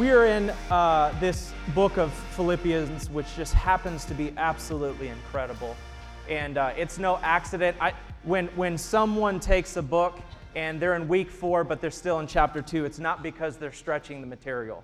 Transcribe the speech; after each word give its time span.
We 0.00 0.12
are 0.12 0.24
in 0.24 0.48
uh, 0.70 1.14
this 1.20 1.52
book 1.74 1.98
of 1.98 2.10
Philippians, 2.34 3.10
which 3.10 3.26
just 3.36 3.52
happens 3.52 4.06
to 4.06 4.14
be 4.14 4.32
absolutely 4.38 5.08
incredible. 5.08 5.76
And 6.26 6.56
uh, 6.56 6.72
it's 6.74 6.98
no 6.98 7.18
accident. 7.18 7.76
I, 7.82 7.92
when, 8.22 8.46
when 8.56 8.78
someone 8.78 9.38
takes 9.38 9.76
a 9.76 9.82
book 9.82 10.18
and 10.56 10.80
they're 10.80 10.96
in 10.96 11.06
week 11.06 11.30
four, 11.30 11.64
but 11.64 11.82
they're 11.82 11.90
still 11.90 12.18
in 12.20 12.26
chapter 12.26 12.62
two, 12.62 12.86
it's 12.86 12.98
not 12.98 13.22
because 13.22 13.58
they're 13.58 13.74
stretching 13.74 14.22
the 14.22 14.26
material. 14.26 14.82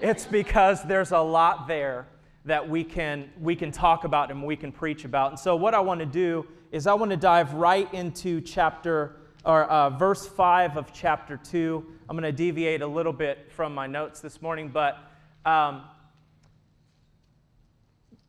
It's 0.00 0.24
because 0.24 0.82
there's 0.84 1.12
a 1.12 1.20
lot 1.20 1.68
there 1.68 2.06
that 2.46 2.66
we 2.66 2.82
can, 2.82 3.28
we 3.38 3.56
can 3.56 3.70
talk 3.70 4.04
about 4.04 4.30
and 4.30 4.42
we 4.42 4.56
can 4.56 4.72
preach 4.72 5.04
about. 5.04 5.32
And 5.32 5.38
so, 5.38 5.54
what 5.54 5.74
I 5.74 5.80
want 5.80 6.00
to 6.00 6.06
do 6.06 6.46
is 6.72 6.86
I 6.86 6.94
want 6.94 7.10
to 7.10 7.18
dive 7.18 7.52
right 7.52 7.92
into 7.92 8.40
chapter 8.40 9.16
or 9.46 9.62
uh, 9.64 9.90
verse 9.90 10.26
5 10.26 10.76
of 10.76 10.92
chapter 10.92 11.36
2. 11.36 11.86
I'm 12.08 12.16
going 12.16 12.24
to 12.24 12.36
deviate 12.36 12.82
a 12.82 12.86
little 12.86 13.12
bit 13.12 13.50
from 13.52 13.72
my 13.72 13.86
notes 13.86 14.20
this 14.20 14.42
morning, 14.42 14.68
but 14.68 14.98
um, 15.44 15.84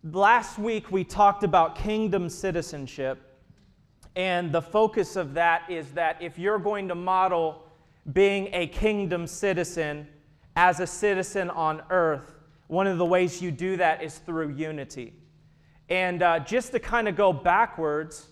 last 0.04 0.60
week 0.60 0.92
we 0.92 1.04
talked 1.04 1.44
about 1.44 1.76
kingdom 1.76 2.30
citizenship. 2.30 3.24
And 4.16 4.52
the 4.52 4.62
focus 4.62 5.16
of 5.16 5.34
that 5.34 5.64
is 5.70 5.92
that 5.94 6.22
if 6.22 6.38
you're 6.38 6.60
going 6.60 6.88
to 6.88 6.96
model 6.96 7.64
being 8.14 8.50
a 8.54 8.68
kingdom 8.68 9.26
citizen 9.26 10.08
as 10.56 10.80
a 10.80 10.88
citizen 10.88 11.50
on 11.50 11.82
earth, 11.90 12.36
one 12.68 12.86
of 12.86 13.00
the 13.00 13.06
ways 13.06 13.42
you 13.42 13.50
do 13.50 13.76
that 13.78 14.04
is 14.04 14.20
through 14.20 14.50
unity. 14.50 15.14
And 15.90 16.22
uh, 16.22 16.40
just 16.40 16.74
to 16.74 16.80
kind 16.80 17.08
of 17.08 17.16
go 17.16 17.34
backwards, 17.34 18.28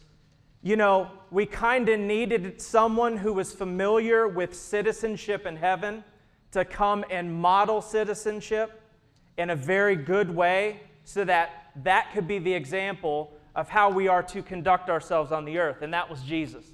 you 0.65 0.75
know, 0.75 1.11
we 1.29 1.45
kind 1.45 1.87
of 1.89 1.99
needed 1.99 2.59
someone 2.59 3.17
who 3.17 3.33
was 3.33 3.53
familiar 3.53 4.27
with 4.27 4.55
citizenship 4.55 5.45
in 5.45 5.55
heaven 5.55 6.03
to 6.53 6.65
come 6.65 7.05
and 7.11 7.31
model 7.31 7.83
citizenship 7.83 8.81
in 9.37 9.51
a 9.51 9.55
very 9.55 9.95
good 9.95 10.27
way 10.27 10.79
so 11.03 11.23
that 11.23 11.69
that 11.83 12.09
could 12.13 12.27
be 12.27 12.39
the 12.39 12.51
example 12.51 13.31
of 13.55 13.69
how 13.69 13.91
we 13.91 14.07
are 14.07 14.23
to 14.23 14.41
conduct 14.41 14.89
ourselves 14.89 15.31
on 15.31 15.45
the 15.45 15.59
earth. 15.59 15.83
And 15.83 15.93
that 15.93 16.09
was 16.09 16.23
Jesus. 16.23 16.65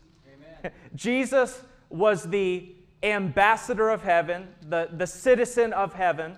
Jesus 0.96 1.62
was 1.90 2.24
the 2.30 2.74
ambassador 3.04 3.90
of 3.90 4.04
heaven, 4.04 4.48
the, 4.70 4.88
the 4.94 5.06
citizen 5.06 5.74
of 5.74 5.94
heaven, 5.94 6.38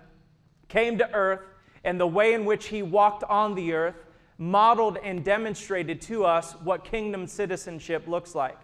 came 0.69 0.97
to 0.97 1.13
earth, 1.13 1.41
and 1.83 1.99
the 1.99 2.07
way 2.07 2.33
in 2.33 2.45
which 2.45 2.69
he 2.69 2.81
walked 2.81 3.23
on 3.25 3.53
the 3.53 3.73
earth 3.73 4.07
modeled 4.37 4.97
and 5.03 5.23
demonstrated 5.23 6.01
to 6.01 6.25
us 6.25 6.53
what 6.63 6.83
kingdom 6.83 7.27
citizenship 7.27 8.07
looks 8.07 8.35
like. 8.35 8.57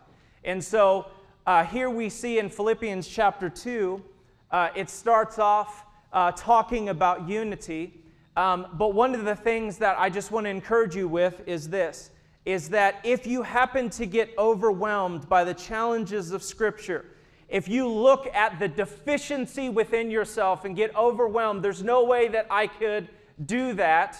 And 0.43 0.63
so 0.63 1.07
uh, 1.45 1.63
here 1.63 1.89
we 1.89 2.09
see 2.09 2.39
in 2.39 2.49
Philippians 2.49 3.07
chapter 3.07 3.49
2, 3.49 4.03
uh, 4.51 4.69
it 4.75 4.89
starts 4.89 5.39
off 5.39 5.85
uh, 6.11 6.31
talking 6.31 6.89
about 6.89 7.27
unity. 7.27 8.01
Um, 8.35 8.67
but 8.73 8.93
one 8.93 9.13
of 9.13 9.25
the 9.25 9.35
things 9.35 9.77
that 9.77 9.97
I 9.99 10.09
just 10.09 10.31
want 10.31 10.45
to 10.45 10.49
encourage 10.49 10.95
you 10.95 11.07
with 11.07 11.41
is 11.47 11.69
this 11.69 12.11
is 12.45 12.69
that 12.69 12.95
if 13.03 13.27
you 13.27 13.43
happen 13.43 13.89
to 13.91 14.05
get 14.05 14.33
overwhelmed 14.37 15.27
by 15.29 15.43
the 15.43 15.53
challenges 15.53 16.31
of 16.31 16.41
Scripture, 16.41 17.05
if 17.47 17.67
you 17.67 17.87
look 17.87 18.27
at 18.33 18.57
the 18.59 18.67
deficiency 18.67 19.69
within 19.69 20.09
yourself 20.09 20.65
and 20.65 20.75
get 20.75 20.95
overwhelmed, 20.95 21.63
there's 21.63 21.83
no 21.83 22.03
way 22.03 22.27
that 22.27 22.47
I 22.49 22.67
could 22.67 23.09
do 23.45 23.73
that 23.73 24.17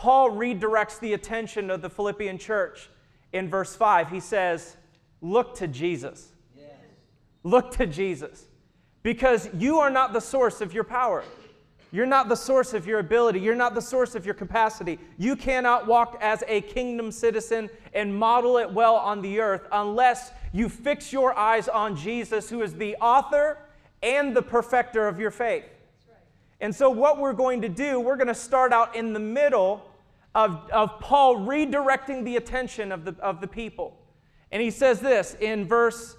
Paul 0.00 0.30
redirects 0.30 0.98
the 0.98 1.12
attention 1.12 1.70
of 1.70 1.82
the 1.82 1.90
Philippian 1.90 2.38
church 2.38 2.88
in 3.34 3.50
verse 3.50 3.76
5. 3.76 4.08
He 4.08 4.18
says, 4.18 4.78
Look 5.20 5.56
to 5.56 5.68
Jesus. 5.68 6.32
Yes. 6.56 6.70
Look 7.44 7.72
to 7.72 7.86
Jesus. 7.86 8.46
Because 9.02 9.50
you 9.52 9.78
are 9.78 9.90
not 9.90 10.14
the 10.14 10.20
source 10.22 10.62
of 10.62 10.72
your 10.72 10.84
power. 10.84 11.22
You're 11.92 12.06
not 12.06 12.30
the 12.30 12.34
source 12.34 12.72
of 12.72 12.86
your 12.86 13.00
ability. 13.00 13.40
You're 13.40 13.54
not 13.54 13.74
the 13.74 13.82
source 13.82 14.14
of 14.14 14.24
your 14.24 14.32
capacity. 14.32 14.98
You 15.18 15.36
cannot 15.36 15.86
walk 15.86 16.16
as 16.22 16.42
a 16.48 16.62
kingdom 16.62 17.12
citizen 17.12 17.68
and 17.92 18.16
model 18.16 18.56
it 18.56 18.72
well 18.72 18.96
on 18.96 19.20
the 19.20 19.38
earth 19.38 19.68
unless 19.70 20.32
you 20.54 20.70
fix 20.70 21.12
your 21.12 21.38
eyes 21.38 21.68
on 21.68 21.94
Jesus, 21.94 22.48
who 22.48 22.62
is 22.62 22.72
the 22.72 22.96
author 23.02 23.58
and 24.02 24.34
the 24.34 24.40
perfecter 24.40 25.06
of 25.06 25.20
your 25.20 25.30
faith. 25.30 25.66
And 26.62 26.74
so, 26.74 26.88
what 26.88 27.18
we're 27.18 27.34
going 27.34 27.60
to 27.60 27.68
do, 27.68 28.00
we're 28.00 28.16
going 28.16 28.28
to 28.28 28.34
start 28.34 28.72
out 28.72 28.96
in 28.96 29.12
the 29.12 29.20
middle 29.20 29.89
of, 30.34 30.70
of 30.70 31.00
Paul 31.00 31.36
redirecting 31.36 32.24
the 32.24 32.36
attention 32.36 32.92
of 32.92 33.04
the, 33.04 33.16
of 33.20 33.40
the 33.40 33.46
people. 33.46 33.96
And 34.52 34.62
he 34.62 34.70
says 34.70 35.00
this 35.00 35.36
in 35.40 35.66
verse 35.66 36.16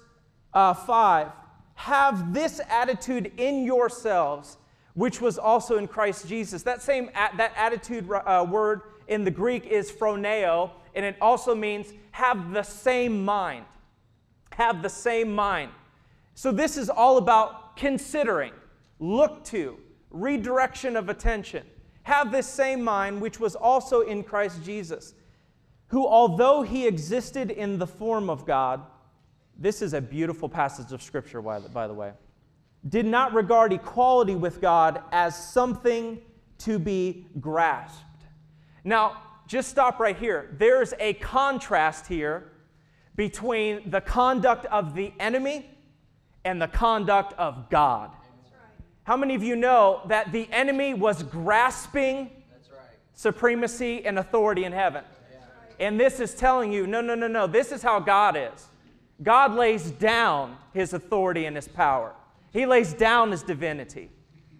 uh, 0.54 0.74
5 0.74 1.28
Have 1.74 2.34
this 2.34 2.60
attitude 2.68 3.32
in 3.36 3.64
yourselves, 3.64 4.58
which 4.94 5.20
was 5.20 5.38
also 5.38 5.78
in 5.78 5.88
Christ 5.88 6.28
Jesus. 6.28 6.62
That 6.62 6.82
same 6.82 7.10
that 7.14 7.52
attitude 7.56 8.10
uh, 8.10 8.46
word 8.48 8.82
in 9.08 9.24
the 9.24 9.30
Greek 9.30 9.66
is 9.66 9.90
phroneo, 9.90 10.70
and 10.94 11.04
it 11.04 11.16
also 11.20 11.54
means 11.54 11.92
have 12.12 12.52
the 12.52 12.62
same 12.62 13.24
mind. 13.24 13.64
Have 14.52 14.82
the 14.82 14.88
same 14.88 15.34
mind. 15.34 15.70
So, 16.34 16.52
this 16.52 16.76
is 16.76 16.88
all 16.88 17.18
about 17.18 17.76
considering, 17.76 18.52
look 18.98 19.44
to, 19.44 19.78
redirection 20.10 20.96
of 20.96 21.08
attention. 21.08 21.64
Have 22.04 22.32
this 22.32 22.46
same 22.46 22.82
mind 22.82 23.20
which 23.20 23.38
was 23.38 23.54
also 23.54 24.00
in 24.00 24.24
Christ 24.24 24.64
Jesus, 24.64 25.14
who, 25.88 26.06
although 26.06 26.62
he 26.62 26.86
existed 26.86 27.50
in 27.50 27.78
the 27.78 27.86
form 27.86 28.30
of 28.30 28.46
God, 28.46 28.82
this 29.58 29.82
is 29.82 29.92
a 29.92 30.00
beautiful 30.00 30.48
passage 30.48 30.92
of 30.92 31.02
Scripture, 31.02 31.40
by 31.42 31.86
the 31.86 31.94
way, 31.94 32.12
did 32.88 33.06
not 33.06 33.32
regard 33.32 33.72
equality 33.72 34.34
with 34.34 34.60
God 34.60 35.02
as 35.12 35.36
something 35.52 36.20
to 36.58 36.78
be 36.78 37.26
grasped. 37.40 38.24
Now, 38.82 39.22
just 39.46 39.68
stop 39.68 40.00
right 40.00 40.16
here. 40.16 40.54
There's 40.58 40.94
a 40.98 41.14
contrast 41.14 42.06
here 42.06 42.52
between 43.14 43.90
the 43.90 44.00
conduct 44.00 44.64
of 44.66 44.94
the 44.94 45.12
enemy 45.20 45.70
and 46.44 46.60
the 46.60 46.68
conduct 46.68 47.34
of 47.34 47.68
God. 47.68 48.10
How 49.04 49.16
many 49.16 49.34
of 49.34 49.42
you 49.42 49.56
know 49.56 50.00
that 50.06 50.30
the 50.32 50.48
enemy 50.52 50.94
was 50.94 51.22
grasping 51.22 52.16
right. 52.18 52.30
supremacy 53.14 54.04
and 54.04 54.18
authority 54.18 54.64
in 54.64 54.72
heaven? 54.72 55.04
Yeah. 55.30 55.86
And 55.86 55.98
this 55.98 56.20
is 56.20 56.34
telling 56.34 56.72
you 56.72 56.86
no, 56.86 57.00
no, 57.00 57.14
no, 57.14 57.26
no. 57.26 57.46
This 57.46 57.72
is 57.72 57.82
how 57.82 57.98
God 57.98 58.36
is. 58.36 58.68
God 59.22 59.54
lays 59.54 59.90
down 59.90 60.56
his 60.72 60.92
authority 60.92 61.46
and 61.46 61.56
his 61.56 61.68
power, 61.68 62.14
he 62.52 62.66
lays 62.66 62.92
down 62.92 63.30
his 63.30 63.42
divinity. 63.42 64.10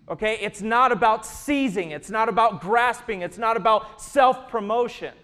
Okay? 0.09 0.39
It's 0.41 0.61
not 0.61 0.93
about 0.93 1.25
seizing, 1.25 1.93
it's 1.93 2.11
not 2.11 2.29
about 2.29 2.61
grasping, 2.61 3.23
it's 3.23 3.39
not 3.39 3.57
about 3.57 4.01
self 4.01 4.49
promotion. 4.49 5.15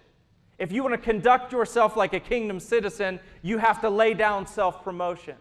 If 0.57 0.71
you 0.73 0.83
want 0.83 0.93
to 0.93 1.01
conduct 1.01 1.53
yourself 1.53 1.95
like 1.95 2.13
a 2.13 2.19
kingdom 2.19 2.59
citizen, 2.59 3.19
you 3.41 3.57
have 3.59 3.79
to 3.81 3.89
lay 3.89 4.13
down 4.13 4.45
self 4.45 4.83
promotion. 4.83 5.35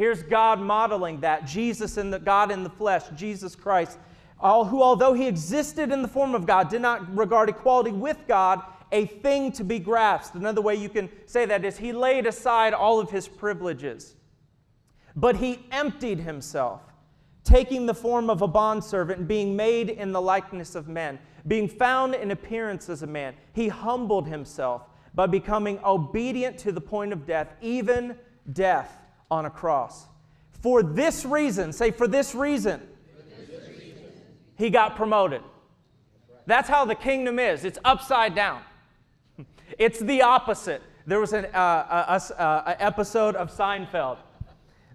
Here's 0.00 0.22
God 0.22 0.62
modeling 0.62 1.20
that 1.20 1.44
Jesus 1.44 1.98
and 1.98 2.10
the 2.10 2.18
God 2.18 2.50
in 2.50 2.64
the 2.64 2.70
flesh, 2.70 3.02
Jesus 3.14 3.54
Christ, 3.54 3.98
all, 4.40 4.64
who, 4.64 4.82
although 4.82 5.12
he 5.12 5.26
existed 5.26 5.92
in 5.92 6.00
the 6.00 6.08
form 6.08 6.34
of 6.34 6.46
God, 6.46 6.70
did 6.70 6.80
not 6.80 7.14
regard 7.14 7.50
equality 7.50 7.90
with 7.90 8.16
God 8.26 8.62
a 8.92 9.04
thing 9.04 9.52
to 9.52 9.62
be 9.62 9.78
grasped. 9.78 10.36
Another 10.36 10.62
way 10.62 10.74
you 10.74 10.88
can 10.88 11.10
say 11.26 11.44
that 11.44 11.66
is 11.66 11.76
he 11.76 11.92
laid 11.92 12.24
aside 12.24 12.72
all 12.72 12.98
of 12.98 13.10
his 13.10 13.28
privileges, 13.28 14.16
but 15.16 15.36
he 15.36 15.66
emptied 15.70 16.20
himself, 16.20 16.80
taking 17.44 17.84
the 17.84 17.92
form 17.92 18.30
of 18.30 18.40
a 18.40 18.48
bondservant 18.48 19.28
being 19.28 19.54
made 19.54 19.90
in 19.90 20.12
the 20.12 20.22
likeness 20.22 20.74
of 20.74 20.88
men. 20.88 21.18
Being 21.46 21.68
found 21.68 22.14
in 22.14 22.30
appearance 22.30 22.88
as 22.88 23.02
a 23.02 23.06
man, 23.06 23.34
he 23.52 23.68
humbled 23.68 24.28
himself 24.28 24.80
by 25.14 25.26
becoming 25.26 25.78
obedient 25.84 26.56
to 26.60 26.72
the 26.72 26.80
point 26.80 27.12
of 27.12 27.26
death, 27.26 27.52
even 27.60 28.16
death 28.54 28.96
on 29.30 29.46
a 29.46 29.50
cross. 29.50 30.06
For 30.62 30.82
this 30.82 31.24
reason, 31.24 31.72
say, 31.72 31.90
for 31.90 32.06
this 32.06 32.34
reason, 32.34 32.80
for 33.16 33.22
this 33.46 33.68
reason. 33.68 34.02
he 34.56 34.70
got 34.70 34.96
promoted. 34.96 35.42
That's 36.46 36.68
how 36.68 36.84
the 36.84 36.94
kingdom 36.94 37.38
is. 37.38 37.64
It's 37.64 37.78
upside 37.84 38.34
down. 38.34 38.62
It's 39.78 40.00
the 40.00 40.22
opposite. 40.22 40.82
There 41.06 41.20
was 41.20 41.32
an 41.32 41.46
uh, 41.54 42.18
a, 42.18 42.42
a, 42.42 42.44
a 42.66 42.82
episode 42.82 43.36
of 43.36 43.50
Seinfeld 43.56 44.18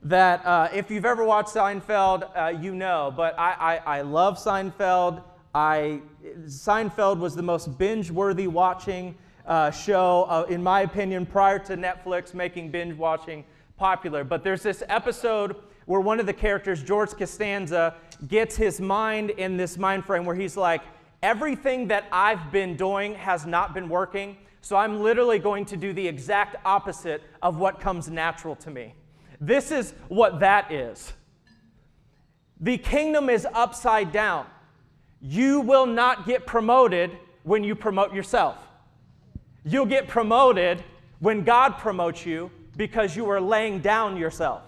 that, 0.06 0.46
uh, 0.46 0.70
if 0.72 0.92
you've 0.92 1.06
ever 1.06 1.26
watched 1.26 1.50
Seinfeld, 1.50 2.30
uh, 2.38 2.50
you 2.50 2.76
know. 2.76 3.12
But 3.16 3.38
I, 3.40 3.82
I, 3.86 3.98
I 3.98 4.02
love 4.02 4.38
Seinfeld. 4.38 5.24
I, 5.54 6.02
Seinfeld 6.44 7.18
was 7.18 7.36
the 7.36 7.42
most 7.42 7.78
binge-worthy 7.78 8.48
watching 8.48 9.16
uh, 9.48 9.72
show, 9.72 10.26
uh, 10.30 10.46
in 10.48 10.62
my 10.62 10.82
opinion, 10.82 11.26
prior 11.26 11.58
to 11.60 11.76
Netflix 11.76 12.34
making 12.34 12.70
binge 12.70 12.96
watching 12.98 13.44
popular. 13.78 14.24
But 14.24 14.44
there's 14.44 14.64
this 14.64 14.84
episode 14.90 15.56
where 15.86 16.02
one 16.02 16.20
of 16.20 16.26
the 16.26 16.34
characters, 16.34 16.82
George 16.84 17.12
Costanza, 17.12 17.96
gets 18.28 18.56
his 18.56 18.82
mind 18.82 19.30
in 19.32 19.58
this 19.58 19.78
mind 19.78 20.06
frame 20.06 20.26
where 20.26 20.36
he's 20.36 20.58
like, 20.58 20.82
everything 21.22 21.88
that 21.88 22.06
I've 22.12 22.52
been 22.52 22.76
doing 22.76 23.16
has 23.16 23.46
not 23.46 23.74
been 23.74 23.90
working, 23.90 24.38
so 24.62 24.76
I'm 24.76 25.02
literally 25.02 25.40
going 25.40 25.66
to 25.66 25.78
do 25.78 25.94
the 25.94 26.08
exact 26.08 26.56
opposite 26.66 27.22
of 27.42 27.58
what 27.58 27.80
comes 27.80 28.10
natural 28.10 28.56
to 28.58 28.72
me. 28.72 28.96
This 29.40 29.72
is 29.72 29.94
what 30.08 30.40
that 30.40 30.72
is. 30.72 31.14
The 32.60 32.78
kingdom 32.78 33.30
is 33.30 33.46
upside 33.54 34.12
down. 34.12 34.48
You 35.22 35.62
will 35.62 35.86
not 35.86 36.26
get 36.26 36.46
promoted 36.46 37.12
when 37.44 37.64
you 37.64 37.76
promote 37.76 38.14
yourself. 38.14 38.58
You'll 39.64 39.86
get 39.86 40.08
promoted 40.08 40.84
when 41.20 41.44
God 41.44 41.78
promotes 41.78 42.26
you 42.26 42.50
because 42.76 43.16
you 43.16 43.30
are 43.30 43.42
laying 43.42 43.80
down 43.80 44.18
yourself. 44.18 44.62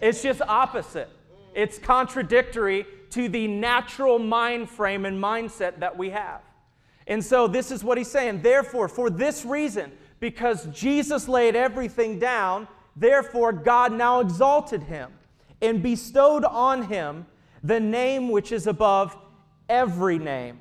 It's 0.00 0.22
just 0.22 0.40
opposite. 0.42 1.08
It's 1.54 1.78
contradictory 1.78 2.86
to 3.10 3.28
the 3.28 3.46
natural 3.48 4.18
mind 4.18 4.70
frame 4.70 5.04
and 5.04 5.22
mindset 5.22 5.80
that 5.80 5.96
we 5.98 6.10
have. 6.10 6.40
And 7.06 7.24
so 7.24 7.48
this 7.48 7.70
is 7.70 7.82
what 7.82 7.98
he's 7.98 8.10
saying. 8.10 8.42
Therefore, 8.42 8.88
for 8.88 9.10
this 9.10 9.44
reason, 9.44 9.90
because 10.20 10.66
Jesus 10.66 11.28
laid 11.28 11.56
everything 11.56 12.18
down, 12.18 12.68
therefore 12.96 13.52
God 13.52 13.92
now 13.92 14.20
exalted 14.20 14.84
him 14.84 15.10
and 15.60 15.82
bestowed 15.82 16.44
on 16.44 16.84
him 16.84 17.26
the 17.62 17.80
name 17.80 18.30
which 18.30 18.52
is 18.52 18.66
above 18.66 19.16
every 19.68 20.18
name, 20.18 20.58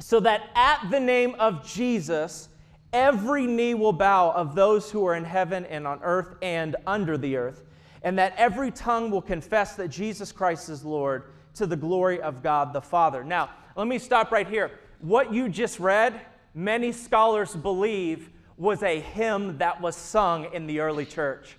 so 0.00 0.20
that 0.20 0.50
at 0.54 0.90
the 0.90 1.00
name 1.00 1.36
of 1.38 1.66
Jesus, 1.66 2.48
every 2.92 3.46
knee 3.46 3.74
will 3.74 3.92
bow 3.92 4.30
of 4.30 4.54
those 4.54 4.90
who 4.90 5.06
are 5.06 5.14
in 5.14 5.24
heaven 5.24 5.64
and 5.66 5.86
on 5.86 6.00
earth 6.02 6.36
and 6.42 6.76
under 6.86 7.18
the 7.18 7.36
earth, 7.36 7.64
and 8.02 8.18
that 8.18 8.34
every 8.36 8.70
tongue 8.70 9.10
will 9.10 9.22
confess 9.22 9.74
that 9.76 9.88
Jesus 9.88 10.32
Christ 10.32 10.68
is 10.68 10.84
Lord 10.84 11.24
to 11.54 11.66
the 11.66 11.76
glory 11.76 12.20
of 12.20 12.42
God 12.42 12.72
the 12.72 12.80
Father. 12.80 13.24
Now, 13.24 13.50
let 13.76 13.86
me 13.86 13.98
stop 13.98 14.30
right 14.30 14.48
here. 14.48 14.70
What 15.00 15.32
you 15.32 15.48
just 15.48 15.78
read, 15.78 16.20
many 16.54 16.92
scholars 16.92 17.54
believe 17.54 18.30
was 18.56 18.82
a 18.82 19.00
hymn 19.00 19.58
that 19.58 19.80
was 19.80 19.96
sung 19.96 20.52
in 20.52 20.66
the 20.66 20.80
early 20.80 21.06
church. 21.06 21.56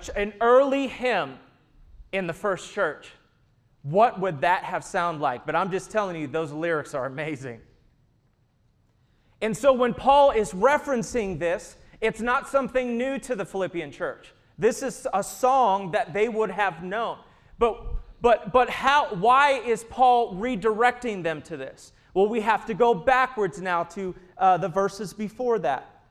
Ch- 0.00 0.10
an 0.14 0.34
early 0.40 0.86
hymn 0.86 1.38
in 2.12 2.26
the 2.26 2.32
first 2.32 2.72
church. 2.72 3.10
What 3.82 4.20
would 4.20 4.42
that 4.42 4.64
have 4.64 4.84
sounded 4.84 5.22
like? 5.22 5.46
But 5.46 5.56
I'm 5.56 5.70
just 5.70 5.90
telling 5.90 6.16
you, 6.16 6.26
those 6.26 6.52
lyrics 6.52 6.94
are 6.94 7.06
amazing. 7.06 7.60
And 9.42 9.56
so 9.56 9.72
when 9.72 9.94
Paul 9.94 10.30
is 10.30 10.52
referencing 10.52 11.38
this, 11.38 11.76
it's 12.00 12.20
not 12.20 12.48
something 12.48 12.96
new 12.96 13.18
to 13.20 13.34
the 13.34 13.44
Philippian 13.44 13.90
church. 13.90 14.32
This 14.58 14.82
is 14.82 15.06
a 15.14 15.22
song 15.22 15.90
that 15.92 16.12
they 16.12 16.28
would 16.28 16.50
have 16.50 16.82
known. 16.82 17.18
But 17.58 17.82
but 18.20 18.52
but 18.52 18.68
how 18.68 19.14
why 19.14 19.52
is 19.52 19.84
Paul 19.84 20.34
redirecting 20.34 21.22
them 21.22 21.40
to 21.42 21.56
this? 21.56 21.92
Well, 22.12 22.28
we 22.28 22.40
have 22.40 22.66
to 22.66 22.74
go 22.74 22.92
backwards 22.92 23.60
now 23.60 23.84
to 23.84 24.14
uh, 24.36 24.56
the 24.58 24.68
verses 24.68 25.12
before 25.12 25.58
that. 25.60 26.02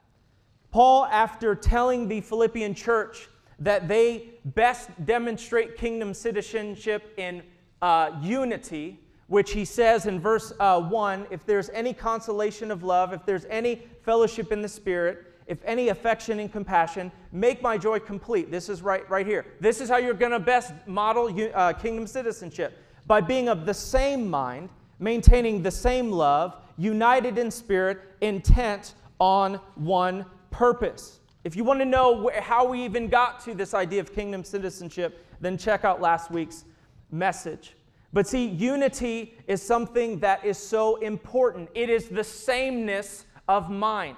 Paul, 0.71 1.05
after 1.05 1.55
telling 1.55 2.07
the 2.07 2.21
Philippian 2.21 2.73
church 2.73 3.27
that 3.59 3.87
they 3.87 4.29
best 4.45 4.89
demonstrate 5.05 5.77
kingdom 5.77 6.13
citizenship 6.13 7.13
in 7.17 7.43
uh, 7.81 8.11
unity, 8.21 8.99
which 9.29 9.51
he 9.51 9.63
says 9.63 10.05
in 10.05 10.19
verse 10.19 10.51
uh, 10.59 10.81
1 10.81 11.27
if 11.31 11.45
there's 11.45 11.69
any 11.69 11.93
consolation 11.93 12.71
of 12.71 12.83
love, 12.83 13.13
if 13.13 13.25
there's 13.25 13.45
any 13.45 13.87
fellowship 14.01 14.51
in 14.51 14.61
the 14.61 14.67
Spirit, 14.67 15.25
if 15.47 15.59
any 15.63 15.89
affection 15.89 16.39
and 16.39 16.51
compassion, 16.51 17.11
make 17.31 17.61
my 17.61 17.77
joy 17.77 17.99
complete. 17.99 18.51
This 18.51 18.69
is 18.69 18.81
right, 18.81 19.09
right 19.09 19.25
here. 19.25 19.45
This 19.59 19.81
is 19.81 19.89
how 19.89 19.97
you're 19.97 20.13
going 20.13 20.31
to 20.31 20.39
best 20.39 20.73
model 20.85 21.35
uh, 21.53 21.73
kingdom 21.73 22.05
citizenship 22.05 22.77
by 23.07 23.21
being 23.21 23.49
of 23.49 23.65
the 23.65 23.73
same 23.73 24.29
mind, 24.29 24.69
maintaining 24.99 25.63
the 25.63 25.71
same 25.71 26.11
love, 26.11 26.57
united 26.77 27.37
in 27.37 27.49
spirit, 27.49 27.99
intent 28.21 28.93
on 29.19 29.55
one 29.75 30.25
purpose. 30.51 31.19
If 31.43 31.55
you 31.55 31.63
want 31.63 31.79
to 31.79 31.85
know 31.85 32.29
wh- 32.29 32.39
how 32.39 32.67
we 32.67 32.83
even 32.83 33.07
got 33.07 33.39
to 33.45 33.53
this 33.53 33.73
idea 33.73 34.01
of 34.01 34.13
kingdom 34.13 34.43
citizenship, 34.43 35.25
then 35.41 35.57
check 35.57 35.83
out 35.83 36.01
last 36.01 36.29
week's 36.29 36.65
message. 37.11 37.75
But 38.11 38.27
see, 38.27 38.47
unity 38.47 39.37
is 39.47 39.61
something 39.61 40.19
that 40.19 40.43
is 40.43 40.57
so 40.57 40.95
important. 40.97 41.69
It 41.75 41.89
is 41.89 42.09
the 42.09 42.23
sameness 42.23 43.25
of 43.47 43.69
mind. 43.69 44.17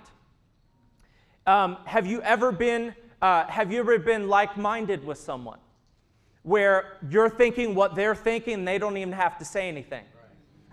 Um, 1.46 1.78
have 1.86 2.06
you 2.06 2.22
ever 2.22 2.52
been 2.52 2.96
uh, 3.22 3.46
have 3.48 3.72
you 3.72 3.80
ever 3.80 4.00
been 4.00 4.28
like-minded 4.28 5.06
with 5.06 5.18
someone 5.18 5.60
where 6.42 6.98
you're 7.08 7.30
thinking 7.30 7.76
what 7.76 7.94
they're 7.94 8.16
thinking 8.16 8.66
they 8.66 8.80
don't 8.80 8.98
even 8.98 9.14
have 9.14 9.38
to 9.38 9.46
say 9.46 9.68
anything? 9.68 10.04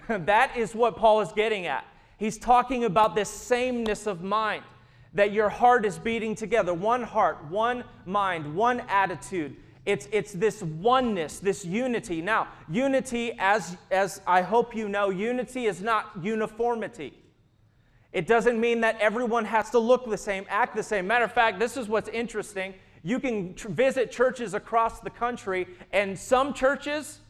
Right. 0.09 0.27
that 0.27 0.57
is 0.57 0.75
what 0.75 0.97
Paul 0.97 1.21
is 1.21 1.31
getting 1.33 1.67
at. 1.67 1.85
He's 2.17 2.39
talking 2.39 2.85
about 2.85 3.15
this 3.15 3.29
sameness 3.29 4.07
of 4.07 4.23
mind 4.23 4.65
that 5.13 5.33
your 5.33 5.49
heart 5.49 5.85
is 5.85 5.99
beating 5.99 6.35
together, 6.35 6.73
one 6.73 7.03
heart, 7.03 7.45
one 7.51 7.85
mind, 8.07 8.55
one 8.55 8.81
attitude. 8.89 9.57
It's, 9.89 10.07
it's 10.13 10.35
this 10.35 10.63
oneness, 10.63 11.39
this 11.39 11.65
unity. 11.65 12.21
Now, 12.21 12.49
unity, 12.69 13.33
as, 13.39 13.75
as 13.91 14.21
I 14.27 14.43
hope 14.43 14.77
you 14.77 14.87
know, 14.87 15.09
unity 15.09 15.65
is 15.65 15.81
not 15.81 16.11
uniformity. 16.23 17.15
It 18.13 18.27
doesn't 18.27 18.61
mean 18.61 18.83
that 18.83 19.01
everyone 19.01 19.47
has 19.47 19.71
to 19.71 19.79
look 19.79 20.05
the 20.05 20.19
same, 20.19 20.45
act 20.51 20.77
the 20.77 20.83
same. 20.83 21.07
Matter 21.07 21.25
of 21.25 21.33
fact, 21.33 21.59
this 21.59 21.79
is 21.79 21.89
what's 21.89 22.11
interesting. 22.11 22.75
You 23.03 23.19
can 23.19 23.55
tr- 23.55 23.69
visit 23.69 24.13
churches 24.13 24.53
across 24.53 25.01
the 25.01 25.09
country, 25.09 25.67
and 25.91 26.19
some 26.19 26.53
churches, 26.53 27.21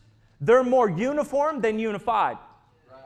they're 0.40 0.64
more 0.64 0.90
uniform 0.90 1.60
than 1.60 1.78
unified. 1.78 2.38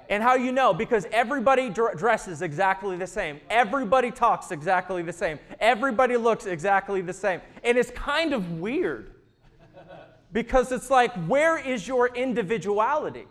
And 0.09 0.23
how 0.23 0.35
you 0.35 0.53
know? 0.53 0.73
Because 0.73 1.07
everybody 1.13 1.69
dr- 1.69 1.99
dresses 1.99 2.41
exactly 2.41 2.97
the 2.97 3.07
same. 3.07 3.39
Everybody 3.51 4.11
talks 4.11 4.51
exactly 4.51 5.03
the 5.03 5.13
same. 5.13 5.39
Everybody 5.61 6.17
looks 6.17 6.47
exactly 6.47 7.03
the 7.03 7.13
same. 7.13 7.43
And 7.63 7.77
it's 7.77 7.91
kind 7.91 8.33
of 8.33 8.59
weird. 8.59 9.11
Because 10.33 10.73
it's 10.73 10.91
like, 10.91 11.13
where 11.27 11.59
is 11.59 11.87
your 11.87 12.09
individuality? 12.15 13.27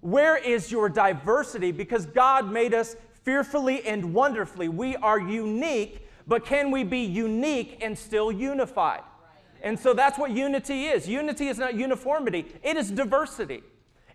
Where 0.00 0.36
is 0.36 0.70
your 0.70 0.88
diversity? 0.88 1.72
Because 1.72 2.06
God 2.06 2.50
made 2.50 2.72
us 2.74 2.96
fearfully 3.24 3.84
and 3.84 4.14
wonderfully. 4.14 4.68
We 4.68 4.96
are 4.96 5.18
unique, 5.18 6.08
but 6.26 6.44
can 6.44 6.70
we 6.70 6.84
be 6.84 7.00
unique 7.00 7.78
and 7.82 7.98
still 7.98 8.30
unified? 8.30 9.02
And 9.62 9.78
so 9.78 9.92
that's 9.92 10.18
what 10.18 10.30
unity 10.30 10.86
is. 10.86 11.08
Unity 11.08 11.48
is 11.48 11.58
not 11.58 11.74
uniformity, 11.74 12.46
it 12.62 12.76
is 12.76 12.90
diversity. 12.90 13.62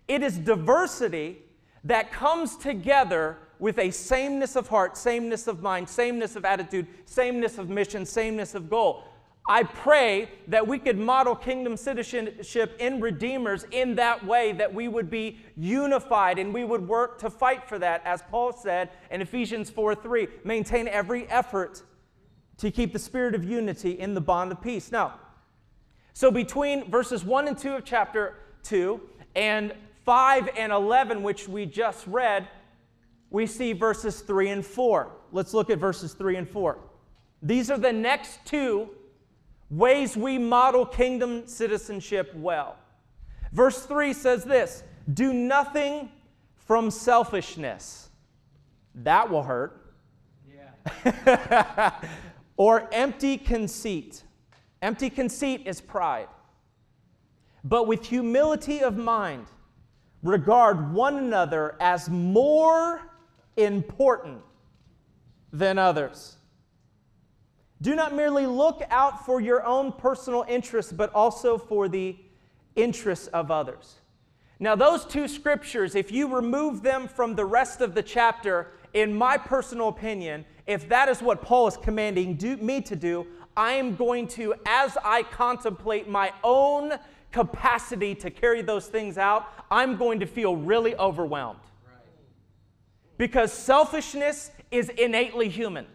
It 0.06 0.22
is 0.22 0.36
diversity 0.36 1.38
that 1.84 2.12
comes 2.12 2.56
together 2.56 3.38
with 3.58 3.78
a 3.78 3.90
sameness 3.90 4.56
of 4.56 4.68
heart, 4.68 4.96
sameness 4.96 5.46
of 5.46 5.62
mind, 5.62 5.88
sameness 5.88 6.36
of 6.36 6.44
attitude, 6.44 6.86
sameness 7.06 7.56
of 7.56 7.70
mission, 7.70 8.04
sameness 8.04 8.54
of 8.54 8.68
goal. 8.68 9.04
I 9.46 9.62
pray 9.62 10.30
that 10.48 10.66
we 10.66 10.78
could 10.78 10.98
model 10.98 11.34
kingdom 11.36 11.76
citizenship 11.76 12.76
in 12.78 13.00
Redeemers 13.00 13.66
in 13.70 13.94
that 13.96 14.24
way, 14.24 14.52
that 14.52 14.72
we 14.72 14.88
would 14.88 15.10
be 15.10 15.38
unified 15.54 16.38
and 16.38 16.54
we 16.54 16.64
would 16.64 16.88
work 16.88 17.18
to 17.18 17.28
fight 17.28 17.68
for 17.68 17.78
that, 17.78 18.00
as 18.06 18.22
Paul 18.30 18.52
said 18.52 18.88
in 19.10 19.20
Ephesians 19.20 19.68
4 19.68 19.96
3. 19.96 20.28
Maintain 20.44 20.88
every 20.88 21.28
effort 21.28 21.82
to 22.56 22.70
keep 22.70 22.94
the 22.94 22.98
spirit 22.98 23.34
of 23.34 23.44
unity 23.44 23.92
in 23.92 24.14
the 24.14 24.20
bond 24.20 24.50
of 24.50 24.62
peace. 24.62 24.90
Now, 24.90 25.20
so 26.14 26.30
between 26.30 26.90
verses 26.90 27.22
1 27.22 27.48
and 27.48 27.58
2 27.58 27.74
of 27.74 27.84
chapter 27.84 28.36
2 28.62 28.98
and 29.36 29.74
5 30.06 30.48
and 30.56 30.72
11, 30.72 31.22
which 31.22 31.48
we 31.48 31.66
just 31.66 32.06
read, 32.06 32.48
we 33.30 33.46
see 33.46 33.74
verses 33.74 34.20
3 34.22 34.48
and 34.50 34.64
4. 34.64 35.12
Let's 35.32 35.52
look 35.52 35.68
at 35.68 35.78
verses 35.78 36.14
3 36.14 36.36
and 36.36 36.48
4. 36.48 36.78
These 37.42 37.70
are 37.70 37.76
the 37.76 37.92
next 37.92 38.38
two 38.46 38.88
ways 39.76 40.16
we 40.16 40.38
model 40.38 40.86
kingdom 40.86 41.46
citizenship 41.46 42.32
well. 42.34 42.76
Verse 43.52 43.84
3 43.86 44.12
says 44.12 44.44
this 44.44 44.84
Do 45.12 45.32
nothing 45.32 46.10
from 46.54 46.90
selfishness. 46.90 48.08
That 48.94 49.28
will 49.30 49.42
hurt. 49.42 49.94
Yeah. 51.04 51.90
or 52.56 52.88
empty 52.92 53.36
conceit. 53.36 54.22
Empty 54.80 55.10
conceit 55.10 55.62
is 55.66 55.80
pride. 55.80 56.28
But 57.64 57.86
with 57.86 58.06
humility 58.06 58.80
of 58.80 58.96
mind, 58.96 59.46
regard 60.22 60.92
one 60.92 61.16
another 61.16 61.76
as 61.80 62.08
more 62.08 63.00
important 63.56 64.42
than 65.52 65.78
others. 65.78 66.36
Do 67.82 67.94
not 67.94 68.14
merely 68.14 68.46
look 68.46 68.82
out 68.90 69.26
for 69.26 69.40
your 69.40 69.64
own 69.64 69.92
personal 69.92 70.44
interests, 70.48 70.92
but 70.92 71.12
also 71.14 71.58
for 71.58 71.88
the 71.88 72.16
interests 72.76 73.26
of 73.28 73.50
others. 73.50 73.96
Now, 74.60 74.76
those 74.76 75.04
two 75.04 75.28
scriptures, 75.28 75.94
if 75.94 76.12
you 76.12 76.34
remove 76.34 76.82
them 76.82 77.08
from 77.08 77.34
the 77.34 77.44
rest 77.44 77.80
of 77.80 77.94
the 77.94 78.02
chapter, 78.02 78.68
in 78.92 79.14
my 79.14 79.36
personal 79.36 79.88
opinion, 79.88 80.44
if 80.66 80.88
that 80.88 81.08
is 81.08 81.20
what 81.20 81.42
Paul 81.42 81.66
is 81.66 81.76
commanding 81.76 82.36
do, 82.36 82.56
me 82.56 82.80
to 82.82 82.96
do, 82.96 83.26
I 83.56 83.72
am 83.72 83.96
going 83.96 84.28
to, 84.28 84.54
as 84.66 84.96
I 85.04 85.22
contemplate 85.24 86.08
my 86.08 86.32
own 86.42 86.94
capacity 87.32 88.14
to 88.14 88.30
carry 88.30 88.62
those 88.62 88.86
things 88.86 89.18
out, 89.18 89.48
I'm 89.70 89.96
going 89.96 90.20
to 90.20 90.26
feel 90.26 90.56
really 90.56 90.96
overwhelmed. 90.96 91.60
Because 93.18 93.52
selfishness 93.52 94.50
is 94.70 94.88
innately 94.88 95.48
human. 95.48 95.86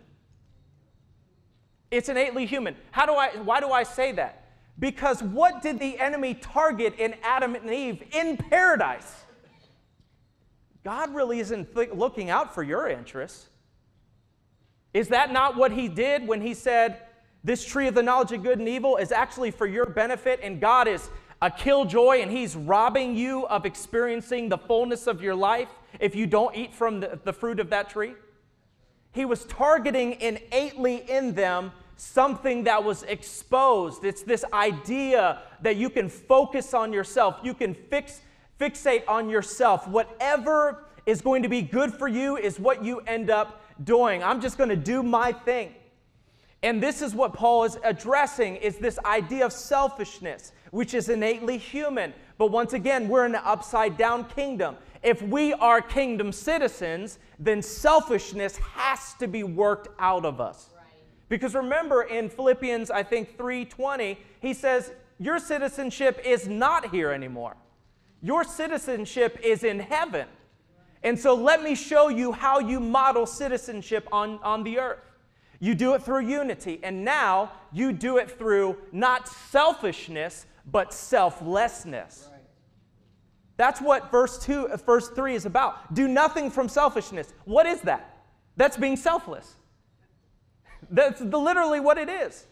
It's 1.91 2.10
innately 2.10 2.46
human. 2.46 2.75
How 2.91 3.05
do 3.05 3.13
I, 3.13 3.29
why 3.38 3.60
do 3.60 3.72
I 3.72 3.84
say 3.84 4.12
that? 4.13 4.46
Because 4.77 5.22
what 5.22 5.62
did 5.62 5.79
the 5.79 6.00
enemy 6.00 6.36
target 6.36 6.96
in 6.98 7.15
Adam 7.24 7.55
and 7.55 7.69
Eve 7.69 8.03
in 8.13 8.38
paradise? 8.38 9.24
God 10.84 11.13
really 11.13 11.39
isn't 11.39 11.75
th- 11.75 11.91
looking 11.91 12.29
out 12.29 12.53
for 12.53 12.63
your 12.63 12.88
interests. 12.88 13.48
Is 14.93 15.10
that 15.10 15.31
not 15.31 15.58
what 15.58 15.72
he 15.72 15.88
did 15.88 16.27
when 16.27 16.41
he 16.41 16.53
said, 16.53 17.01
This 17.43 17.65
tree 17.65 17.88
of 17.88 17.96
the 17.96 18.03
knowledge 18.03 18.31
of 18.31 18.43
good 18.43 18.60
and 18.60 18.67
evil 18.67 18.98
is 18.98 19.12
actually 19.12 19.51
for 19.51 19.67
your 19.67 19.86
benefit, 19.86 20.39
and 20.41 20.62
God 20.62 20.88
is 20.88 21.10
a 21.41 21.51
killjoy 21.51 22.19
and 22.22 22.31
he's 22.31 22.55
robbing 22.55 23.15
you 23.15 23.46
of 23.48 23.65
experiencing 23.65 24.50
the 24.50 24.58
fullness 24.58 25.08
of 25.08 25.22
your 25.22 25.36
life 25.36 25.69
if 26.00 26.15
you 26.15 26.27
don't 26.27 26.55
eat 26.55 26.74
from 26.74 27.00
the, 27.00 27.19
the 27.24 27.34
fruit 27.34 27.60
of 27.60 27.69
that 27.69 27.89
tree? 27.89 28.13
He 29.12 29.25
was 29.25 29.46
targeting 29.46 30.13
innately 30.22 30.98
in 31.10 31.34
them 31.34 31.72
something 32.00 32.63
that 32.63 32.84
was 32.84 33.03
exposed. 33.03 34.03
It's 34.03 34.24
this 34.24 34.46
idea 34.53 35.41
that 35.62 35.75
you 35.75 35.89
can 35.89 36.10
focus 36.10 36.74
on 36.74 36.94
yourself, 36.94 37.39
you 37.44 37.53
can 37.53 37.74
fix, 37.74 38.22
fixate 38.60 39.03
on 39.08 39.29
yourself. 39.29 39.88
Whatever 39.88 40.86
is 41.06 41.22
going 41.22 41.44
to 41.44 41.50
be 41.50 41.62
good 41.62 41.94
for 41.94 42.08
you 42.08 42.38
is 42.38 42.60
what 42.60 42.84
you 42.84 43.00
end 43.01 43.29
up 43.29 43.62
doing. 43.84 44.24
I'm 44.24 44.41
just 44.41 44.58
going 44.58 44.70
to 44.70 44.75
do 44.75 45.03
my 45.03 45.32
thing. 45.32 45.74
And 46.62 46.84
this 46.84 47.01
is 47.01 47.15
what 47.15 47.34
Paul 47.34 47.63
is 47.63 47.77
addressing 47.84 48.58
is 48.58 48.77
this 48.77 49.00
idea 49.06 49.46
of 49.46 49.53
selfishness, 49.53 50.51
which 50.72 50.94
is 50.94 51.08
innately 51.08 51.58
human. 51.58 52.13
But 52.38 52.48
once 52.48 52.74
again, 52.74 53.08
we're 53.08 53.25
in 53.25 53.36
an 53.36 53.41
upside 53.46 53.98
down 53.98 54.25
kingdom. 54.25 54.75
If 55.01 55.22
we 55.22 55.53
are 55.53 55.82
kingdom 55.82 56.34
citizens, 56.34 57.20
then 57.39 57.62
selfishness 57.62 58.58
has 58.58 59.13
to 59.15 59.27
be 59.27 59.44
worked 59.44 59.88
out 60.00 60.25
of 60.25 60.41
us. 60.41 60.70
Because 61.29 61.55
remember 61.55 62.01
in 62.01 62.29
Philippians 62.29 62.91
I 62.91 63.03
think 63.03 63.38
3:20, 63.38 64.17
he 64.41 64.53
says, 64.53 64.91
"Your 65.19 65.39
citizenship 65.39 66.19
is 66.25 66.48
not 66.48 66.89
here 66.89 67.12
anymore. 67.12 67.55
Your 68.21 68.43
citizenship 68.43 69.39
is 69.41 69.63
in 69.63 69.79
heaven." 69.79 70.27
And 71.03 71.17
so 71.17 71.33
let 71.33 71.63
me 71.63 71.75
show 71.75 72.09
you 72.09 72.33
how 72.33 72.59
you 72.59 72.79
model 72.79 73.25
citizenship 73.25 74.07
on, 74.12 74.39
on 74.43 74.63
the 74.63 74.79
earth. 74.79 75.00
You 75.59 75.75
do 75.75 75.93
it 75.93 76.03
through 76.03 76.21
unity, 76.21 76.79
and 76.83 77.05
now 77.05 77.51
you 77.71 77.91
do 77.93 78.17
it 78.17 78.31
through 78.31 78.77
not 78.91 79.27
selfishness, 79.27 80.45
but 80.65 80.93
selflessness. 80.93 82.29
Right. 82.31 82.41
That's 83.57 83.81
what 83.81 84.09
verse 84.12 84.39
2, 84.39 84.69
uh, 84.69 84.77
verse 84.77 85.09
3 85.09 85.36
is 85.36 85.45
about. 85.45 85.93
Do 85.93 86.07
nothing 86.07 86.50
from 86.50 86.69
selfishness. 86.69 87.33
What 87.43 87.65
is 87.65 87.81
that? 87.81 88.24
That's 88.55 88.77
being 88.77 88.95
selfless. 88.95 89.55
That's 90.89 91.22
literally 91.22 91.79
what 91.79 91.98
it 91.98 92.10
is. 92.10 92.46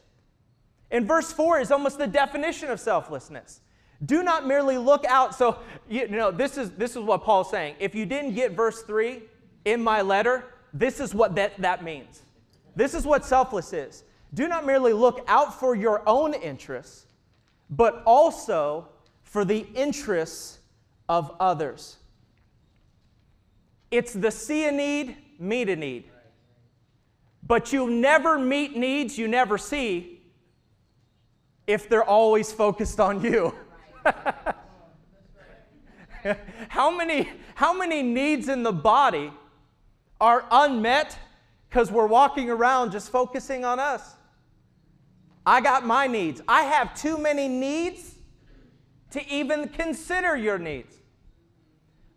And 0.92 1.08
verse 1.08 1.32
4 1.32 1.60
is 1.60 1.72
almost 1.72 1.98
the 1.98 2.08
definition 2.08 2.70
of 2.70 2.80
selflessness. 2.80 3.62
Do 4.06 4.24
not 4.24 4.46
merely 4.46 4.78
look 4.78 5.06
out. 5.06 5.36
So, 5.36 5.58
you 5.90 6.08
know, 6.08 6.32
this 6.32 6.58
is, 6.58 6.72
this 6.72 6.92
is 6.92 7.00
what 7.00 7.24
Paul's 7.24 7.50
saying. 7.50 7.76
If 7.80 7.96
you 7.96 8.06
didn't 8.06 8.36
get 8.36 8.52
verse 8.52 8.84
3 8.84 9.24
in 9.66 9.82
my 9.82 10.02
letter, 10.02 10.46
this 10.74 11.00
is 11.00 11.14
what 11.14 11.36
that, 11.36 11.60
that 11.62 11.84
means. 11.84 12.22
This 12.76 12.94
is 12.94 13.06
what 13.06 13.26
selfless 13.26 13.74
is. 13.74 14.04
Do 14.34 14.48
not 14.48 14.66
merely 14.66 14.94
look 14.94 15.24
out 15.28 15.60
for 15.60 15.76
your 15.76 16.08
own 16.08 16.34
interests, 16.34 17.08
but 17.70 18.04
also 18.06 18.88
for 19.24 19.44
the 19.44 19.66
interests 19.74 20.60
of 21.10 21.36
others. 21.40 21.98
It's 23.90 24.14
the 24.14 24.32
see 24.32 24.68
a 24.68 24.72
need, 24.72 25.18
meet 25.40 25.70
a 25.70 25.76
need. 25.76 26.06
But 27.48 27.72
you 27.72 27.90
never 27.90 28.38
meet 28.38 28.76
needs 28.76 29.18
you 29.18 29.28
never 29.28 29.58
see 29.58 30.22
if 31.66 31.88
they're 31.90 32.04
always 32.04 32.52
focused 32.52 33.00
on 33.00 33.22
you. 33.22 33.56
how, 36.70 36.96
many, 36.96 37.30
how 37.56 37.74
many 37.78 38.04
needs 38.04 38.50
in 38.50 38.64
the 38.64 38.72
body 38.72 39.32
are 40.20 40.46
unmet 40.52 41.18
because 41.70 41.92
we're 41.92 42.08
walking 42.08 42.50
around 42.50 42.92
just 42.92 43.12
focusing 43.12 43.64
on 43.66 43.80
us? 43.80 44.16
I 45.46 45.62
got 45.62 45.86
my 45.86 46.08
needs. 46.08 46.42
I 46.48 46.64
have 46.64 46.94
too 47.00 47.18
many 47.18 47.48
needs 47.48 48.16
to 49.12 49.26
even 49.30 49.70
consider 49.70 50.36
your 50.36 50.58
needs. 50.58 50.96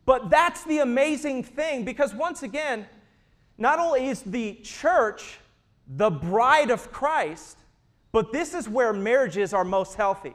But 0.05 0.31
that's 0.31 0.65
the 0.65 0.79
amazing 0.79 1.45
thing 1.45 1.85
because, 1.85 2.13
once 2.15 2.43
again, 2.43 2.87
not 3.61 3.79
only 3.79 4.09
is 4.09 4.23
the 4.23 4.55
church 4.65 5.39
the 5.87 6.11
bride 6.11 6.71
of 6.71 6.91
Christ, 6.91 7.59
but 8.11 8.33
this 8.33 8.55
is 8.55 8.69
where 8.69 8.93
marriages 8.93 9.53
are 9.53 9.65
most 9.65 9.95
healthy. 9.95 10.35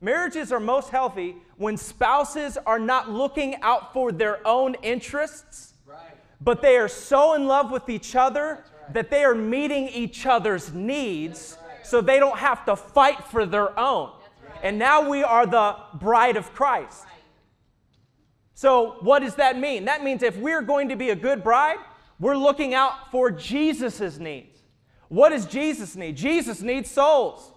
Marriages 0.00 0.52
are 0.52 0.60
most 0.60 0.90
healthy 0.90 1.36
when 1.56 1.76
spouses 1.76 2.58
are 2.66 2.78
not 2.78 3.08
looking 3.08 3.56
out 3.62 3.92
for 3.92 4.12
their 4.12 4.46
own 4.46 4.74
interests, 4.82 5.74
right. 5.86 6.16
but 6.40 6.60
they 6.60 6.76
are 6.76 6.88
so 6.88 7.34
in 7.34 7.46
love 7.46 7.70
with 7.70 7.88
each 7.88 8.16
other 8.16 8.64
right. 8.82 8.94
that 8.94 9.10
they 9.10 9.24
are 9.24 9.34
meeting 9.34 9.88
each 9.88 10.26
other's 10.26 10.72
needs 10.72 11.56
right. 11.66 11.86
so 11.86 12.00
they 12.00 12.18
don't 12.18 12.38
have 12.38 12.64
to 12.64 12.76
fight 12.76 13.24
for 13.24 13.46
their 13.46 13.78
own. 13.78 14.10
And 14.62 14.78
now 14.78 15.08
we 15.08 15.22
are 15.22 15.46
the 15.46 15.76
bride 15.94 16.36
of 16.36 16.52
Christ. 16.52 17.04
So, 18.54 18.96
what 19.00 19.20
does 19.20 19.36
that 19.36 19.58
mean? 19.58 19.86
That 19.86 20.04
means 20.04 20.22
if 20.22 20.36
we're 20.36 20.62
going 20.62 20.88
to 20.90 20.96
be 20.96 21.10
a 21.10 21.16
good 21.16 21.42
bride, 21.42 21.78
we're 22.22 22.36
looking 22.36 22.72
out 22.72 23.10
for 23.10 23.32
Jesus' 23.32 24.18
needs. 24.18 24.60
What 25.08 25.30
does 25.30 25.44
Jesus 25.44 25.96
need? 25.96 26.16
Jesus 26.16 26.62
needs 26.62 26.88
souls. 26.88 27.50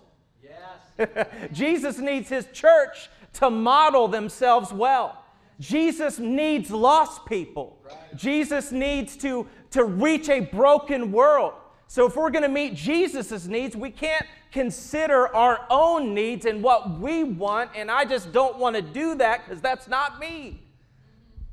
Yes. 0.43 1.27
Jesus 1.53 1.99
needs 1.99 2.29
his 2.29 2.47
church 2.51 3.09
to 3.33 3.51
model 3.51 4.07
themselves 4.07 4.73
well. 4.73 5.23
Jesus 5.59 6.17
needs 6.17 6.71
lost 6.71 7.27
people. 7.27 7.77
Right. 7.85 8.15
Jesus 8.15 8.71
needs 8.71 9.15
to, 9.17 9.47
to 9.69 9.83
reach 9.85 10.29
a 10.29 10.39
broken 10.39 11.11
world. 11.11 11.53
So, 11.85 12.07
if 12.07 12.15
we're 12.15 12.31
going 12.31 12.41
to 12.41 12.49
meet 12.49 12.73
Jesus' 12.73 13.45
needs, 13.45 13.75
we 13.75 13.91
can't 13.91 14.25
consider 14.51 15.33
our 15.35 15.67
own 15.69 16.15
needs 16.15 16.47
and 16.47 16.63
what 16.63 16.99
we 16.99 17.23
want, 17.23 17.69
and 17.75 17.91
I 17.91 18.03
just 18.03 18.31
don't 18.31 18.57
want 18.57 18.75
to 18.75 18.81
do 18.81 19.13
that 19.15 19.45
because 19.45 19.61
that's 19.61 19.87
not 19.87 20.19
me. 20.19 20.59
Mm-hmm. 20.97 21.43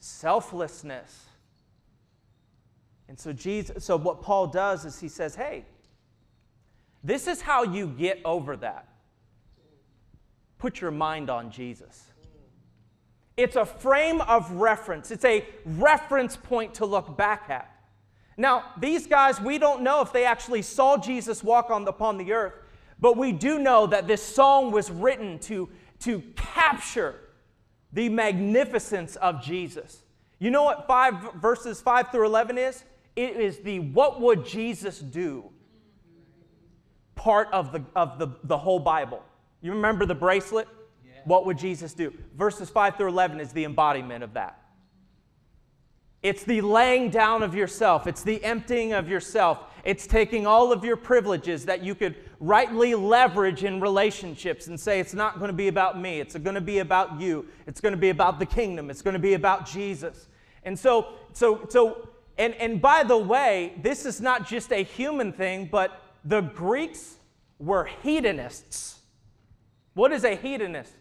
Selflessness. 0.00 1.25
And 3.08 3.18
so, 3.18 3.32
Jesus, 3.32 3.84
so 3.84 3.96
what 3.96 4.22
Paul 4.22 4.48
does 4.48 4.84
is 4.84 4.98
he 4.98 5.08
says, 5.08 5.34
hey, 5.34 5.64
this 7.04 7.26
is 7.28 7.40
how 7.40 7.62
you 7.62 7.86
get 7.86 8.20
over 8.24 8.56
that. 8.56 8.88
Put 10.58 10.80
your 10.80 10.90
mind 10.90 11.30
on 11.30 11.50
Jesus. 11.50 12.04
It's 13.36 13.54
a 13.54 13.66
frame 13.66 14.22
of 14.22 14.50
reference, 14.52 15.10
it's 15.10 15.24
a 15.24 15.44
reference 15.64 16.36
point 16.36 16.74
to 16.74 16.86
look 16.86 17.16
back 17.16 17.50
at. 17.50 17.70
Now, 18.38 18.72
these 18.78 19.06
guys, 19.06 19.40
we 19.40 19.58
don't 19.58 19.82
know 19.82 20.02
if 20.02 20.12
they 20.12 20.24
actually 20.24 20.62
saw 20.62 20.98
Jesus 20.98 21.42
walk 21.44 21.70
on 21.70 21.86
upon 21.86 22.18
the 22.18 22.32
earth, 22.32 22.54
but 22.98 23.16
we 23.16 23.32
do 23.32 23.58
know 23.58 23.86
that 23.86 24.06
this 24.06 24.22
song 24.22 24.72
was 24.72 24.90
written 24.90 25.38
to, 25.40 25.68
to 26.00 26.22
capture 26.34 27.14
the 27.92 28.08
magnificence 28.08 29.16
of 29.16 29.42
Jesus. 29.42 30.02
You 30.38 30.50
know 30.50 30.64
what 30.64 30.86
five 30.86 31.14
verses 31.34 31.80
5 31.80 32.10
through 32.10 32.26
11 32.26 32.58
is? 32.58 32.84
It 33.16 33.36
is 33.36 33.58
the 33.60 33.80
what 33.80 34.20
would 34.20 34.46
Jesus 34.46 35.00
do 35.00 35.50
part 37.16 37.48
of 37.52 37.72
the, 37.72 37.82
of 37.96 38.18
the, 38.18 38.28
the 38.44 38.56
whole 38.56 38.78
Bible. 38.78 39.22
You 39.60 39.72
remember 39.72 40.06
the 40.06 40.14
bracelet? 40.14 40.68
Yeah. 41.04 41.14
What 41.24 41.44
would 41.46 41.58
Jesus 41.58 41.92
do? 41.92 42.12
Verses 42.36 42.70
5 42.70 42.96
through 42.96 43.08
11 43.08 43.40
is 43.40 43.52
the 43.52 43.64
embodiment 43.64 44.22
of 44.22 44.34
that. 44.34 44.60
It's 46.22 46.44
the 46.44 46.60
laying 46.60 47.10
down 47.10 47.42
of 47.42 47.54
yourself, 47.54 48.06
it's 48.06 48.22
the 48.22 48.42
emptying 48.44 48.92
of 48.92 49.08
yourself. 49.08 49.64
It's 49.84 50.08
taking 50.08 50.48
all 50.48 50.72
of 50.72 50.84
your 50.84 50.96
privileges 50.96 51.64
that 51.66 51.80
you 51.80 51.94
could 51.94 52.16
rightly 52.40 52.96
leverage 52.96 53.62
in 53.62 53.80
relationships 53.80 54.66
and 54.66 54.78
say, 54.78 54.98
it's 54.98 55.14
not 55.14 55.38
going 55.38 55.46
to 55.46 55.56
be 55.56 55.68
about 55.68 56.00
me, 56.00 56.18
it's 56.18 56.34
going 56.34 56.56
to 56.56 56.60
be 56.60 56.80
about 56.80 57.20
you, 57.20 57.46
it's 57.68 57.80
going 57.80 57.92
to 57.92 57.98
be 57.98 58.08
about 58.08 58.40
the 58.40 58.46
kingdom, 58.46 58.90
it's 58.90 59.00
going 59.00 59.14
to 59.14 59.20
be 59.20 59.34
about 59.34 59.64
Jesus. 59.64 60.26
And 60.64 60.76
so, 60.76 61.12
so, 61.32 61.66
so, 61.68 62.08
and, 62.38 62.54
and 62.54 62.80
by 62.80 63.02
the 63.02 63.16
way, 63.16 63.74
this 63.82 64.04
is 64.04 64.20
not 64.20 64.46
just 64.46 64.72
a 64.72 64.82
human 64.82 65.32
thing, 65.32 65.68
but 65.70 66.02
the 66.24 66.40
Greeks 66.40 67.16
were 67.58 67.84
hedonists. 68.02 69.00
What 69.94 70.12
is 70.12 70.24
a 70.24 70.34
hedonist? 70.34 70.92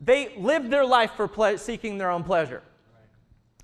They 0.00 0.34
lived 0.36 0.70
their 0.70 0.84
life 0.84 1.12
for 1.12 1.28
ple- 1.28 1.58
seeking 1.58 1.98
their 1.98 2.10
own 2.10 2.24
pleasure. 2.24 2.62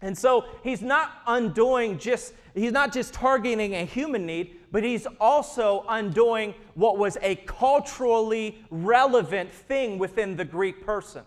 And 0.02 0.16
so 0.16 0.44
he's 0.62 0.82
not 0.82 1.22
undoing 1.26 1.98
just, 1.98 2.34
he's 2.54 2.72
not 2.72 2.92
just 2.92 3.14
targeting 3.14 3.74
a 3.74 3.84
human 3.84 4.26
need, 4.26 4.56
but 4.70 4.84
he's 4.84 5.06
also 5.20 5.84
undoing 5.88 6.54
what 6.74 6.98
was 6.98 7.16
a 7.22 7.36
culturally 7.36 8.62
relevant 8.70 9.50
thing 9.50 9.98
within 9.98 10.36
the 10.36 10.44
Greek 10.44 10.84
person. 10.84 11.24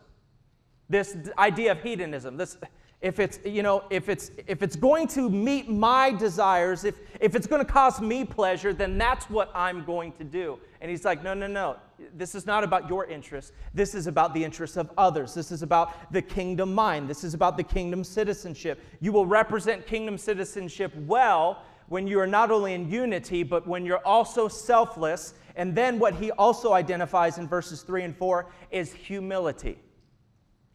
This 0.87 1.17
idea 1.37 1.71
of 1.71 1.81
hedonism, 1.81 2.37
this 2.37 2.57
if 3.01 3.19
it's 3.19 3.39
you 3.45 3.63
know 3.63 3.83
if 3.89 4.09
it's 4.09 4.31
if 4.47 4.61
it's 4.61 4.75
going 4.75 5.07
to 5.07 5.29
meet 5.29 5.69
my 5.69 6.11
desires 6.11 6.83
if 6.83 6.95
If 7.19 7.35
it's 7.35 7.47
going 7.47 7.63
to 7.63 7.69
cause 7.69 7.99
me 7.99 8.23
pleasure, 8.23 8.73
then 8.73 8.97
that's 8.97 9.29
what 9.29 9.51
I'm 9.53 9.83
going 9.83 10.13
to 10.13 10.23
do. 10.23 10.57
And 10.79 10.89
he's 10.89 11.03
like, 11.03 11.21
no, 11.21 11.33
no, 11.33 11.47
no. 11.47 11.75
This 12.15 12.33
is 12.33 12.45
not 12.45 12.63
about 12.63 12.87
your 12.87 13.05
interests. 13.05 13.51
This 13.73 13.93
is 13.93 14.07
about 14.07 14.33
the 14.33 14.41
interests 14.43 14.77
of 14.77 14.89
others. 14.97 15.33
This 15.33 15.51
is 15.51 15.61
about 15.61 16.13
the 16.13 16.21
kingdom 16.21 16.73
mind. 16.73 17.09
This 17.09 17.25
is 17.25 17.33
about 17.33 17.57
the 17.57 17.63
kingdom 17.63 18.05
citizenship. 18.05 18.81
You 19.01 19.11
will 19.11 19.25
represent 19.25 19.85
kingdom 19.85 20.17
citizenship 20.17 20.93
well 20.95 21.63
when 21.89 22.07
you 22.07 22.19
are 22.21 22.27
not 22.27 22.51
only 22.51 22.73
in 22.73 22.89
unity, 22.89 23.43
but 23.43 23.67
when 23.67 23.85
you're 23.85 24.05
also 24.05 24.47
selfless. 24.47 25.33
And 25.57 25.75
then 25.75 25.99
what 25.99 26.15
he 26.15 26.31
also 26.31 26.71
identifies 26.71 27.37
in 27.37 27.49
verses 27.49 27.81
3 27.81 28.03
and 28.03 28.15
4 28.15 28.45
is 28.71 28.93
humility. 28.93 29.77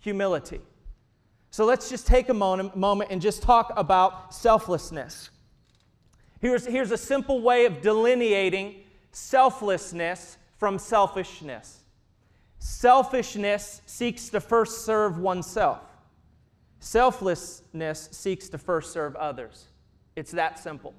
Humility. 0.00 0.60
So 1.54 1.64
let's 1.64 1.88
just 1.88 2.08
take 2.08 2.30
a 2.30 2.34
moment, 2.34 3.12
and 3.12 3.22
just 3.22 3.40
talk 3.40 3.72
about 3.76 4.34
selflessness. 4.34 5.30
Here's, 6.40 6.66
here's 6.66 6.90
a 6.90 6.98
simple 6.98 7.42
way 7.42 7.64
of 7.64 7.80
delineating 7.80 8.82
selflessness 9.12 10.36
from 10.58 10.80
selfishness. 10.80 11.84
Selfishness 12.58 13.82
seeks 13.86 14.30
to 14.30 14.40
first 14.40 14.84
serve 14.84 15.18
oneself. 15.18 15.78
Selflessness 16.80 18.08
seeks 18.10 18.48
to 18.48 18.58
first 18.58 18.92
serve 18.92 19.14
others. 19.14 19.66
It's 20.16 20.32
that 20.32 20.58
simple. 20.58 20.92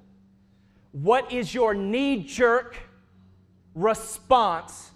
What 0.92 1.30
is 1.30 1.52
your 1.52 1.74
knee 1.74 2.22
jerk 2.22 2.78
response 3.74 4.90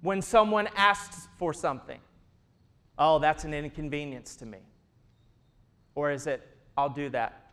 when 0.00 0.22
someone 0.22 0.66
asks 0.74 1.28
for 1.36 1.52
something? 1.52 2.00
Oh, 2.98 3.18
that's 3.18 3.44
an 3.44 3.52
inconvenience 3.52 4.36
to 4.36 4.46
me. 4.46 4.58
Or 5.94 6.10
is 6.10 6.26
it, 6.26 6.42
I'll 6.76 6.88
do 6.88 7.08
that? 7.10 7.50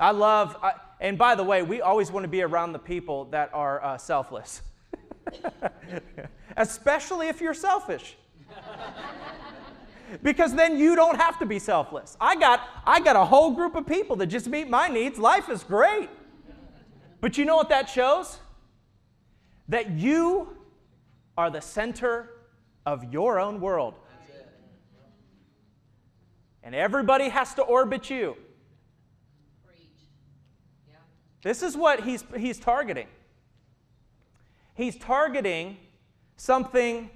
I 0.00 0.10
love, 0.12 0.56
I, 0.62 0.72
and 1.00 1.18
by 1.18 1.34
the 1.34 1.44
way, 1.44 1.62
we 1.62 1.80
always 1.80 2.10
want 2.10 2.24
to 2.24 2.28
be 2.28 2.42
around 2.42 2.72
the 2.72 2.78
people 2.78 3.24
that 3.26 3.50
are 3.52 3.82
uh, 3.84 3.98
selfless, 3.98 4.62
especially 6.56 7.28
if 7.28 7.40
you're 7.40 7.54
selfish. 7.54 8.16
because 10.22 10.54
then 10.54 10.78
you 10.78 10.96
don't 10.96 11.16
have 11.16 11.38
to 11.38 11.46
be 11.46 11.58
selfless. 11.58 12.16
I 12.20 12.36
got, 12.36 12.60
I 12.86 13.00
got 13.00 13.16
a 13.16 13.24
whole 13.24 13.50
group 13.52 13.74
of 13.74 13.86
people 13.86 14.16
that 14.16 14.26
just 14.26 14.46
meet 14.48 14.68
my 14.68 14.88
needs. 14.88 15.18
Life 15.18 15.48
is 15.48 15.62
great. 15.62 16.08
But 17.20 17.36
you 17.36 17.44
know 17.44 17.56
what 17.56 17.68
that 17.70 17.88
shows? 17.88 18.38
That 19.68 19.90
you 19.90 20.56
are 21.36 21.50
the 21.50 21.60
center 21.60 22.30
of 22.86 23.12
your 23.12 23.38
own 23.38 23.60
world. 23.60 23.94
And 26.68 26.74
everybody 26.74 27.30
has 27.30 27.54
to 27.54 27.62
orbit 27.62 28.10
you. 28.10 28.36
This 31.42 31.62
is 31.62 31.74
what 31.74 32.00
he's, 32.04 32.22
he's 32.36 32.58
targeting. 32.58 33.06
He's 34.74 34.98
targeting 34.98 35.78
something 36.36 37.08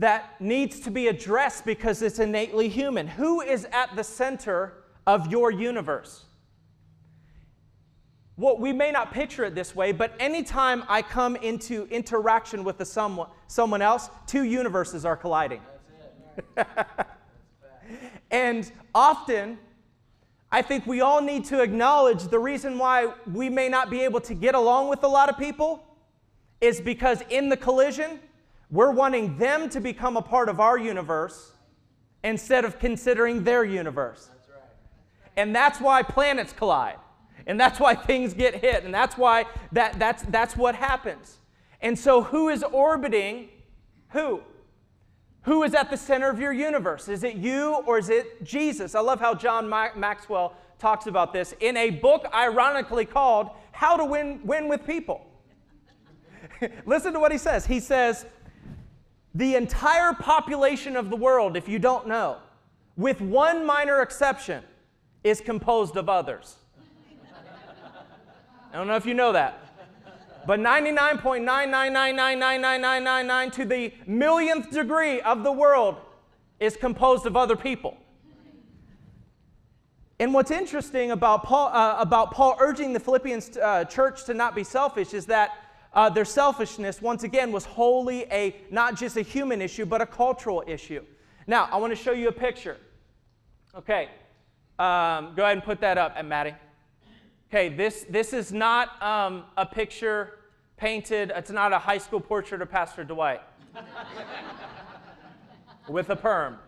that 0.00 0.40
needs 0.40 0.80
to 0.80 0.90
be 0.90 1.06
addressed 1.06 1.64
because 1.64 2.02
it's 2.02 2.18
innately 2.18 2.68
human. 2.68 3.06
Who 3.06 3.40
is 3.40 3.68
at 3.70 3.94
the 3.94 4.02
center 4.02 4.82
of 5.06 5.30
your 5.30 5.52
universe? 5.52 6.24
Well, 8.36 8.58
we 8.58 8.72
may 8.72 8.90
not 8.90 9.12
picture 9.12 9.44
it 9.44 9.54
this 9.54 9.76
way, 9.76 9.92
but 9.92 10.12
anytime 10.18 10.82
I 10.88 11.02
come 11.02 11.36
into 11.36 11.86
interaction 11.88 12.64
with 12.64 12.84
someone, 12.84 13.28
someone 13.46 13.80
else, 13.80 14.10
two 14.26 14.42
universes 14.42 15.04
are 15.04 15.16
colliding. 15.16 15.60
and 18.34 18.72
often, 18.96 19.58
I 20.50 20.60
think 20.60 20.88
we 20.88 21.00
all 21.00 21.20
need 21.20 21.44
to 21.46 21.62
acknowledge 21.62 22.24
the 22.24 22.38
reason 22.40 22.78
why 22.78 23.12
we 23.32 23.48
may 23.48 23.68
not 23.68 23.90
be 23.90 24.00
able 24.00 24.20
to 24.22 24.34
get 24.34 24.56
along 24.56 24.88
with 24.88 25.04
a 25.04 25.06
lot 25.06 25.28
of 25.28 25.38
people 25.38 25.84
is 26.60 26.80
because 26.80 27.22
in 27.30 27.48
the 27.48 27.56
collision, 27.56 28.18
we're 28.72 28.90
wanting 28.90 29.38
them 29.38 29.68
to 29.68 29.80
become 29.80 30.16
a 30.16 30.22
part 30.22 30.48
of 30.48 30.58
our 30.58 30.76
universe 30.76 31.52
instead 32.24 32.64
of 32.64 32.80
considering 32.80 33.44
their 33.44 33.62
universe. 33.62 34.28
That's 34.32 34.48
right. 34.48 34.70
And 35.36 35.54
that's 35.54 35.80
why 35.80 36.02
planets 36.02 36.52
collide. 36.52 36.96
And 37.46 37.60
that's 37.60 37.78
why 37.78 37.94
things 37.94 38.34
get 38.34 38.56
hit. 38.56 38.82
And 38.82 38.92
that's 38.92 39.16
why 39.16 39.46
that, 39.70 39.96
that's, 40.00 40.24
that's 40.24 40.56
what 40.56 40.74
happens. 40.74 41.38
And 41.80 41.96
so, 41.96 42.20
who 42.20 42.48
is 42.48 42.64
orbiting 42.64 43.48
who? 44.08 44.40
Who 45.44 45.62
is 45.62 45.74
at 45.74 45.90
the 45.90 45.96
center 45.96 46.30
of 46.30 46.40
your 46.40 46.52
universe? 46.52 47.08
Is 47.08 47.22
it 47.22 47.36
you 47.36 47.82
or 47.86 47.98
is 47.98 48.08
it 48.08 48.44
Jesus? 48.44 48.94
I 48.94 49.00
love 49.00 49.20
how 49.20 49.34
John 49.34 49.68
Maxwell 49.68 50.54
talks 50.78 51.06
about 51.06 51.32
this 51.32 51.54
in 51.60 51.76
a 51.76 51.90
book 51.90 52.26
ironically 52.34 53.04
called 53.04 53.50
How 53.72 53.96
to 53.96 54.04
Win, 54.04 54.40
Win 54.44 54.68
with 54.68 54.86
People. 54.86 55.26
Listen 56.86 57.12
to 57.12 57.20
what 57.20 57.30
he 57.30 57.36
says. 57.36 57.66
He 57.66 57.78
says, 57.78 58.24
The 59.34 59.54
entire 59.54 60.14
population 60.14 60.96
of 60.96 61.10
the 61.10 61.16
world, 61.16 61.58
if 61.58 61.68
you 61.68 61.78
don't 61.78 62.06
know, 62.06 62.38
with 62.96 63.20
one 63.20 63.66
minor 63.66 64.00
exception, 64.00 64.64
is 65.24 65.42
composed 65.42 65.96
of 65.96 66.08
others. 66.08 66.56
I 68.72 68.76
don't 68.76 68.86
know 68.86 68.96
if 68.96 69.04
you 69.04 69.14
know 69.14 69.32
that. 69.32 69.63
But 70.46 70.60
99.999999999 70.60 73.52
to 73.52 73.64
the 73.64 73.94
millionth 74.06 74.70
degree 74.70 75.22
of 75.22 75.42
the 75.42 75.52
world 75.52 75.96
is 76.60 76.76
composed 76.76 77.26
of 77.26 77.36
other 77.36 77.56
people. 77.56 77.96
And 80.20 80.32
what's 80.32 80.50
interesting 80.50 81.10
about 81.10 81.42
Paul, 81.42 81.74
uh, 81.74 81.96
about 81.98 82.30
Paul 82.30 82.56
urging 82.60 82.92
the 82.92 83.00
Philippians 83.00 83.56
uh, 83.56 83.84
church 83.84 84.24
to 84.26 84.34
not 84.34 84.54
be 84.54 84.62
selfish 84.62 85.12
is 85.12 85.26
that 85.26 85.50
uh, 85.92 86.08
their 86.08 86.24
selfishness, 86.24 87.02
once 87.02 87.24
again, 87.24 87.52
was 87.52 87.64
wholly 87.64 88.24
a 88.30 88.56
not 88.70 88.96
just 88.96 89.16
a 89.16 89.22
human 89.22 89.60
issue, 89.60 89.86
but 89.86 90.00
a 90.00 90.06
cultural 90.06 90.62
issue. 90.66 91.04
Now, 91.46 91.68
I 91.70 91.76
want 91.76 91.92
to 91.92 91.96
show 91.96 92.12
you 92.12 92.28
a 92.28 92.32
picture. 92.32 92.76
Okay, 93.76 94.08
um, 94.78 95.34
go 95.34 95.42
ahead 95.42 95.56
and 95.56 95.64
put 95.64 95.80
that 95.80 95.98
up, 95.98 96.22
Maddie. 96.24 96.54
Okay, 97.48 97.68
this, 97.68 98.04
this 98.08 98.32
is 98.32 98.52
not 98.52 99.00
um, 99.02 99.44
a 99.56 99.64
picture 99.64 100.38
painted, 100.76 101.32
it's 101.34 101.50
not 101.50 101.72
a 101.72 101.78
high 101.78 101.98
school 101.98 102.20
portrait 102.20 102.60
of 102.60 102.70
Pastor 102.70 103.04
Dwight 103.04 103.40
with 105.88 106.10
a 106.10 106.16
perm. 106.16 106.58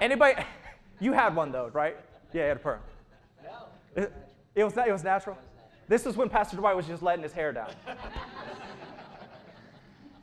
Anybody, 0.00 0.42
you 1.00 1.12
had 1.12 1.34
one 1.34 1.50
though, 1.52 1.70
right? 1.72 1.96
Yeah, 2.32 2.42
you 2.42 2.48
had 2.48 2.56
a 2.56 2.60
perm. 2.60 2.80
It, 3.96 4.12
it, 4.54 4.64
was, 4.64 4.76
it 4.76 4.92
was 4.92 5.04
natural? 5.04 5.38
This 5.88 6.06
is 6.06 6.16
when 6.16 6.28
Pastor 6.28 6.56
Dwight 6.56 6.76
was 6.76 6.86
just 6.86 7.02
letting 7.02 7.22
his 7.22 7.32
hair 7.32 7.52
down. 7.52 7.70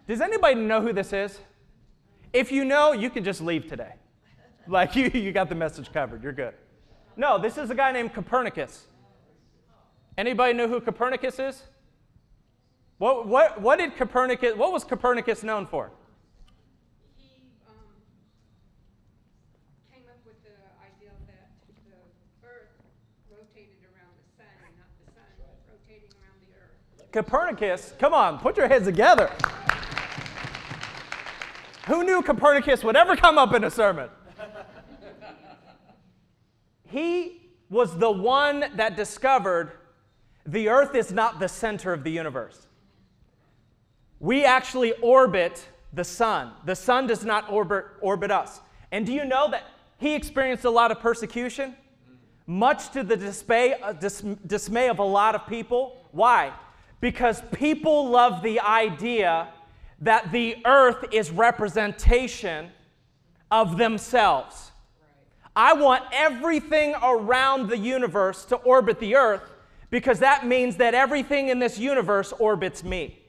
Does 0.07 0.21
anybody 0.21 0.55
know 0.55 0.81
who 0.81 0.93
this 0.93 1.13
is? 1.13 1.39
If 2.33 2.51
you 2.51 2.65
know, 2.65 2.91
you 2.91 3.09
can 3.09 3.23
just 3.23 3.41
leave 3.41 3.67
today. 3.67 3.93
Like 4.67 4.95
you, 4.95 5.09
you 5.13 5.31
got 5.31 5.49
the 5.49 5.55
message 5.55 5.91
covered. 5.91 6.23
You're 6.23 6.33
good. 6.33 6.53
No, 7.15 7.37
this 7.37 7.57
is 7.57 7.69
a 7.69 7.75
guy 7.75 7.91
named 7.91 8.13
Copernicus. 8.13 8.87
Anybody 10.21 10.53
know 10.53 10.67
who 10.67 10.79
Copernicus 10.79 11.39
is? 11.39 11.63
What, 12.99 13.27
what, 13.27 13.59
what 13.59 13.79
did 13.79 13.97
Copernicus, 13.97 14.55
what 14.55 14.71
was 14.71 14.83
Copernicus 14.83 15.41
known 15.41 15.65
for? 15.65 15.89
He 17.17 17.41
um, 17.67 17.73
came 19.91 20.03
up 20.07 20.19
with 20.23 20.35
the 20.43 20.51
idea 20.85 21.09
that 21.25 21.49
the 21.65 22.47
earth 22.47 22.69
rotated 23.31 23.81
around 23.81 24.13
the 24.21 24.37
sun 24.37 24.45
and 24.63 24.77
not 24.77 24.93
the 25.03 25.11
sun 25.11 25.25
rotating 25.67 26.11
around 26.21 26.37
the 26.45 26.53
earth. 26.53 27.11
Copernicus, 27.11 27.93
come 27.97 28.13
on, 28.13 28.37
put 28.37 28.57
your 28.57 28.67
heads 28.67 28.85
together. 28.85 29.31
Who 31.87 32.03
knew 32.03 32.21
Copernicus 32.21 32.83
would 32.83 32.95
ever 32.95 33.15
come 33.15 33.39
up 33.39 33.55
in 33.55 33.63
a 33.63 33.71
sermon? 33.71 34.07
he 36.85 37.41
was 37.71 37.97
the 37.97 38.11
one 38.11 38.65
that 38.75 38.95
discovered 38.95 39.71
the 40.51 40.67
earth 40.67 40.95
is 40.95 41.13
not 41.13 41.39
the 41.39 41.47
center 41.47 41.93
of 41.93 42.03
the 42.03 42.11
universe. 42.11 42.67
We 44.19 44.43
actually 44.43 44.91
orbit 45.01 45.65
the 45.93 46.03
sun. 46.03 46.51
The 46.65 46.75
sun 46.75 47.07
does 47.07 47.23
not 47.23 47.49
orbit, 47.49 47.85
orbit 48.01 48.31
us. 48.31 48.59
And 48.91 49.05
do 49.05 49.13
you 49.13 49.23
know 49.23 49.49
that 49.49 49.63
he 49.97 50.13
experienced 50.13 50.65
a 50.65 50.69
lot 50.69 50.91
of 50.91 50.99
persecution? 50.99 51.75
Much 52.47 52.91
to 52.91 53.01
the 53.01 53.15
dismay, 53.15 53.75
uh, 53.75 53.93
dis- 53.93 54.25
dismay 54.45 54.89
of 54.89 54.99
a 54.99 55.03
lot 55.03 55.35
of 55.35 55.47
people. 55.47 56.05
Why? 56.11 56.51
Because 56.99 57.41
people 57.53 58.09
love 58.09 58.43
the 58.43 58.59
idea 58.59 59.47
that 60.01 60.33
the 60.33 60.57
earth 60.65 61.05
is 61.13 61.31
representation 61.31 62.71
of 63.49 63.77
themselves. 63.77 64.71
I 65.55 65.73
want 65.73 66.03
everything 66.11 66.95
around 67.01 67.69
the 67.69 67.77
universe 67.77 68.43
to 68.45 68.57
orbit 68.57 68.99
the 68.99 69.15
earth 69.15 69.43
because 69.91 70.19
that 70.19 70.47
means 70.47 70.77
that 70.77 70.95
everything 70.95 71.49
in 71.49 71.59
this 71.59 71.77
universe 71.77 72.33
orbits 72.39 72.83
me. 72.83 73.19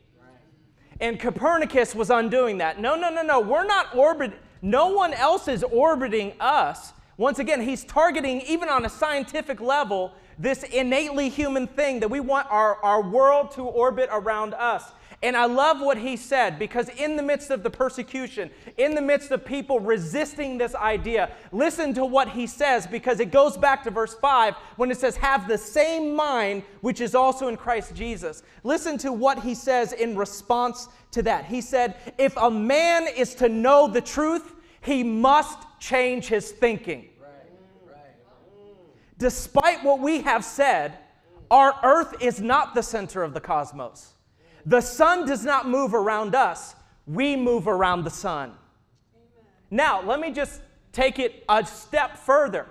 And 1.00 1.18
Copernicus 1.18 1.94
was 1.94 2.08
undoing 2.08 2.58
that. 2.58 2.80
No, 2.80 2.94
no, 2.94 3.10
no, 3.10 3.22
no. 3.22 3.40
We're 3.40 3.66
not 3.66 3.94
orbiting, 3.94 4.38
no 4.62 4.88
one 4.88 5.12
else 5.12 5.48
is 5.48 5.64
orbiting 5.64 6.32
us. 6.40 6.92
Once 7.18 7.40
again, 7.40 7.60
he's 7.60 7.84
targeting, 7.84 8.40
even 8.42 8.68
on 8.68 8.86
a 8.86 8.88
scientific 8.88 9.60
level, 9.60 10.12
this 10.38 10.62
innately 10.62 11.28
human 11.28 11.66
thing 11.66 12.00
that 12.00 12.08
we 12.08 12.20
want 12.20 12.46
our, 12.50 12.76
our 12.76 13.02
world 13.02 13.50
to 13.50 13.62
orbit 13.62 14.08
around 14.12 14.54
us. 14.54 14.84
And 15.22 15.36
I 15.36 15.44
love 15.44 15.80
what 15.80 15.98
he 15.98 16.16
said 16.16 16.58
because, 16.58 16.88
in 16.88 17.14
the 17.14 17.22
midst 17.22 17.50
of 17.50 17.62
the 17.62 17.70
persecution, 17.70 18.50
in 18.76 18.96
the 18.96 19.00
midst 19.00 19.30
of 19.30 19.44
people 19.44 19.78
resisting 19.78 20.58
this 20.58 20.74
idea, 20.74 21.30
listen 21.52 21.94
to 21.94 22.04
what 22.04 22.30
he 22.30 22.48
says 22.48 22.88
because 22.88 23.20
it 23.20 23.30
goes 23.30 23.56
back 23.56 23.84
to 23.84 23.92
verse 23.92 24.14
5 24.14 24.54
when 24.76 24.90
it 24.90 24.98
says, 24.98 25.16
Have 25.16 25.46
the 25.46 25.58
same 25.58 26.16
mind 26.16 26.64
which 26.80 27.00
is 27.00 27.14
also 27.14 27.46
in 27.46 27.56
Christ 27.56 27.94
Jesus. 27.94 28.42
Listen 28.64 28.98
to 28.98 29.12
what 29.12 29.38
he 29.38 29.54
says 29.54 29.92
in 29.92 30.16
response 30.16 30.88
to 31.12 31.22
that. 31.22 31.44
He 31.44 31.60
said, 31.60 31.94
If 32.18 32.36
a 32.36 32.50
man 32.50 33.06
is 33.06 33.36
to 33.36 33.48
know 33.48 33.86
the 33.86 34.00
truth, 34.00 34.54
he 34.80 35.04
must 35.04 35.58
change 35.78 36.26
his 36.26 36.50
thinking. 36.50 37.10
Despite 39.18 39.84
what 39.84 40.00
we 40.00 40.22
have 40.22 40.44
said, 40.44 40.98
our 41.48 41.78
earth 41.84 42.20
is 42.20 42.40
not 42.40 42.74
the 42.74 42.82
center 42.82 43.22
of 43.22 43.34
the 43.34 43.40
cosmos. 43.40 44.11
The 44.66 44.80
sun 44.80 45.26
does 45.26 45.44
not 45.44 45.68
move 45.68 45.94
around 45.94 46.34
us, 46.34 46.74
we 47.06 47.36
move 47.36 47.66
around 47.66 48.04
the 48.04 48.10
sun. 48.10 48.52
Amen. 49.14 49.46
Now, 49.70 50.02
let 50.02 50.20
me 50.20 50.30
just 50.30 50.60
take 50.92 51.18
it 51.18 51.44
a 51.48 51.64
step 51.66 52.16
further. 52.16 52.66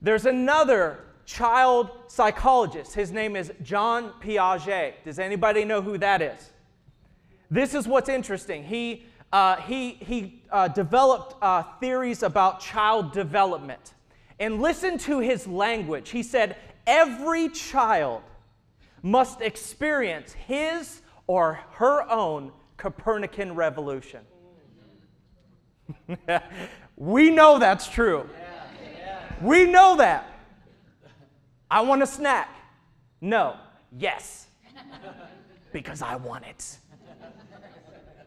There's 0.00 0.26
another 0.26 1.04
child 1.26 1.90
psychologist. 2.06 2.94
His 2.94 3.12
name 3.12 3.36
is 3.36 3.52
John 3.62 4.12
Piaget. 4.22 4.94
Does 5.04 5.18
anybody 5.18 5.64
know 5.64 5.82
who 5.82 5.98
that 5.98 6.22
is? 6.22 6.52
This 7.50 7.74
is 7.74 7.86
what's 7.86 8.08
interesting. 8.08 8.64
He, 8.64 9.04
uh, 9.32 9.56
he, 9.56 9.92
he 9.92 10.42
uh, 10.50 10.68
developed 10.68 11.34
uh, 11.42 11.64
theories 11.80 12.22
about 12.22 12.60
child 12.60 13.12
development. 13.12 13.94
And 14.40 14.62
listen 14.62 14.98
to 14.98 15.18
his 15.18 15.46
language. 15.46 16.10
He 16.10 16.22
said, 16.22 16.56
Every 16.86 17.50
child 17.50 18.22
must 19.02 19.42
experience 19.42 20.32
his 20.32 21.02
or 21.28 21.60
her 21.74 22.10
own 22.10 22.50
Copernican 22.76 23.54
revolution. 23.54 24.22
we 26.96 27.30
know 27.30 27.60
that's 27.60 27.88
true. 27.88 28.28
We 29.40 29.64
know 29.66 29.96
that. 29.96 30.26
I 31.70 31.82
want 31.82 32.02
a 32.02 32.06
snack. 32.06 32.48
No. 33.20 33.56
Yes. 33.96 34.48
because 35.72 36.02
I 36.02 36.16
want 36.16 36.44
it. 36.44 36.78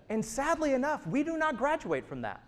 And 0.10 0.24
sadly 0.24 0.74
enough, 0.74 1.06
we 1.08 1.24
do 1.24 1.38
not 1.38 1.58
graduate 1.58 2.08
from 2.08 2.22
that. 2.22 2.44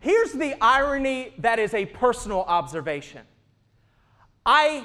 Here's 0.00 0.32
the 0.32 0.56
irony 0.60 1.32
that 1.38 1.58
is 1.58 1.74
a 1.74 1.86
personal 1.86 2.40
observation. 2.42 3.22
I, 4.44 4.84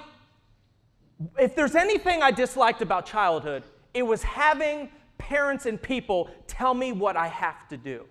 if 1.40 1.56
there's 1.56 1.76
anything 1.76 2.22
I 2.22 2.30
disliked 2.30 2.84
about 2.84 3.08
childhood, 3.08 3.63
it 3.97 4.05
was 4.05 4.21
having 4.21 4.89
parents 5.17 5.65
and 5.65 5.81
people 5.81 6.29
tell 6.45 6.73
me 6.73 6.91
what 6.91 7.17
I 7.17 7.27
have 7.27 7.67
to 7.69 7.77
do. 7.77 8.05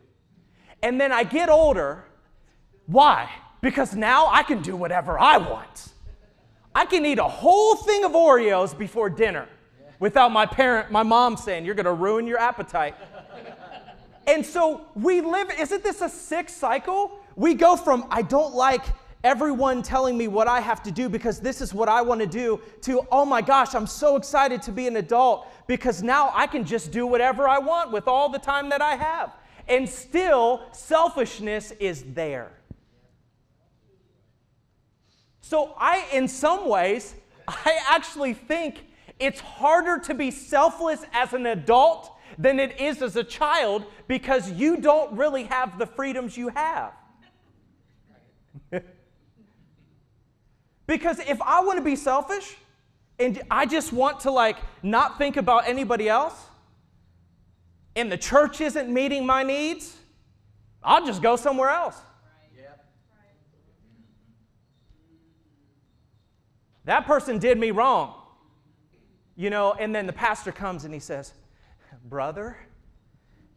And 0.83 1.01
then 1.01 1.13
I 1.13 1.23
get 1.23 1.49
older. 1.49 2.05
Why? 2.87 3.31
Because 3.61 3.95
now 3.95 4.27
I 4.27 4.43
can 4.43 4.63
do 4.63 4.77
whatever 4.77 5.19
I 5.19 5.39
want. 5.39 5.93
I 6.75 6.85
can 6.85 7.07
eat 7.07 7.19
a 7.19 7.25
whole 7.25 7.77
thing 7.77 8.05
of 8.05 8.13
Oreos 8.13 8.77
before 8.77 9.09
dinner 9.09 9.49
without 9.99 10.31
my 10.33 10.45
parent, 10.45 10.91
my 10.91 11.03
mom 11.03 11.37
saying, 11.37 11.65
You're 11.65 11.75
going 11.75 11.87
to 11.87 11.93
ruin 11.93 12.27
your 12.27 12.39
appetite. 12.39 12.95
and 14.27 14.45
so 14.45 14.87
we 14.95 15.21
live, 15.21 15.51
isn't 15.59 15.83
this 15.83 16.03
a 16.03 16.09
sick 16.09 16.49
cycle? 16.49 17.21
We 17.37 17.55
go 17.55 17.77
from, 17.77 18.07
I 18.11 18.23
don't 18.23 18.55
like 18.55 18.85
everyone 19.27 19.83
telling 19.83 20.17
me 20.17 20.29
what 20.29 20.47
I 20.47 20.61
have 20.61 20.85
to 20.85 20.93
do 20.93 21.09
because 21.09 21.41
this 21.41 21.61
is 21.61 21.75
what 21.75 21.89
I 21.89 22.01
want 22.01 22.21
to 22.21 22.29
do, 22.29 22.61
to, 22.83 23.03
oh 23.11 23.25
my 23.25 23.43
gosh, 23.43 23.75
I'm 23.75 23.89
so 23.89 24.15
excited 24.15 24.63
to 24.63 24.71
be 24.71 24.87
an 24.87 24.97
adult 24.97 25.49
because 25.67 26.01
now 26.01 26.31
I 26.33 26.47
can 26.47 26.65
just 26.65 26.93
do 26.93 27.09
whatever 27.09 27.49
I 27.49 27.59
want 27.59 27.91
with 27.91 28.07
all 28.07 28.29
the 28.29 28.39
time 28.39 28.69
that 28.69 28.81
I 28.81 28.95
have. 28.95 29.33
And 29.67 29.89
still, 29.89 30.63
selfishness 30.71 31.73
is 31.73 32.05
there. 32.15 32.53
So, 35.41 35.75
I, 35.77 36.07
in 36.13 36.29
some 36.29 36.69
ways, 36.69 37.17
I 37.49 37.79
actually 37.89 38.33
think 38.33 38.87
it's 39.19 39.41
harder 39.41 39.99
to 40.05 40.15
be 40.15 40.31
selfless 40.31 41.05
as 41.13 41.33
an 41.33 41.47
adult 41.47 42.13
than 42.39 42.61
it 42.61 42.81
is 42.81 43.03
as 43.03 43.17
a 43.17 43.25
child 43.25 43.87
because 44.07 44.53
you 44.53 44.77
don't 44.77 45.17
really 45.17 45.45
have 45.45 45.79
the 45.81 45.87
freedoms 45.87 46.37
you 46.37 46.49
have. 46.49 46.93
Because 50.87 51.19
if 51.21 51.41
I 51.43 51.61
want 51.61 51.79
to 51.79 51.85
be 51.85 51.97
selfish 51.97 52.57
and 53.19 53.43
I 53.51 53.67
just 53.67 53.93
want 53.93 54.21
to 54.21 54.31
like 54.31 54.57
not 54.83 55.19
think 55.19 55.37
about 55.37 55.67
anybody 55.67 56.09
else 56.09 56.35
and 57.97 58.11
the 58.11 58.19
church 58.19 58.61
isn't 58.61 58.93
meeting 58.93 59.27
my 59.27 59.43
needs, 59.43 59.97
I'll 60.83 61.05
just 61.05 61.23
go 61.23 61.37
somewhere 61.37 61.71
else. 61.71 61.97
That 66.85 67.05
person 67.05 67.39
did 67.39 67.59
me 67.59 67.73
wrong. 67.73 68.15
You 69.35 69.51
know, 69.51 69.73
and 69.73 69.95
then 69.95 70.07
the 70.07 70.13
pastor 70.13 70.53
comes 70.53 70.85
and 70.85 70.95
he 70.95 71.01
says, 71.01 71.35
Brother, 72.05 72.57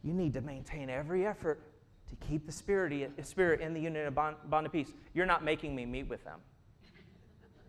you 0.02 0.12
need 0.12 0.34
to 0.34 0.40
maintain 0.40 0.90
every 0.90 1.24
effort 1.24 1.62
to 2.08 2.16
keep 2.26 2.44
the 2.44 2.52
spirit, 2.52 3.12
spirit 3.24 3.60
in 3.60 3.72
the 3.72 3.80
unit 3.80 4.06
of 4.06 4.14
bond, 4.16 4.36
bond 4.46 4.66
of 4.66 4.72
peace. 4.72 4.92
You're 5.14 5.26
not 5.26 5.44
making 5.44 5.76
me 5.76 5.86
meet 5.86 6.08
with 6.08 6.24
them 6.24 6.40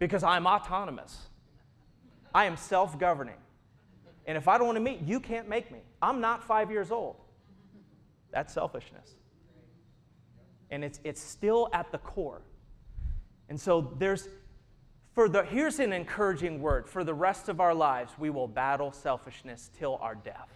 because 0.02 0.24
I'm 0.24 0.48
autonomous. 0.48 1.16
I 2.34 2.46
am 2.46 2.58
self 2.58 2.98
governing. 2.98 3.36
And 4.26 4.36
if 4.36 4.48
I 4.48 4.58
don't 4.58 4.66
want 4.66 4.78
to 4.78 4.82
meet, 4.82 5.02
you 5.02 5.20
can't 5.20 5.48
make 5.48 5.72
me. 5.72 5.78
I'm 6.02 6.20
not 6.20 6.44
five 6.44 6.72
years 6.72 6.90
old. 6.90 7.18
That's 8.32 8.52
selfishness. 8.52 9.14
And 10.72 10.84
it's, 10.84 11.00
it's 11.04 11.22
still 11.22 11.70
at 11.72 11.92
the 11.92 12.00
core. 12.00 12.42
And 13.48 13.62
so 13.62 13.94
there's, 14.00 14.28
for 15.14 15.30
the, 15.30 15.44
here's 15.44 15.78
an 15.80 15.94
encouraging 15.94 16.62
word. 16.62 16.90
For 16.90 17.04
the 17.04 17.14
rest 17.14 17.48
of 17.48 17.60
our 17.60 17.76
lives, 17.76 18.12
we 18.18 18.32
will 18.32 18.48
battle 18.48 18.92
selfishness 18.92 19.70
till 19.78 20.00
our 20.02 20.16
death. 20.16 20.50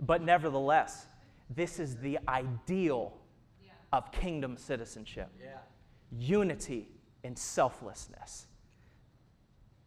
but 0.00 0.22
nevertheless, 0.22 1.08
this 1.54 1.78
is 1.78 1.96
the 1.96 2.18
ideal 2.26 3.12
of 3.92 4.10
kingdom 4.12 4.56
citizenship. 4.56 5.28
Yeah 5.38 5.58
unity 6.10 6.88
and 7.24 7.38
selflessness. 7.38 8.46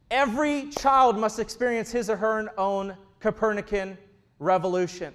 Every 0.10 0.69
child 0.69 1.17
must 1.17 1.39
experience 1.39 1.91
his 1.91 2.10
or 2.10 2.17
her 2.17 2.60
own 2.60 2.95
Copernican 3.19 3.97
revolution. 4.39 5.13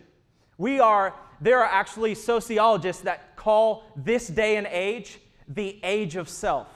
We 0.58 0.80
are, 0.80 1.14
there 1.40 1.60
are 1.60 1.70
actually 1.70 2.14
sociologists 2.14 3.02
that 3.02 3.36
call 3.36 3.84
this 3.96 4.28
day 4.28 4.56
and 4.56 4.66
age 4.68 5.18
the 5.48 5.78
age 5.82 6.16
of 6.16 6.28
self. 6.28 6.68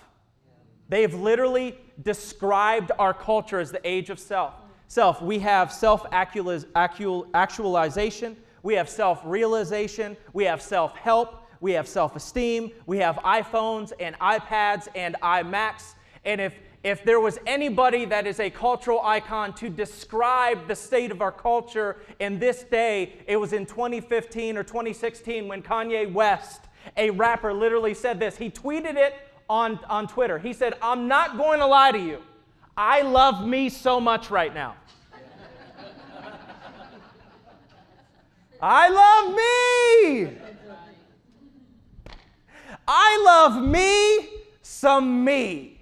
They 0.89 1.03
have 1.03 1.15
literally 1.15 1.79
described 2.03 2.91
our 2.99 3.15
culture 3.15 3.61
as 3.61 3.73
the 3.73 3.87
age 3.89 4.11
of 4.11 4.19
self. 4.19 4.55
Self, 4.89 5.23
we 5.23 5.39
have 5.39 5.73
self 5.73 6.05
actualization, 6.13 8.37
we 8.63 8.75
have 8.75 8.89
self 8.89 9.21
realization, 9.25 10.17
we 10.33 10.45
have 10.45 10.61
self 10.61 10.97
help, 10.97 11.40
we 11.61 11.73
have 11.73 11.87
self 11.87 12.17
esteem, 12.17 12.71
we 12.87 12.99
have 12.99 13.17
iPhones 13.17 13.93
and 14.01 14.19
iPads 14.19 14.89
and 14.95 15.17
iMacs. 15.23 15.95
And 16.25 16.41
if, 16.41 16.55
if 16.83 17.05
there 17.05 17.21
was 17.21 17.39
anybody 17.47 18.05
that 18.07 18.27
is 18.27 18.41
a 18.41 18.51
cultural 18.51 19.01
icon 19.03 19.55
to 19.55 19.69
describe 19.69 20.67
the 20.67 20.75
state 20.75 21.11
of 21.11 21.21
our 21.21 21.33
culture 21.33 21.99
in 22.19 22.39
this 22.39 22.65
day, 22.65 23.19
it 23.27 23.37
was 23.37 23.53
in 23.53 23.67
2015 23.67 24.57
or 24.57 24.63
2016 24.63 25.49
when 25.49 25.63
Kanye 25.63 26.11
West, 26.11 26.63
a 26.97 27.11
rapper, 27.11 27.53
literally 27.53 27.95
said 27.95 28.19
this. 28.19 28.37
He 28.37 28.51
tweeted 28.51 28.97
it 28.97 29.15
on, 29.49 29.79
on 29.89 30.09
Twitter. 30.09 30.39
He 30.39 30.53
said, 30.53 30.75
I'm 30.81 31.09
not 31.09 31.37
going 31.37 31.61
to 31.61 31.67
lie 31.67 31.93
to 31.93 31.99
you. 31.99 32.23
I 32.77 33.03
love 33.03 33.47
me 33.47 33.69
so 33.69 34.01
much 34.01 34.31
right 34.31 34.55
now. 34.55 34.77
I 38.63 38.89
love 38.89 39.35
me. 39.35 40.50
I 42.93 43.23
love 43.25 43.63
me 43.63 44.41
some 44.63 45.23
me. 45.23 45.79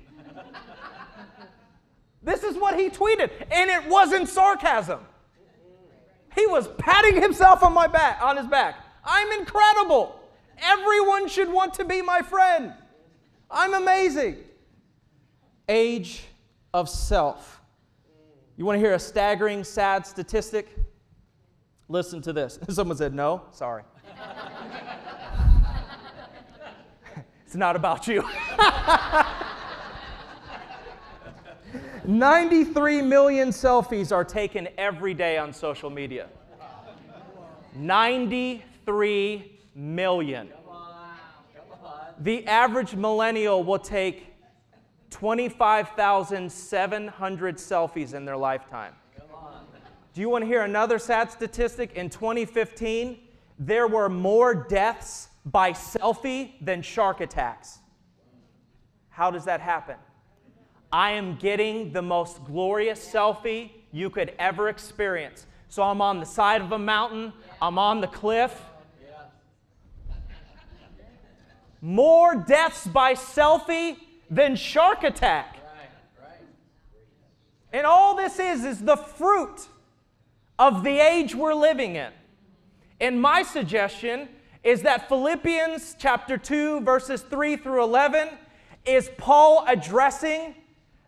this 2.23 2.43
is 2.43 2.55
what 2.55 2.79
he 2.79 2.91
tweeted, 2.91 3.31
and 3.51 3.71
it 3.71 3.89
wasn't 3.89 4.29
sarcasm. 4.29 5.01
He 6.35 6.47
was 6.47 6.69
patting 6.77 7.21
himself 7.21 7.63
on 7.63 7.73
my 7.73 7.87
back, 7.87 8.23
on 8.23 8.37
his 8.37 8.47
back. 8.47 8.77
I'm 9.07 9.41
incredible. 9.41 10.21
Everyone 10.59 11.29
should 11.29 11.51
want 11.51 11.73
to 11.75 11.85
be 11.87 12.03
my 12.03 12.21
friend. 12.21 12.75
I'm 13.51 13.73
amazing. 13.73 14.37
Age 15.67 16.25
of 16.75 16.91
self. 16.91 17.63
You 18.59 18.67
want 18.67 18.77
to 18.77 18.81
hear 18.81 18.93
a 18.93 18.99
staggering, 18.99 19.65
sad 19.65 20.07
statistic? 20.07 20.77
Listen 21.89 22.21
to 22.21 22.35
this. 22.35 22.59
Someone 22.69 22.99
said 22.99 23.15
no. 23.15 23.45
Sorry. 23.51 23.83
It's 27.49 27.57
not 27.57 27.77
about 27.77 28.07
you. 28.07 28.23
93 32.05 33.01
million 33.01 33.49
selfies 33.49 34.13
are 34.13 34.23
taken 34.23 34.69
every 34.77 35.15
day 35.15 35.39
on 35.39 35.55
social 35.55 35.89
media. 35.89 36.29
93 37.75 39.61
million. 39.75 40.51
The 42.19 42.47
average 42.47 42.95
millennial 42.95 43.65
will 43.65 43.79
take 43.79 44.27
25,700 45.09 47.57
selfies 47.57 48.13
in 48.13 48.27
their 48.27 48.37
lifetime. 48.37 48.93
Do 50.13 50.21
you 50.21 50.29
want 50.29 50.43
to 50.43 50.47
hear 50.47 50.65
another 50.65 50.99
sad 50.99 51.33
statistic? 51.33 51.95
In 51.95 52.11
2015, 52.11 53.21
there 53.59 53.89
were 53.89 54.11
more 54.11 54.55
deaths 54.55 55.28
by 55.51 55.73
selfie 55.73 56.53
than 56.61 56.83
shark 56.83 57.21
attacks. 57.21 57.79
How 59.09 59.31
does 59.31 59.45
that 59.47 59.61
happen? 59.61 59.97
I 60.93 61.13
am 61.13 61.37
getting 61.37 61.93
the 61.93 62.03
most 62.03 62.45
glorious 62.45 63.05
selfie 63.05 63.71
you 63.93 64.11
could 64.11 64.33
ever 64.39 64.69
experience. 64.69 65.47
So 65.69 65.83
I'm 65.83 66.01
on 66.01 66.21
the 66.21 66.27
side 66.27 66.61
of 66.61 66.73
a 66.73 66.79
mountain, 66.79 67.33
I'm 67.61 67.79
on 67.79 68.01
the 68.01 68.07
cliff. 68.07 68.65
More 71.81 72.35
deaths 72.35 72.87
by 72.87 73.15
selfie 73.15 73.97
than 74.31 74.57
shark 74.57 75.05
attack. 75.05 75.57
And 77.73 77.87
all 77.87 78.17
this 78.17 78.39
is 78.39 78.65
is 78.65 78.81
the 78.81 78.97
fruit 78.97 79.69
of 80.59 80.83
the 80.83 80.99
age 80.99 81.35
we're 81.35 81.55
living 81.55 81.97
in. 81.97 82.13
And 83.01 83.21
my 83.21 83.43
suggestion 83.43 84.29
is 84.63 84.83
that 84.83 85.09
Philippians 85.09 85.97
chapter 85.99 86.37
2 86.37 86.81
verses 86.81 87.23
3 87.23 87.57
through 87.57 87.83
11 87.83 88.29
is 88.85 89.11
Paul 89.19 89.65
addressing 89.69 90.55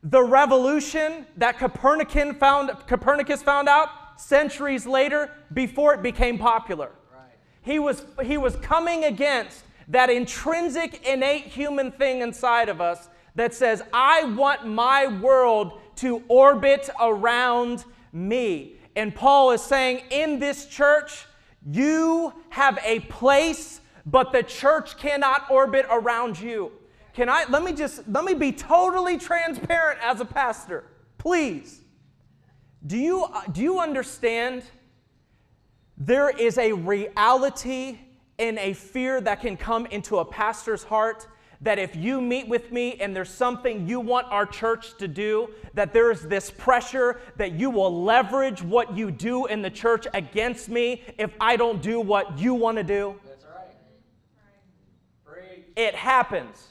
the 0.03 0.23
revolution 0.23 1.27
that 1.37 1.59
Copernican 1.59 2.35
found, 2.35 2.71
Copernicus 2.87 3.43
found 3.43 3.69
out 3.69 3.89
centuries 4.17 4.87
later 4.87 5.31
before 5.53 5.95
it 5.95 6.03
became 6.03 6.39
popular. 6.39 6.91
Right. 7.13 7.23
He, 7.63 7.79
was, 7.79 8.05
he 8.23 8.39
was 8.39 8.57
coming 8.57 9.05
against 9.05 9.65
that 9.89 10.09
intrinsic, 10.09 11.07
innate 11.07 11.45
human 11.45 11.91
thing 11.93 12.21
inside 12.23 12.69
of 12.69 12.81
us 12.81 13.09
that 13.35 13.55
says, 13.55 13.83
I 13.93 14.25
want 14.25 14.67
my 14.67 15.07
world 15.21 15.81
to 15.97 16.23
orbit 16.29 16.89
around 17.01 17.85
me. 18.13 18.77
And 18.97 19.15
Paul 19.15 19.53
is 19.53 19.63
saying, 19.63 20.03
in 20.11 20.39
this 20.39 20.67
church, 20.67 21.27
you 21.67 22.33
have 22.51 22.79
a 22.85 23.01
place, 23.01 23.81
but 24.07 24.33
the 24.33 24.43
church 24.43 24.97
cannot 24.97 25.51
orbit 25.51 25.87
around 25.91 26.41
you. 26.41 26.73
Can 27.13 27.29
I 27.29 27.45
let 27.49 27.63
me 27.63 27.73
just 27.73 28.07
let 28.09 28.25
me 28.25 28.35
be 28.35 28.53
totally 28.53 29.19
transparent 29.19 29.99
as 30.03 30.21
a 30.21 30.25
pastor. 30.25 30.85
Please. 31.19 31.81
Do 32.87 32.97
you 32.97 33.27
do 33.53 33.61
you 33.61 33.79
understand 33.79 34.63
there 35.99 36.31
is 36.31 36.57
a 36.57 36.73
reality 36.73 37.99
and 38.39 38.59
a 38.59 38.73
fear 38.73 39.21
that 39.21 39.43
can 39.43 39.57
come 39.57 39.85
into 39.87 40.19
a 40.19 40.25
pastor's 40.25 40.83
heart 40.83 41.27
that 41.63 41.79
if 41.79 41.95
you 41.95 42.21
meet 42.21 42.49
with 42.49 42.73
me 42.73 42.97
and 43.01 43.15
there's 43.15 43.29
something 43.29 43.87
you 43.87 44.01
want 44.01 44.27
our 44.31 44.47
church 44.47 44.97
to 44.99 45.07
do, 45.07 45.51
that 45.75 45.93
there's 45.93 46.23
this 46.23 46.51
pressure 46.51 47.21
that 47.37 47.53
you 47.53 47.69
will 47.69 48.03
leverage 48.03 48.63
what 48.63 48.97
you 48.97 49.11
do 49.11 49.47
in 49.47 49.61
the 49.61 49.71
church 49.71 50.07
against 50.15 50.69
me 50.69 51.03
if 51.19 51.31
I 51.41 51.57
don't 51.57 51.83
do 51.83 52.01
what 52.01 52.39
you 52.39 52.55
want 52.55 52.79
to 52.79 52.85
do? 52.85 53.15
That's 53.27 53.45
right. 55.27 55.65
It 55.77 55.95
happens. 55.95 56.67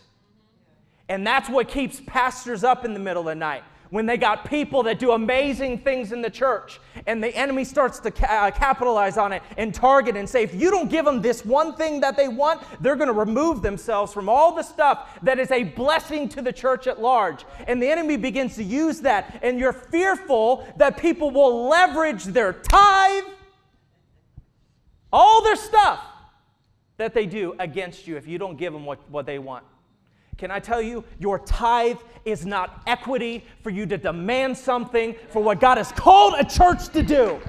And 1.08 1.26
that's 1.26 1.50
what 1.50 1.68
keeps 1.68 2.02
pastors 2.06 2.64
up 2.64 2.86
in 2.86 2.94
the 2.94 3.00
middle 3.00 3.22
of 3.22 3.28
the 3.28 3.36
night. 3.36 3.64
When 3.92 4.06
they 4.06 4.18
got 4.18 4.48
people 4.48 4.84
that 4.84 5.00
do 5.00 5.14
amazing 5.14 5.80
things 5.80 6.12
in 6.12 6.22
the 6.22 6.30
church, 6.30 6.80
and 7.08 7.24
the 7.24 7.36
enemy 7.36 7.64
starts 7.64 7.98
to 8.02 8.12
ca- 8.12 8.28
uh, 8.28 8.52
capitalize 8.52 9.18
on 9.18 9.34
it 9.34 9.42
and 9.58 9.74
target 9.74 10.16
and 10.16 10.30
say, 10.30 10.44
if 10.44 10.54
you 10.54 10.70
don't 10.70 10.92
give 10.92 11.06
them 11.06 11.24
this 11.24 11.44
one 11.44 11.76
thing 11.76 12.00
that 12.02 12.16
they 12.16 12.28
want, 12.28 12.62
they're 12.82 12.96
going 12.96 13.08
to 13.08 13.14
remove 13.14 13.64
themselves 13.64 14.14
from 14.14 14.30
all 14.30 14.54
the 14.54 14.62
stuff 14.62 15.20
that 15.24 15.40
is 15.40 15.50
a 15.50 15.64
blessing 15.64 16.30
to 16.30 16.42
the 16.42 16.54
church 16.54 16.86
at 16.86 17.02
large. 17.02 17.46
And 17.68 17.82
the 17.82 17.88
enemy 17.88 18.16
begins 18.16 18.56
to 18.58 18.64
use 18.64 19.00
that, 19.02 19.40
and 19.42 19.60
you're 19.60 19.74
fearful 19.74 20.68
that 20.78 20.98
people 20.98 21.32
will 21.32 21.68
leverage 21.68 22.26
their 22.26 22.54
tithe, 22.54 23.24
all 25.12 25.44
their 25.44 25.56
stuff 25.56 26.00
that 26.98 27.16
they 27.16 27.26
do 27.26 27.56
against 27.58 28.06
you 28.06 28.18
if 28.18 28.28
you 28.28 28.38
don't 28.38 28.58
give 28.58 28.72
them 28.72 28.86
what, 28.86 29.00
what 29.10 29.26
they 29.26 29.40
want. 29.40 29.64
Can 30.40 30.52
I 30.52 30.60
tell 30.60 30.82
you, 30.82 31.04
your 31.20 31.40
tithe 31.40 31.98
is 32.24 32.46
not 32.46 32.82
equity 32.88 33.44
for 33.62 33.72
you 33.72 33.86
to 33.88 33.98
demand 33.98 34.58
something 34.58 35.14
for 35.28 35.44
what 35.44 35.60
God 35.60 35.78
has 35.78 35.92
called 35.92 36.36
a 36.40 36.46
church 36.46 36.88
to 36.94 37.04
do. 37.04 37.42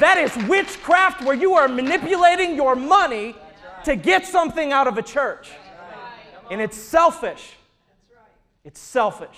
That 0.00 0.16
is 0.16 0.34
witchcraft 0.48 1.22
where 1.22 1.36
you 1.36 1.52
are 1.52 1.68
manipulating 1.68 2.56
your 2.56 2.74
money 2.74 3.34
to 3.84 3.94
get 3.94 4.26
something 4.26 4.72
out 4.72 4.86
of 4.86 4.96
a 4.96 5.02
church. 5.02 5.50
And 6.50 6.62
it's 6.62 6.78
selfish. 6.78 7.56
It's 8.64 8.80
selfish. 8.80 9.36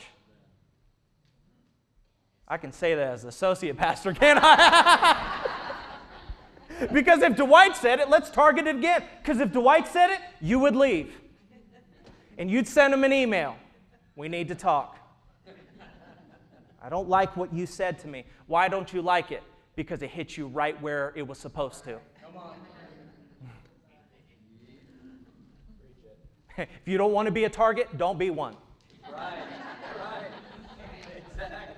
I 2.46 2.56
can 2.56 2.70
say 2.70 2.94
that 2.94 3.08
as 3.14 3.24
an 3.24 3.30
associate 3.30 3.76
pastor, 3.76 4.12
can 4.14 4.38
I? 4.40 5.44
because 6.92 7.20
if 7.22 7.36
Dwight 7.36 7.76
said 7.76 7.98
it, 7.98 8.08
let's 8.08 8.30
target 8.30 8.68
it 8.68 8.76
again. 8.76 9.02
Because 9.20 9.40
if 9.40 9.52
Dwight 9.52 9.88
said 9.88 10.10
it, 10.10 10.20
you 10.40 10.60
would 10.60 10.76
leave 10.76 11.12
and 12.38 12.50
you'd 12.50 12.66
send 12.68 12.92
them 12.92 13.04
an 13.04 13.12
email. 13.12 13.56
We 14.16 14.28
need 14.28 14.48
to 14.48 14.54
talk. 14.54 14.96
I 16.80 16.88
don't 16.88 17.08
like 17.08 17.36
what 17.36 17.52
you 17.52 17.66
said 17.66 17.98
to 18.00 18.08
me. 18.08 18.24
Why 18.46 18.68
don't 18.68 18.92
you 18.92 19.02
like 19.02 19.32
it? 19.32 19.42
Because 19.74 20.00
it 20.02 20.10
hit 20.10 20.36
you 20.36 20.46
right 20.46 20.80
where 20.80 21.12
it 21.16 21.26
was 21.26 21.36
supposed 21.38 21.84
to. 21.84 21.98
if 26.58 26.68
you 26.86 26.96
don't 26.96 27.12
want 27.12 27.26
to 27.26 27.32
be 27.32 27.44
a 27.44 27.50
target, 27.50 27.98
don't 27.98 28.18
be 28.18 28.30
one. 28.30 28.56
Right, 29.12 29.42
right. 29.98 30.30
Exactly. 31.16 31.74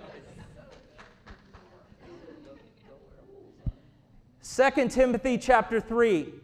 2 4.83 4.89
Timothy 4.89 5.39
chapter 5.39 5.81
3, 5.81 6.35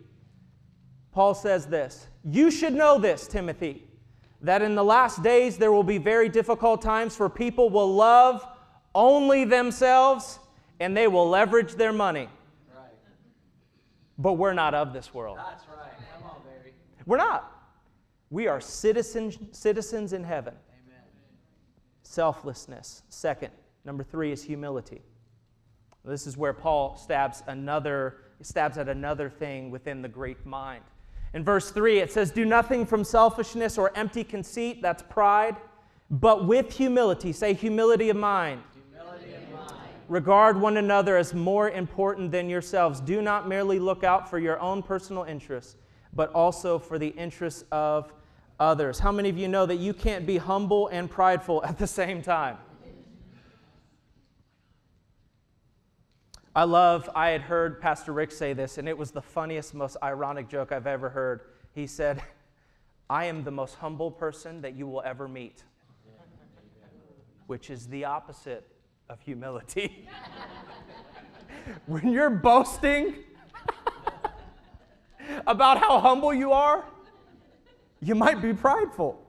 Paul 1.13 1.35
says 1.35 1.67
this 1.67 2.07
You 2.25 2.51
should 2.51 2.73
know 2.73 2.99
this, 2.99 3.27
Timothy 3.27 3.86
that 4.43 4.63
in 4.63 4.75
the 4.75 4.85
last 4.85 5.23
days 5.23 5.57
there 5.57 5.73
will 5.73 5.83
be 5.83 5.99
very 5.99 6.29
difficult 6.29 6.83
times 6.83 7.17
for 7.17 7.29
people 7.29 7.71
will 7.71 7.95
love 7.95 8.47
only 8.95 9.45
themselves 9.45 10.39
and 10.81 10.97
they 10.97 11.09
will 11.09 11.29
leverage 11.29 11.75
their 11.75 11.93
money. 11.93 12.29
Right. 12.75 12.91
But 14.19 14.35
we're 14.35 14.53
not 14.53 14.75
of 14.75 14.93
this 14.93 15.13
world. 15.15 15.39
That's 15.39 15.65
right. 15.69 15.93
Come 16.15 16.31
on, 16.31 16.37
baby. 16.45 16.75
We're 17.07 17.17
not. 17.17 17.53
We 18.31 18.47
are 18.47 18.61
citizens, 18.61 19.39
citizens 19.53 20.13
in 20.13 20.25
heaven. 20.25 20.55
Amen. 20.87 21.03
Selflessness. 22.03 23.03
Second. 23.09 23.53
Number 23.85 24.03
three 24.03 24.33
is 24.33 24.43
humility. 24.43 25.03
This 26.05 26.27
is 26.27 26.37
where 26.37 26.53
Paul 26.53 26.97
stabs 26.97 27.43
another 27.47 28.19
stabs 28.43 28.79
at 28.79 28.89
another 28.89 29.31
thing 29.31 29.71
within 29.71 30.03
the 30.03 30.09
Greek 30.09 30.45
mind. 30.45 30.85
In 31.37 31.45
verse 31.45 31.71
3, 31.71 31.99
it 31.99 32.11
says, 32.11 32.31
Do 32.31 32.47
nothing 32.47 32.87
from 32.87 33.05
selfishness 33.05 33.77
or 33.77 33.93
empty 33.95 34.25
conceit, 34.25 34.81
that's 34.81 35.03
pride, 35.03 35.55
but 36.09 36.47
with 36.47 36.73
humility. 36.73 37.31
Say, 37.31 37.53
humility 37.53 38.09
of 38.09 38.17
mind. 38.17 38.63
Humility 38.91 39.35
of 39.35 39.51
mind. 39.51 39.83
Regard 40.09 40.59
one 40.59 40.79
another 40.79 41.19
as 41.19 41.35
more 41.35 41.69
important 41.69 42.33
than 42.33 42.49
yourselves. 42.49 43.01
Do 43.01 43.21
not 43.21 43.47
merely 43.47 43.79
look 43.79 44.03
out 44.03 44.31
for 44.31 44.39
your 44.39 44.59
own 44.61 44.83
personal 44.83 45.25
interests, 45.25 45.77
but 46.15 46.33
also 46.33 46.79
for 46.79 46.99
the 46.99 47.09
interests 47.09 47.65
of 47.71 48.15
others. 48.59 48.99
How 48.99 49.13
many 49.13 49.29
of 49.29 49.37
you 49.37 49.47
know 49.47 49.67
that 49.67 49.77
you 49.77 49.93
can't 49.93 50.25
be 50.25 50.39
humble 50.39 50.89
and 50.89 51.11
prideful 51.11 51.63
at 51.67 51.77
the 51.77 51.87
same 51.87 52.23
time? 52.23 52.57
I 56.57 56.65
love, 56.65 57.11
I 57.15 57.29
had 57.29 57.43
heard 57.43 57.83
Pastor 57.83 58.15
Rick 58.15 58.33
say 58.33 58.55
this, 58.55 58.79
and 58.79 58.89
it 58.89 58.97
was 58.97 59.11
the 59.11 59.21
funniest, 59.21 59.75
most 59.75 59.99
ironic 60.03 60.49
joke 60.49 60.73
I've 60.73 60.87
ever 60.87 61.11
heard. 61.11 61.43
He 61.75 61.87
said, 61.87 62.23
I 63.11 63.27
am 63.27 63.45
the 63.45 63.51
most 63.51 63.75
humble 63.75 64.11
person 64.11 64.63
that 64.63 64.75
you 64.75 64.87
will 64.87 65.03
ever 65.05 65.29
meet, 65.29 65.65
which 67.47 67.69
is 67.69 67.89
the 67.89 68.07
opposite 68.07 68.67
of 69.11 69.21
humility. 69.21 70.09
when 71.87 72.09
you're 72.09 72.31
boasting 72.31 73.17
about 75.47 75.77
how 75.77 76.01
humble 76.01 76.33
you 76.33 76.53
are, 76.53 76.87
you 78.01 78.15
might 78.15 78.41
be 78.41 78.55
prideful. 78.55 79.23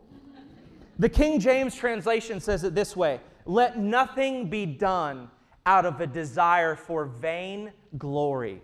The 0.98 1.10
King 1.10 1.42
James 1.42 1.76
translation 1.76 2.40
says 2.40 2.64
it 2.64 2.74
this 2.74 2.96
way 2.96 3.20
Let 3.46 3.78
nothing 3.78 4.50
be 4.50 4.66
done 4.66 5.30
out 5.68 5.86
of 5.86 6.00
a 6.00 6.08
desire 6.08 6.78
for 6.78 7.04
vain 7.06 7.74
glory. 7.98 8.62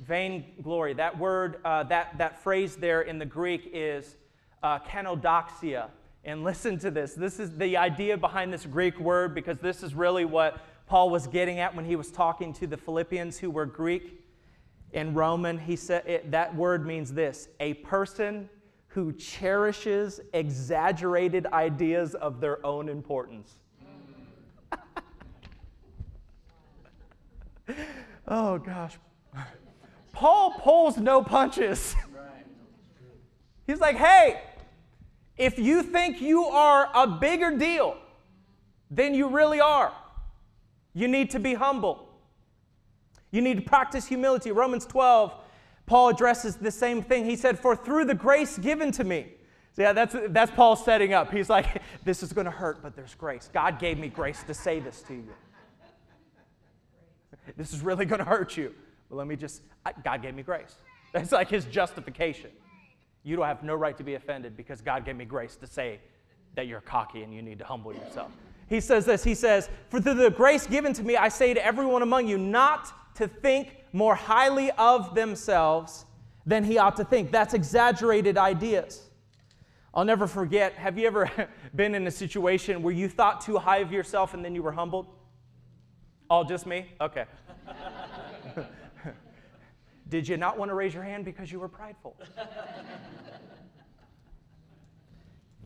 Vainglory. 0.00 0.94
That 0.94 1.16
word, 1.16 1.60
uh, 1.64 1.84
that, 1.84 2.18
that 2.18 2.42
phrase 2.42 2.74
there 2.74 3.02
in 3.02 3.20
the 3.20 3.24
Greek 3.24 3.70
is 3.72 4.16
uh, 4.64 4.80
kenodoxia. 4.80 5.86
And 6.24 6.42
listen 6.44 6.76
to 6.80 6.90
this. 6.90 7.14
This 7.14 7.38
is 7.38 7.56
the 7.56 7.76
idea 7.76 8.16
behind 8.16 8.52
this 8.52 8.66
Greek 8.66 8.98
word 8.98 9.32
because 9.32 9.60
this 9.60 9.84
is 9.84 9.94
really 9.94 10.24
what 10.24 10.60
Paul 10.88 11.08
was 11.08 11.28
getting 11.28 11.60
at 11.60 11.72
when 11.76 11.84
he 11.84 11.94
was 11.94 12.10
talking 12.10 12.52
to 12.54 12.66
the 12.66 12.76
Philippians 12.76 13.38
who 13.38 13.48
were 13.48 13.64
Greek 13.64 14.24
and 14.92 15.14
Roman. 15.14 15.56
He 15.56 15.76
said 15.76 16.04
it, 16.04 16.32
that 16.32 16.52
word 16.52 16.84
means 16.84 17.12
this 17.12 17.48
a 17.60 17.74
person 17.74 18.48
who 18.88 19.12
cherishes 19.12 20.20
exaggerated 20.34 21.46
ideas 21.52 22.16
of 22.16 22.40
their 22.40 22.66
own 22.66 22.88
importance. 22.88 23.60
Oh, 28.30 28.58
gosh. 28.58 28.96
Paul 30.12 30.52
pulls 30.52 30.96
no 30.96 31.22
punches. 31.22 31.94
He's 33.66 33.80
like, 33.80 33.96
hey, 33.96 34.40
if 35.36 35.58
you 35.58 35.82
think 35.82 36.20
you 36.20 36.44
are 36.44 36.90
a 36.94 37.06
bigger 37.06 37.56
deal 37.56 37.96
than 38.90 39.14
you 39.14 39.28
really 39.28 39.60
are, 39.60 39.92
you 40.92 41.08
need 41.08 41.30
to 41.30 41.38
be 41.38 41.54
humble. 41.54 42.08
You 43.30 43.40
need 43.40 43.56
to 43.56 43.62
practice 43.62 44.06
humility. 44.06 44.50
Romans 44.50 44.86
12, 44.86 45.32
Paul 45.86 46.08
addresses 46.08 46.56
the 46.56 46.70
same 46.70 47.02
thing. 47.02 47.24
He 47.24 47.36
said, 47.36 47.58
For 47.58 47.76
through 47.76 48.06
the 48.06 48.14
grace 48.14 48.58
given 48.58 48.90
to 48.92 49.04
me, 49.04 49.34
so 49.72 49.82
yeah, 49.82 49.92
that's, 49.92 50.16
that's 50.30 50.50
Paul 50.50 50.74
setting 50.74 51.14
up. 51.14 51.32
He's 51.32 51.48
like, 51.48 51.80
This 52.04 52.22
is 52.22 52.32
going 52.32 52.46
to 52.46 52.50
hurt, 52.50 52.82
but 52.82 52.96
there's 52.96 53.14
grace. 53.14 53.48
God 53.52 53.78
gave 53.78 53.98
me 53.98 54.08
grace 54.08 54.42
to 54.44 54.54
say 54.54 54.80
this 54.80 55.02
to 55.02 55.14
you. 55.14 55.28
This 57.56 57.72
is 57.72 57.82
really 57.82 58.04
going 58.04 58.18
to 58.18 58.24
hurt 58.24 58.56
you. 58.56 58.74
But 59.08 59.16
let 59.16 59.26
me 59.26 59.36
just, 59.36 59.62
God 60.04 60.22
gave 60.22 60.34
me 60.34 60.42
grace. 60.42 60.74
That's 61.12 61.32
like 61.32 61.48
his 61.48 61.64
justification. 61.64 62.50
You 63.24 63.36
don't 63.36 63.46
have 63.46 63.62
no 63.62 63.74
right 63.74 63.96
to 63.98 64.04
be 64.04 64.14
offended 64.14 64.56
because 64.56 64.80
God 64.80 65.04
gave 65.04 65.16
me 65.16 65.24
grace 65.24 65.56
to 65.56 65.66
say 65.66 66.00
that 66.54 66.66
you're 66.66 66.80
cocky 66.80 67.22
and 67.22 67.34
you 67.34 67.42
need 67.42 67.58
to 67.58 67.64
humble 67.64 67.92
yourself. 67.92 68.30
He 68.68 68.80
says 68.80 69.04
this 69.04 69.24
He 69.24 69.34
says, 69.34 69.68
For 69.88 70.00
through 70.00 70.14
the 70.14 70.30
grace 70.30 70.66
given 70.66 70.92
to 70.94 71.02
me, 71.02 71.16
I 71.16 71.28
say 71.28 71.52
to 71.52 71.64
everyone 71.64 72.02
among 72.02 72.28
you 72.28 72.38
not 72.38 72.92
to 73.16 73.28
think 73.28 73.76
more 73.92 74.14
highly 74.14 74.70
of 74.72 75.14
themselves 75.14 76.06
than 76.46 76.64
he 76.64 76.78
ought 76.78 76.96
to 76.96 77.04
think. 77.04 77.32
That's 77.32 77.54
exaggerated 77.54 78.38
ideas. 78.38 79.10
I'll 79.92 80.04
never 80.04 80.26
forget. 80.26 80.74
Have 80.74 80.96
you 80.96 81.06
ever 81.06 81.30
been 81.74 81.94
in 81.94 82.06
a 82.06 82.10
situation 82.10 82.82
where 82.82 82.94
you 82.94 83.08
thought 83.08 83.40
too 83.40 83.58
high 83.58 83.78
of 83.78 83.92
yourself 83.92 84.34
and 84.34 84.44
then 84.44 84.54
you 84.54 84.62
were 84.62 84.72
humbled? 84.72 85.06
All 86.30 86.44
just 86.44 86.64
me? 86.64 86.86
Okay. 87.00 87.24
Did 90.08 90.28
you 90.28 90.36
not 90.36 90.56
want 90.56 90.70
to 90.70 90.76
raise 90.76 90.94
your 90.94 91.02
hand 91.02 91.24
because 91.24 91.50
you 91.50 91.58
were 91.58 91.68
prideful? 91.68 92.16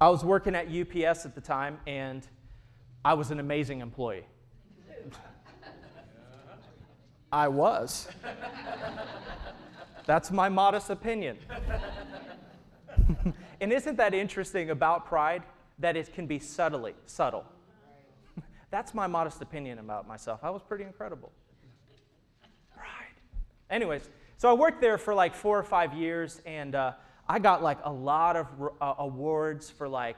I 0.01 0.09
was 0.09 0.25
working 0.25 0.55
at 0.55 0.69
UPS 0.69 1.27
at 1.27 1.35
the 1.35 1.41
time, 1.41 1.79
and 1.87 2.27
I 3.05 3.13
was 3.13 3.31
an 3.31 3.41
amazing 3.41 3.83
employee. 3.83 4.25
I 7.31 7.49
was. 7.49 8.09
That's 10.07 10.31
my 10.31 10.49
modest 10.49 10.89
opinion. 10.89 11.37
and 13.61 13.73
isn't 13.73 13.97
that 13.97 14.15
interesting 14.15 14.71
about 14.71 15.05
pride? 15.05 15.43
That 15.79 15.97
it 15.97 16.15
can 16.15 16.27
be 16.27 16.39
subtly, 16.39 16.95
subtle. 17.07 17.45
That's 18.71 18.95
my 18.95 19.07
modest 19.07 19.41
opinion 19.43 19.79
about 19.79 20.07
myself. 20.07 20.41
I 20.43 20.51
was 20.51 20.63
pretty 20.63 20.85
incredible. 20.85 21.33
Pride. 22.75 22.87
Anyways, 23.71 24.09
so 24.37 24.51
I 24.51 24.53
worked 24.53 24.81
there 24.81 24.99
for 24.99 25.15
like 25.15 25.35
four 25.35 25.59
or 25.59 25.63
five 25.63 25.95
years, 25.95 26.41
and 26.45 26.75
uh, 26.75 26.93
I 27.29 27.39
got 27.39 27.63
like 27.63 27.79
a 27.85 27.93
lot 27.93 28.37
of 28.37 28.47
uh, 28.81 28.95
awards 28.99 29.71
for 29.71 29.89
like 29.89 30.17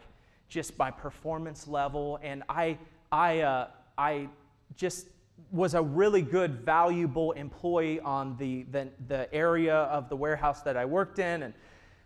just 0.48 0.78
my 0.78 0.90
performance 0.90 1.68
level, 1.68 2.18
and 2.22 2.42
I, 2.48 2.78
I, 3.12 3.40
uh, 3.40 3.68
I 3.98 4.28
just 4.76 5.08
was 5.50 5.74
a 5.74 5.82
really 5.82 6.22
good, 6.22 6.64
valuable 6.64 7.32
employee 7.32 8.00
on 8.00 8.36
the, 8.38 8.64
the, 8.70 8.88
the 9.08 9.32
area 9.34 9.74
of 9.74 10.08
the 10.08 10.16
warehouse 10.16 10.62
that 10.62 10.76
I 10.76 10.84
worked 10.84 11.18
in, 11.18 11.42
and 11.42 11.54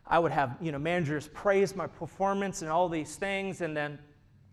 I 0.06 0.18
would 0.18 0.32
have 0.32 0.56
you 0.60 0.72
know 0.72 0.78
managers 0.78 1.28
praise 1.28 1.76
my 1.76 1.86
performance 1.86 2.62
and 2.62 2.70
all 2.70 2.88
these 2.88 3.16
things, 3.16 3.60
and 3.60 3.76
then 3.76 3.98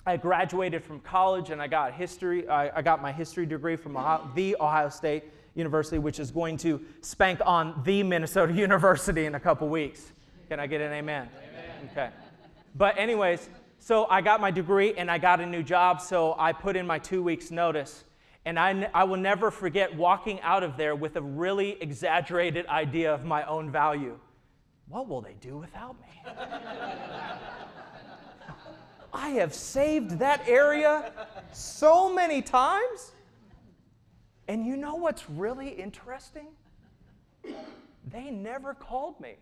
I 0.07 0.15
graduated 0.15 0.85
from 0.85 1.01
college 1.01 1.49
and 1.49 1.61
I 1.61 1.67
got 1.67 1.93
history. 1.93 2.47
I, 2.47 2.77
I 2.77 2.81
got 2.81 3.01
my 3.01 3.11
history 3.11 3.45
degree 3.45 3.75
from 3.75 3.97
Ohio, 3.97 4.31
the 4.35 4.55
Ohio 4.57 4.87
State 4.87 5.25
University, 5.53 5.99
which 5.99 6.17
is 6.17 6.31
going 6.31 6.55
to 6.59 6.79
spank 7.01 7.41
on 7.45 7.81
the 7.83 8.03
Minnesota 8.03 8.53
University 8.67 9.25
in 9.25 9.35
a 9.35 9.39
couple 9.39 9.67
weeks. 9.67 10.13
Can 10.47 10.61
I 10.61 10.67
get 10.67 10.79
an 10.79 10.93
amen? 10.93 11.27
amen? 11.37 11.89
Okay. 11.91 12.09
But, 12.75 12.97
anyways, 12.97 13.49
so 13.79 14.07
I 14.09 14.21
got 14.21 14.39
my 14.39 14.49
degree 14.49 14.93
and 14.93 15.11
I 15.11 15.17
got 15.17 15.41
a 15.41 15.45
new 15.45 15.61
job, 15.61 15.99
so 15.99 16.35
I 16.39 16.53
put 16.53 16.77
in 16.77 16.87
my 16.87 16.99
two 16.99 17.21
weeks' 17.21 17.51
notice. 17.51 18.05
And 18.45 18.57
I, 18.57 18.89
I 18.93 19.03
will 19.03 19.17
never 19.17 19.51
forget 19.51 19.93
walking 19.93 20.39
out 20.39 20.63
of 20.63 20.77
there 20.77 20.95
with 20.95 21.17
a 21.17 21.21
really 21.21 21.71
exaggerated 21.81 22.65
idea 22.67 23.13
of 23.13 23.25
my 23.25 23.43
own 23.43 23.69
value. 23.69 24.17
What 24.87 25.09
will 25.09 25.19
they 25.19 25.35
do 25.41 25.57
without 25.57 25.97
me? 25.99 26.33
I 29.13 29.29
have 29.29 29.53
saved 29.53 30.19
that 30.19 30.47
area 30.47 31.11
so 31.51 32.13
many 32.13 32.41
times. 32.41 33.11
And 34.47 34.65
you 34.65 34.77
know 34.77 34.95
what's 34.95 35.29
really 35.29 35.69
interesting? 35.69 36.47
They 38.09 38.31
never 38.31 38.73
called 38.73 39.19
me. 39.19 39.35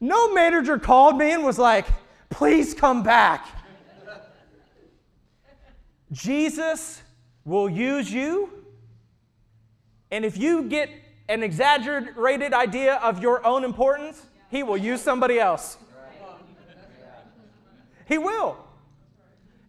no 0.00 0.32
manager 0.32 0.78
called 0.78 1.18
me 1.18 1.32
and 1.32 1.44
was 1.44 1.58
like, 1.58 1.86
please 2.30 2.72
come 2.72 3.02
back. 3.02 3.46
Jesus 6.12 7.02
will 7.44 7.68
use 7.68 8.10
you. 8.10 8.50
And 10.10 10.24
if 10.24 10.38
you 10.38 10.62
get 10.64 10.90
an 11.30 11.44
exaggerated 11.44 12.52
idea 12.52 12.96
of 12.96 13.22
your 13.22 13.46
own 13.46 13.62
importance, 13.62 14.26
he 14.50 14.64
will 14.64 14.76
use 14.76 15.00
somebody 15.00 15.38
else. 15.38 15.78
He 18.06 18.18
will. 18.18 18.56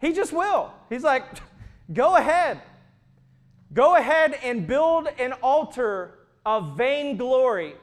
He 0.01 0.11
just 0.11 0.33
will. 0.33 0.73
He's 0.89 1.03
like, 1.03 1.23
go 1.93 2.15
ahead. 2.15 2.59
Go 3.71 3.95
ahead 3.95 4.33
and 4.43 4.65
build 4.65 5.07
an 5.19 5.33
altar 5.43 6.17
of 6.43 6.75
vainglory 6.75 7.75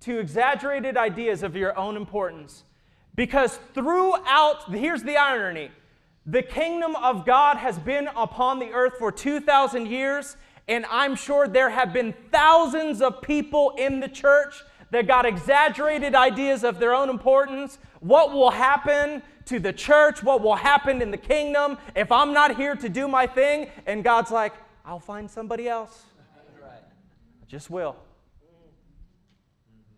to 0.00 0.18
exaggerated 0.18 0.96
ideas 0.96 1.42
of 1.42 1.54
your 1.54 1.78
own 1.78 1.98
importance. 1.98 2.64
Because 3.14 3.58
throughout, 3.74 4.72
here's 4.72 5.02
the 5.02 5.18
irony 5.18 5.70
the 6.24 6.42
kingdom 6.42 6.96
of 6.96 7.26
God 7.26 7.56
has 7.56 7.78
been 7.78 8.08
upon 8.16 8.58
the 8.58 8.70
earth 8.70 8.94
for 8.98 9.10
2,000 9.10 9.86
years, 9.86 10.36
and 10.70 10.86
I'm 10.88 11.16
sure 11.16 11.48
there 11.48 11.68
have 11.68 11.92
been 11.92 12.14
thousands 12.30 13.02
of 13.02 13.20
people 13.22 13.74
in 13.76 13.98
the 13.98 14.08
church 14.08 14.62
that 14.92 15.08
got 15.08 15.26
exaggerated 15.26 16.14
ideas 16.14 16.62
of 16.62 16.78
their 16.78 16.94
own 16.94 17.10
importance. 17.10 17.78
What 17.98 18.32
will 18.32 18.50
happen 18.50 19.20
to 19.46 19.58
the 19.58 19.72
church, 19.72 20.22
what 20.22 20.42
will 20.42 20.54
happen 20.54 21.02
in 21.02 21.10
the 21.10 21.16
kingdom 21.16 21.76
if 21.96 22.12
I'm 22.12 22.32
not 22.32 22.56
here 22.56 22.76
to 22.76 22.88
do 22.88 23.08
my 23.08 23.26
thing. 23.26 23.68
And 23.84 24.04
God's 24.04 24.30
like, 24.30 24.54
I'll 24.84 25.00
find 25.00 25.28
somebody 25.28 25.68
else. 25.68 26.04
Right. 26.62 26.82
Just 27.48 27.68
will. 27.68 27.96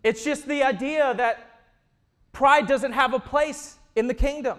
It's 0.02 0.24
just 0.24 0.48
the 0.48 0.62
idea 0.62 1.12
that 1.14 1.50
pride 2.32 2.66
doesn't 2.66 2.92
have 2.92 3.12
a 3.12 3.20
place 3.20 3.76
in 3.94 4.06
the 4.06 4.14
kingdom. 4.14 4.58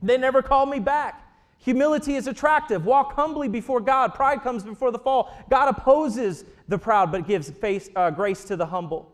They 0.00 0.16
never 0.16 0.42
call 0.42 0.64
me 0.64 0.78
back. 0.78 1.23
Humility 1.64 2.16
is 2.16 2.26
attractive. 2.26 2.84
Walk 2.84 3.14
humbly 3.14 3.48
before 3.48 3.80
God. 3.80 4.12
Pride 4.12 4.42
comes 4.42 4.62
before 4.62 4.90
the 4.90 4.98
fall. 4.98 5.34
God 5.48 5.68
opposes 5.68 6.44
the 6.68 6.76
proud 6.76 7.10
but 7.10 7.26
gives 7.26 7.48
face, 7.48 7.88
uh, 7.96 8.10
grace 8.10 8.44
to 8.44 8.56
the 8.56 8.66
humble. 8.66 9.10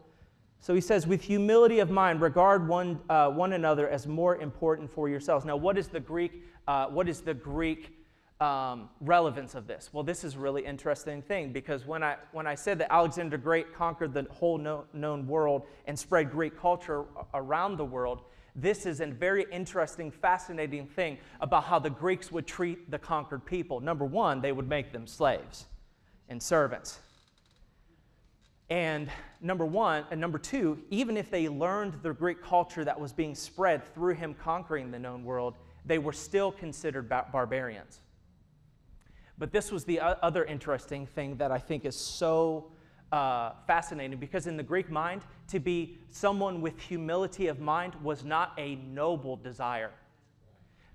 So 0.59 0.75
he 0.75 0.81
says, 0.81 1.07
with 1.07 1.23
humility 1.23 1.79
of 1.79 1.91
mind, 1.91 2.21
regard 2.21 2.67
one, 2.67 2.99
uh, 3.09 3.31
one 3.31 3.53
another 3.53 3.89
as 3.89 4.09
more 4.09 4.37
important 4.37 4.93
for 4.93 5.09
yourselves. 5.09 5.45
Now, 5.45 5.55
what 5.55 5.79
is 5.79 5.87
the 5.87 6.01
Greek, 6.01 6.43
uh, 6.67 6.87
what 6.87 7.09
is 7.09 7.21
the 7.21 7.35
Greek 7.35 7.97
um, 8.41 8.91
relevance 9.01 9.55
of 9.55 9.69
this? 9.69 9.91
Well, 9.93 10.03
this 10.03 10.25
is 10.25 10.35
a 10.35 10.39
really 10.41 10.67
interesting 10.67 11.23
thing 11.23 11.53
because 11.53 11.87
when 11.87 12.03
I, 12.03 12.17
when 12.33 12.49
I 12.49 12.57
said 12.57 12.79
that 12.81 12.93
Alexander 12.93 13.37
the 13.37 13.43
Great 13.43 13.73
conquered 13.73 14.13
the 14.13 14.27
whole 14.29 14.59
no, 14.59 14.87
known 14.93 15.29
world 15.29 15.69
and 15.87 15.97
spread 15.97 16.33
Greek 16.33 16.61
culture 16.61 17.05
around 17.33 17.77
the 17.77 17.85
world, 17.85 18.23
this 18.55 18.87
is 18.87 19.01
a 19.01 19.07
very 19.07 19.47
interesting, 19.51 20.11
fascinating 20.11 20.87
thing 20.87 21.19
about 21.41 21.65
how 21.65 21.79
the 21.79 21.91
Greeks 21.91 22.33
would 22.33 22.47
treat 22.47 22.91
the 22.91 22.99
conquered 22.99 23.45
people. 23.45 23.81
Number 23.81 24.05
one, 24.05 24.41
they 24.41 24.53
would 24.53 24.69
make 24.69 24.93
them 24.93 25.07
slaves 25.07 25.67
and 26.29 26.43
servants. 26.43 26.99
And 28.69 29.11
number 29.41 29.67
one, 29.67 30.05
and 30.11 30.21
number 30.21 30.39
two, 30.39 30.79
even 30.91 31.17
if 31.17 31.31
they 31.31 31.49
learned 31.49 31.95
the 32.03 32.13
Greek 32.13 32.41
culture 32.41 32.85
that 32.85 32.99
was 32.99 33.13
being 33.13 33.35
spread 33.35 33.83
through 33.95 34.15
him 34.15 34.35
conquering 34.35 34.91
the 34.91 34.99
known 34.99 35.25
world, 35.25 35.57
they 35.85 35.99
were 35.99 36.13
still 36.13 36.53
considered 36.53 37.09
bar- 37.09 37.27
barbarians. 37.33 38.01
But 39.39 39.53
this 39.53 39.73
was 39.73 39.85
the 39.85 40.01
other 40.01 40.45
interesting 40.45 41.07
thing 41.07 41.37
that 41.39 41.51
I 41.51 41.59
think 41.59 41.85
is 41.85 41.97
so 41.97 42.71
uh, 43.13 43.53
fascinating 43.67 44.19
because 44.19 44.47
in 44.47 44.57
the 44.57 44.63
Greek 44.63 44.91
mind, 44.91 45.23
to 45.49 45.59
be 45.59 45.99
someone 46.11 46.61
with 46.61 46.81
humility 46.81 47.49
of 47.49 47.61
mind 47.61 47.95
was 48.03 48.25
not 48.25 48.53
a 48.57 48.77
noble 48.77 49.37
desire. 49.37 49.91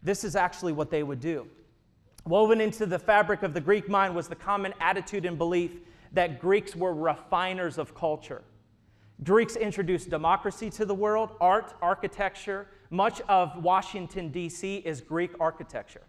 This 0.01 0.24
is 0.24 0.36
actually 0.36 0.74
what 0.74 0.89
they 0.89 1.03
would 1.03 1.20
do. 1.20 1.47
Woven 2.26 2.61
into 2.61 2.86
the 2.86 2.99
fabric 2.99 3.43
of 3.43 3.53
the 3.53 3.61
Greek 3.61 3.89
mind 3.89 4.16
was 4.16 4.28
the 4.28 4.36
common 4.36 4.74
attitude 4.80 5.26
and 5.26 5.38
belief 5.38 5.72
that 6.13 6.39
Greeks 6.39 6.76
were 6.76 6.93
refiners 6.93 7.78
of 7.78 7.93
culture. 7.93 8.41
Greeks 9.24 9.55
introduced 9.55 10.09
democracy 10.09 10.70
to 10.70 10.86
the 10.86 10.93
world, 10.93 11.32
art, 11.39 11.74
architecture. 11.82 12.68
Much 12.89 13.22
of 13.22 13.63
Washington, 13.63 14.30
D.C. 14.30 14.78
is 14.78 15.01
Greek 15.01 15.32
architecture. 15.39 16.01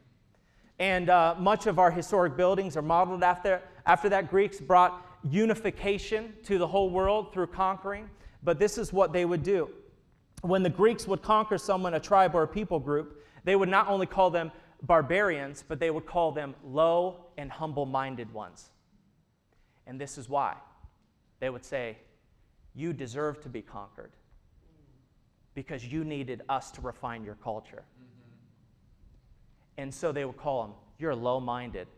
And 0.78 1.08
uh, 1.08 1.34
much 1.38 1.66
of 1.66 1.78
our 1.78 1.90
historic 1.90 2.36
buildings 2.36 2.76
are 2.76 2.82
modeled 2.82 3.22
after, 3.22 3.62
after 3.86 4.08
that. 4.08 4.30
Greeks 4.30 4.60
brought 4.60 5.05
unification 5.30 6.34
to 6.44 6.58
the 6.58 6.66
whole 6.66 6.90
world 6.90 7.32
through 7.32 7.48
conquering, 7.48 8.08
but 8.42 8.58
this 8.58 8.78
is 8.78 8.92
what 8.92 9.12
they 9.12 9.24
would 9.24 9.42
do. 9.42 9.68
When 10.42 10.62
the 10.62 10.70
Greeks 10.70 11.06
would 11.06 11.22
conquer 11.22 11.58
someone, 11.58 11.94
a 11.94 12.00
tribe 12.00 12.34
or 12.34 12.42
a 12.42 12.48
people 12.48 12.78
group, 12.78 13.24
they 13.44 13.56
would 13.56 13.68
not 13.68 13.88
only 13.88 14.06
call 14.06 14.30
them 14.30 14.52
barbarians, 14.82 15.64
but 15.66 15.80
they 15.80 15.90
would 15.90 16.06
call 16.06 16.32
them 16.32 16.54
low 16.64 17.26
and 17.38 17.50
humble 17.50 17.86
minded 17.86 18.32
ones. 18.32 18.70
And 19.86 20.00
this 20.00 20.18
is 20.18 20.28
why. 20.28 20.56
They 21.40 21.50
would 21.50 21.64
say, 21.64 21.98
You 22.74 22.92
deserve 22.92 23.40
to 23.42 23.48
be 23.48 23.62
conquered 23.62 24.12
because 25.54 25.84
you 25.84 26.04
needed 26.04 26.42
us 26.48 26.70
to 26.72 26.80
refine 26.80 27.24
your 27.24 27.36
culture. 27.36 27.82
Mm-hmm. 27.82 29.82
And 29.82 29.94
so 29.94 30.12
they 30.12 30.24
would 30.24 30.36
call 30.36 30.62
them, 30.62 30.72
You're 30.98 31.14
low 31.14 31.40
minded, 31.40 31.88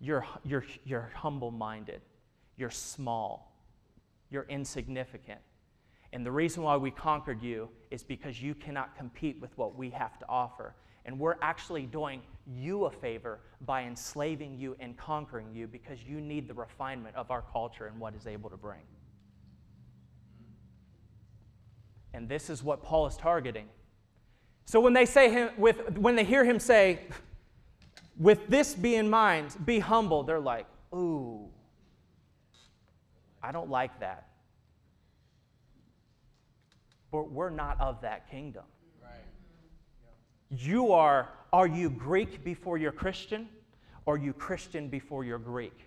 you're, 0.00 0.26
you're, 0.44 0.64
you're 0.84 1.10
humble 1.14 1.50
minded, 1.50 2.00
you're 2.56 2.70
small, 2.70 3.56
you're 4.30 4.46
insignificant. 4.48 5.40
And 6.12 6.26
the 6.26 6.32
reason 6.32 6.62
why 6.62 6.76
we 6.76 6.90
conquered 6.90 7.42
you 7.42 7.70
is 7.90 8.02
because 8.02 8.42
you 8.42 8.54
cannot 8.54 8.96
compete 8.96 9.40
with 9.40 9.56
what 9.56 9.76
we 9.76 9.90
have 9.90 10.18
to 10.18 10.26
offer. 10.28 10.74
And 11.04 11.18
we're 11.18 11.36
actually 11.40 11.86
doing 11.86 12.22
you 12.46 12.84
a 12.84 12.90
favor 12.90 13.40
by 13.62 13.82
enslaving 13.82 14.58
you 14.58 14.76
and 14.78 14.96
conquering 14.96 15.52
you 15.52 15.66
because 15.66 16.02
you 16.02 16.20
need 16.20 16.48
the 16.48 16.54
refinement 16.54 17.16
of 17.16 17.30
our 17.30 17.42
culture 17.42 17.86
and 17.86 17.98
what 17.98 18.14
is 18.14 18.26
able 18.26 18.50
to 18.50 18.56
bring. 18.56 18.82
And 22.14 22.28
this 22.28 22.50
is 22.50 22.62
what 22.62 22.82
Paul 22.82 23.06
is 23.06 23.16
targeting. 23.16 23.68
So 24.66 24.80
when 24.80 24.92
they 24.92 25.06
say 25.06 25.30
him 25.30 25.50
with 25.56 25.98
when 25.98 26.14
they 26.14 26.24
hear 26.24 26.44
him 26.44 26.58
say, 26.58 27.00
with 28.18 28.46
this 28.48 28.74
be 28.74 28.96
in 28.96 29.08
mind, 29.08 29.56
be 29.64 29.78
humble, 29.78 30.22
they're 30.22 30.38
like, 30.38 30.66
ooh, 30.94 31.48
I 33.42 33.52
don't 33.52 33.70
like 33.70 33.98
that. 34.00 34.28
But 37.10 37.30
we're 37.30 37.50
not 37.50 37.80
of 37.80 38.00
that 38.02 38.30
kingdom. 38.30 38.64
You 40.50 40.92
are, 40.92 41.28
are 41.52 41.66
you 41.66 41.88
Greek 41.88 42.44
before 42.44 42.76
you're 42.76 42.92
Christian? 42.92 43.48
Or 44.04 44.18
you 44.18 44.32
Christian 44.32 44.88
before 44.88 45.24
you're 45.24 45.38
Greek? 45.38 45.78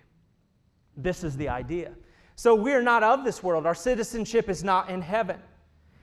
This 0.96 1.22
is 1.22 1.36
the 1.36 1.48
idea. 1.48 1.92
So 2.34 2.54
we're 2.54 2.82
not 2.82 3.02
of 3.02 3.24
this 3.24 3.42
world. 3.42 3.66
Our 3.66 3.74
citizenship 3.74 4.48
is 4.48 4.64
not 4.64 4.90
in 4.90 5.02
heaven. 5.02 5.38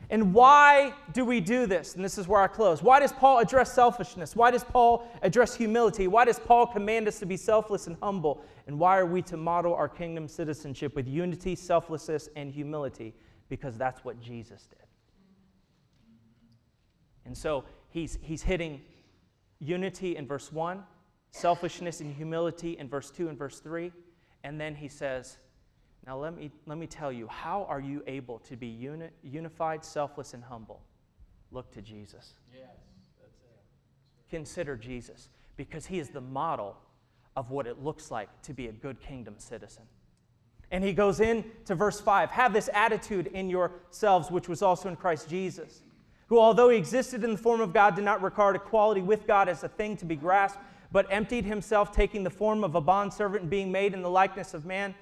And 0.09 0.33
why 0.33 0.93
do 1.13 1.25
we 1.25 1.39
do 1.39 1.65
this? 1.65 1.95
And 1.95 2.05
this 2.05 2.17
is 2.17 2.27
where 2.27 2.41
I 2.41 2.47
close. 2.47 2.83
Why 2.83 2.99
does 2.99 3.11
Paul 3.11 3.39
address 3.39 3.73
selfishness? 3.73 4.35
Why 4.35 4.51
does 4.51 4.63
Paul 4.63 5.07
address 5.21 5.55
humility? 5.55 6.07
Why 6.07 6.25
does 6.25 6.39
Paul 6.39 6.67
command 6.67 7.07
us 7.07 7.19
to 7.19 7.25
be 7.25 7.37
selfless 7.37 7.87
and 7.87 7.97
humble? 8.01 8.43
And 8.68 8.80
why 8.80 8.97
are 8.97 9.05
we 9.05 9.22
to 9.24 9.38
model 9.38 9.74
our 9.74 9.89
kingdom 9.89 10.28
citizenship 10.28 10.95
with 10.95 11.07
unity, 11.07 11.55
selflessness, 11.55 12.30
and 12.36 12.51
humility? 12.51 13.14
Because 13.49 13.78
that's 13.78 14.05
what 14.05 14.22
Jesus 14.22 14.68
did. 14.68 14.80
And 17.26 17.38
so 17.38 17.66
he's, 17.89 18.18
he's 18.22 18.41
hitting 18.41 18.82
unity 19.59 20.16
in 20.16 20.28
verse 20.28 20.51
1, 20.51 20.84
selfishness 21.32 22.01
and 22.01 22.14
humility 22.14 22.78
in 22.78 22.88
verse 22.88 23.09
2 23.11 23.30
and 23.30 23.38
verse 23.38 23.59
3. 23.59 23.91
And 24.43 24.59
then 24.59 24.76
he 24.76 24.88
says, 24.88 25.38
Now 26.05 26.18
let 26.18 26.36
me, 26.36 26.51
let 26.66 26.78
me 26.78 26.88
tell 26.88 27.11
you, 27.11 27.28
how 27.28 27.66
are 27.70 27.80
you 27.80 28.03
able 28.07 28.39
to 28.39 28.55
be 28.55 28.68
uni- 28.68 29.09
unified, 29.24 29.84
selfless, 29.84 30.34
and 30.34 30.43
humble? 30.43 30.82
Look 31.51 31.72
to 31.74 31.82
Jesus. 31.82 32.34
Yes, 32.53 32.68
that's 33.22 33.39
it. 33.41 34.30
Consider 34.30 34.76
Jesus 34.76 35.30
because 35.55 35.86
he 35.86 35.99
is 35.99 36.09
the 36.09 36.22
model 36.22 36.78
of 37.36 37.51
what 37.51 37.67
it 37.67 37.84
looks 37.84 38.11
like 38.11 38.29
to 38.43 38.53
be 38.53 38.67
a 38.67 38.71
good 38.71 38.99
kingdom 39.01 39.36
citizen. 39.38 39.84
And 40.71 40.84
he 40.84 40.93
goes 40.93 41.19
in 41.19 41.45
to 41.65 41.75
verse 41.75 41.99
5 41.99 42.31
Have 42.31 42.53
this 42.53 42.69
attitude 42.73 43.27
in 43.27 43.49
yourselves, 43.49 44.31
which 44.31 44.47
was 44.47 44.61
also 44.61 44.89
in 44.89 44.95
Christ 44.95 45.29
Jesus 45.29 45.81
who, 46.34 46.39
although 46.39 46.69
he 46.69 46.77
existed 46.77 47.23
in 47.23 47.34
the 47.34 47.38
form 47.38 47.61
of 47.61 47.73
God, 47.73 47.95
did 47.95 48.03
not 48.03 48.23
regard 48.23 48.55
equality 48.55 49.01
with 49.01 49.27
God 49.27 49.47
as 49.47 49.63
a 49.63 49.69
thing 49.69 49.95
to 49.97 50.05
be 50.05 50.15
grasped, 50.15 50.59
but 50.91 51.05
emptied 51.11 51.45
himself, 51.45 51.91
taking 51.91 52.23
the 52.23 52.29
form 52.31 52.63
of 52.63 52.73
a 52.73 52.81
bondservant 52.81 53.41
and 53.41 53.49
being 53.51 53.71
made 53.71 53.93
in 53.93 54.01
the 54.01 54.09
likeness 54.09 54.55
of 54.55 54.65
man. 54.65 54.95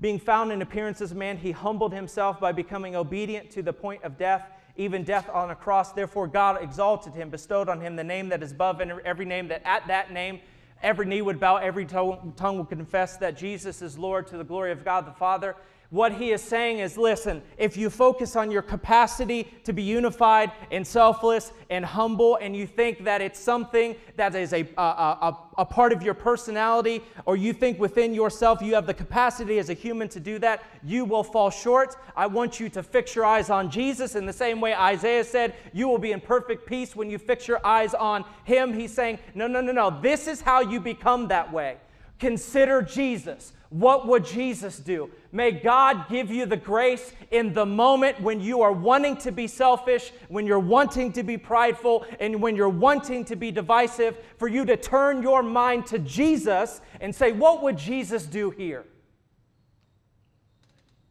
Being 0.00 0.18
found 0.18 0.50
in 0.50 0.62
appearance 0.62 1.02
as 1.02 1.12
man, 1.12 1.36
he 1.36 1.50
humbled 1.50 1.92
himself 1.92 2.40
by 2.40 2.52
becoming 2.52 2.96
obedient 2.96 3.50
to 3.50 3.62
the 3.62 3.72
point 3.72 4.02
of 4.04 4.16
death, 4.16 4.48
even 4.76 5.02
death 5.02 5.28
on 5.28 5.50
a 5.50 5.54
cross. 5.54 5.92
Therefore, 5.92 6.26
God 6.26 6.62
exalted 6.62 7.12
him, 7.12 7.28
bestowed 7.28 7.68
on 7.68 7.82
him 7.82 7.94
the 7.94 8.02
name 8.02 8.30
that 8.30 8.42
is 8.42 8.52
above 8.52 8.80
every 8.80 9.26
name, 9.26 9.48
that 9.48 9.60
at 9.66 9.86
that 9.88 10.10
name 10.10 10.40
every 10.82 11.06
knee 11.06 11.22
would 11.22 11.40
bow, 11.40 11.56
every 11.56 11.86
tongue 11.86 12.34
would 12.58 12.68
confess 12.68 13.16
that 13.18 13.36
Jesus 13.36 13.82
is 13.82 13.98
Lord 13.98 14.26
to 14.28 14.36
the 14.36 14.44
glory 14.44 14.72
of 14.72 14.84
God 14.84 15.06
the 15.06 15.12
Father. 15.12 15.56
What 15.90 16.12
he 16.12 16.32
is 16.32 16.42
saying 16.42 16.80
is 16.80 16.98
listen, 16.98 17.40
if 17.56 17.78
you 17.78 17.88
focus 17.88 18.36
on 18.36 18.50
your 18.50 18.60
capacity 18.60 19.44
to 19.64 19.72
be 19.72 19.82
unified 19.82 20.52
and 20.70 20.86
selfless 20.86 21.50
and 21.70 21.82
humble, 21.82 22.36
and 22.36 22.54
you 22.54 22.66
think 22.66 23.04
that 23.04 23.22
it's 23.22 23.40
something 23.40 23.96
that 24.16 24.34
is 24.34 24.52
a, 24.52 24.68
a, 24.76 24.82
a, 24.82 25.38
a, 25.56 25.64
part 25.64 25.94
of 25.94 26.02
your 26.02 26.12
personality, 26.12 27.02
or 27.24 27.36
you 27.36 27.54
think 27.54 27.78
within 27.78 28.12
yourself 28.12 28.60
you 28.60 28.74
have 28.74 28.86
the 28.86 28.92
capacity 28.92 29.58
as 29.58 29.70
a 29.70 29.74
human 29.74 30.10
to 30.10 30.20
do 30.20 30.38
that, 30.40 30.62
you 30.84 31.06
will 31.06 31.24
fall 31.24 31.48
short. 31.48 31.96
I 32.14 32.26
want 32.26 32.60
you 32.60 32.68
to 32.68 32.82
fix 32.82 33.14
your 33.14 33.24
eyes 33.24 33.48
on 33.48 33.70
Jesus 33.70 34.14
in 34.14 34.26
the 34.26 34.32
same 34.32 34.60
way 34.60 34.74
Isaiah 34.74 35.24
said, 35.24 35.54
You 35.72 35.88
will 35.88 35.98
be 35.98 36.12
in 36.12 36.20
perfect 36.20 36.66
peace 36.66 36.94
when 36.94 37.08
you 37.08 37.16
fix 37.16 37.48
your 37.48 37.64
eyes 37.66 37.94
on 37.94 38.26
him. 38.44 38.74
He's 38.74 38.92
saying, 38.92 39.20
No, 39.34 39.46
no, 39.46 39.62
no, 39.62 39.72
no. 39.72 40.02
This 40.02 40.26
is 40.26 40.42
how 40.42 40.60
you 40.60 40.80
become 40.80 41.28
that 41.28 41.50
way. 41.50 41.78
Consider 42.18 42.82
Jesus. 42.82 43.54
What 43.70 44.06
would 44.06 44.24
Jesus 44.24 44.78
do? 44.78 45.10
May 45.30 45.50
God 45.50 46.08
give 46.08 46.30
you 46.30 46.46
the 46.46 46.56
grace 46.56 47.12
in 47.30 47.52
the 47.52 47.66
moment 47.66 48.18
when 48.20 48.40
you 48.40 48.62
are 48.62 48.72
wanting 48.72 49.18
to 49.18 49.30
be 49.30 49.46
selfish, 49.46 50.10
when 50.28 50.46
you're 50.46 50.58
wanting 50.58 51.12
to 51.12 51.22
be 51.22 51.36
prideful, 51.36 52.06
and 52.18 52.40
when 52.40 52.56
you're 52.56 52.70
wanting 52.70 53.26
to 53.26 53.36
be 53.36 53.50
divisive, 53.50 54.16
for 54.38 54.48
you 54.48 54.64
to 54.64 54.76
turn 54.76 55.22
your 55.22 55.42
mind 55.42 55.86
to 55.86 55.98
Jesus 55.98 56.80
and 57.02 57.14
say, 57.14 57.32
What 57.32 57.62
would 57.62 57.76
Jesus 57.76 58.24
do 58.24 58.48
here? 58.50 58.86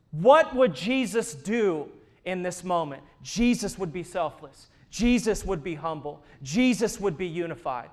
What 0.10 0.56
would 0.56 0.74
Jesus 0.74 1.36
do 1.36 1.92
in 2.26 2.42
this 2.42 2.64
moment? 2.64 3.04
Jesus 3.22 3.78
would 3.78 3.94
be 3.94 4.04
selfless. 4.04 4.68
Jesus 4.90 5.46
would 5.46 5.64
be 5.64 5.76
humble. 5.76 6.24
Jesus 6.42 7.00
would 7.00 7.18
be 7.18 7.28
unified. 7.28 7.90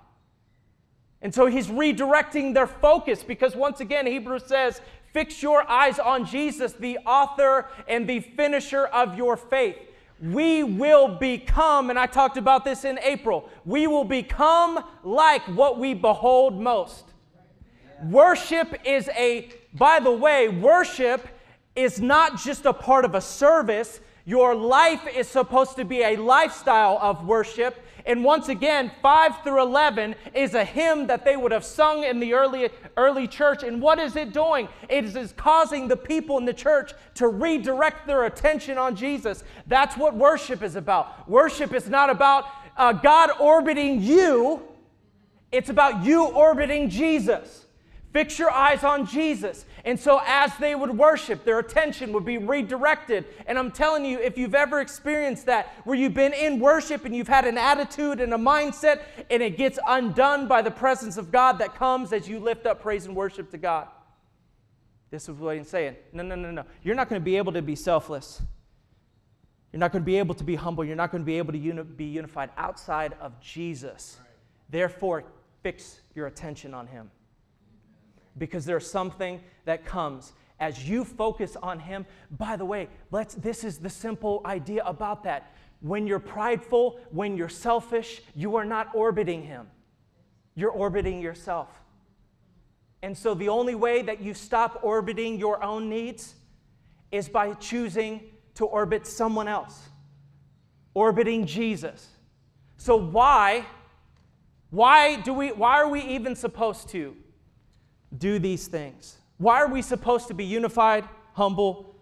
And 1.24 1.34
so 1.34 1.46
he's 1.46 1.68
redirecting 1.68 2.52
their 2.52 2.66
focus 2.66 3.24
because 3.24 3.56
once 3.56 3.80
again, 3.80 4.06
Hebrews 4.06 4.44
says, 4.44 4.82
Fix 5.14 5.42
your 5.42 5.68
eyes 5.70 5.98
on 5.98 6.26
Jesus, 6.26 6.74
the 6.74 6.98
author 6.98 7.66
and 7.88 8.06
the 8.06 8.20
finisher 8.20 8.86
of 8.86 9.16
your 9.16 9.36
faith. 9.36 9.76
We 10.20 10.64
will 10.64 11.08
become, 11.08 11.88
and 11.88 11.98
I 11.98 12.06
talked 12.06 12.36
about 12.36 12.64
this 12.64 12.84
in 12.84 12.98
April, 12.98 13.48
we 13.64 13.86
will 13.86 14.04
become 14.04 14.84
like 15.02 15.42
what 15.48 15.78
we 15.78 15.94
behold 15.94 16.60
most. 16.60 17.04
Worship 18.10 18.74
is 18.84 19.08
a, 19.16 19.50
by 19.72 20.00
the 20.00 20.10
way, 20.10 20.48
worship 20.48 21.26
is 21.74 22.00
not 22.00 22.38
just 22.38 22.66
a 22.66 22.72
part 22.72 23.04
of 23.04 23.14
a 23.14 23.20
service. 23.20 24.00
Your 24.26 24.54
life 24.54 25.06
is 25.06 25.28
supposed 25.28 25.76
to 25.76 25.84
be 25.84 26.02
a 26.02 26.16
lifestyle 26.16 26.98
of 27.00 27.24
worship. 27.24 27.83
And 28.06 28.22
once 28.22 28.48
again, 28.48 28.92
5 29.00 29.42
through 29.42 29.62
11 29.62 30.14
is 30.34 30.54
a 30.54 30.64
hymn 30.64 31.06
that 31.06 31.24
they 31.24 31.36
would 31.36 31.52
have 31.52 31.64
sung 31.64 32.04
in 32.04 32.20
the 32.20 32.34
early, 32.34 32.68
early 32.98 33.26
church. 33.26 33.62
And 33.62 33.80
what 33.80 33.98
is 33.98 34.14
it 34.14 34.32
doing? 34.32 34.68
It 34.90 35.16
is 35.16 35.32
causing 35.36 35.88
the 35.88 35.96
people 35.96 36.36
in 36.36 36.44
the 36.44 36.52
church 36.52 36.92
to 37.14 37.28
redirect 37.28 38.06
their 38.06 38.24
attention 38.24 38.76
on 38.76 38.94
Jesus. 38.94 39.42
That's 39.66 39.96
what 39.96 40.14
worship 40.14 40.62
is 40.62 40.76
about. 40.76 41.28
Worship 41.28 41.72
is 41.72 41.88
not 41.88 42.10
about 42.10 42.44
uh, 42.76 42.92
God 42.92 43.30
orbiting 43.40 44.02
you, 44.02 44.62
it's 45.50 45.70
about 45.70 46.04
you 46.04 46.24
orbiting 46.24 46.90
Jesus. 46.90 47.63
Fix 48.14 48.38
your 48.38 48.52
eyes 48.52 48.84
on 48.84 49.06
Jesus. 49.06 49.66
And 49.84 49.98
so, 49.98 50.20
as 50.24 50.56
they 50.58 50.76
would 50.76 50.96
worship, 50.96 51.44
their 51.44 51.58
attention 51.58 52.12
would 52.12 52.24
be 52.24 52.38
redirected. 52.38 53.24
And 53.46 53.58
I'm 53.58 53.72
telling 53.72 54.04
you, 54.04 54.20
if 54.20 54.38
you've 54.38 54.54
ever 54.54 54.80
experienced 54.80 55.46
that, 55.46 55.74
where 55.82 55.98
you've 55.98 56.14
been 56.14 56.32
in 56.32 56.60
worship 56.60 57.04
and 57.04 57.14
you've 57.14 57.26
had 57.26 57.44
an 57.44 57.58
attitude 57.58 58.20
and 58.20 58.32
a 58.32 58.36
mindset, 58.36 59.00
and 59.30 59.42
it 59.42 59.56
gets 59.56 59.80
undone 59.88 60.46
by 60.46 60.62
the 60.62 60.70
presence 60.70 61.16
of 61.16 61.32
God 61.32 61.58
that 61.58 61.74
comes 61.74 62.12
as 62.12 62.28
you 62.28 62.38
lift 62.38 62.66
up 62.66 62.80
praise 62.80 63.04
and 63.04 63.16
worship 63.16 63.50
to 63.50 63.58
God. 63.58 63.88
This 65.10 65.28
is 65.28 65.34
what 65.34 65.56
he's 65.56 65.68
saying. 65.68 65.96
No, 66.12 66.22
no, 66.22 66.36
no, 66.36 66.52
no. 66.52 66.64
You're 66.84 66.94
not 66.94 67.08
going 67.08 67.20
to 67.20 67.24
be 67.24 67.36
able 67.36 67.52
to 67.52 67.62
be 67.62 67.74
selfless. 67.74 68.40
You're 69.72 69.80
not 69.80 69.90
going 69.90 70.02
to 70.02 70.06
be 70.06 70.18
able 70.18 70.36
to 70.36 70.44
be 70.44 70.54
humble. 70.54 70.84
You're 70.84 70.94
not 70.94 71.10
going 71.10 71.22
to 71.22 71.26
be 71.26 71.38
able 71.38 71.52
to 71.52 71.58
uni- 71.58 71.82
be 71.82 72.04
unified 72.04 72.50
outside 72.56 73.14
of 73.20 73.40
Jesus. 73.40 74.18
Therefore, 74.70 75.24
fix 75.64 76.00
your 76.14 76.28
attention 76.28 76.74
on 76.74 76.86
him 76.86 77.10
because 78.38 78.64
there's 78.64 78.90
something 78.90 79.40
that 79.64 79.84
comes. 79.84 80.32
As 80.60 80.88
you 80.88 81.04
focus 81.04 81.56
on 81.62 81.78
him 81.80 82.06
by 82.30 82.56
the 82.56 82.64
way 82.64 82.88
let's 83.10 83.34
this 83.34 83.64
is 83.64 83.78
the 83.78 83.90
simple 83.90 84.40
idea 84.44 84.84
about 84.84 85.24
that. 85.24 85.54
When 85.80 86.06
you're 86.06 86.20
prideful 86.20 87.00
when 87.10 87.36
you're 87.36 87.48
selfish 87.48 88.22
you 88.34 88.56
are 88.56 88.64
not 88.64 88.94
orbiting 88.94 89.42
him. 89.42 89.66
You're 90.54 90.70
orbiting 90.70 91.20
yourself. 91.20 91.68
And 93.02 93.16
so 93.16 93.34
the 93.34 93.48
only 93.48 93.74
way 93.74 94.00
that 94.02 94.22
you 94.22 94.32
stop 94.32 94.80
orbiting 94.82 95.38
your 95.38 95.62
own 95.62 95.88
needs 95.90 96.34
is 97.10 97.28
by 97.28 97.52
choosing 97.54 98.20
to 98.54 98.64
orbit 98.64 99.06
someone 99.06 99.48
else 99.48 99.88
orbiting 100.94 101.44
jesus. 101.44 102.08
So 102.76 102.96
why 102.96 103.66
why 104.70 105.20
do 105.20 105.32
we 105.32 105.52
why 105.52 105.74
are 105.74 105.88
we 105.88 106.00
even 106.02 106.34
supposed 106.34 106.88
to 106.90 107.16
do 108.16 108.38
these 108.38 108.66
things? 108.66 109.18
Why 109.38 109.60
are 109.60 109.68
we 109.68 109.82
supposed 109.82 110.28
to 110.28 110.34
be 110.34 110.44
unified, 110.44 111.08
humble, 111.32 111.96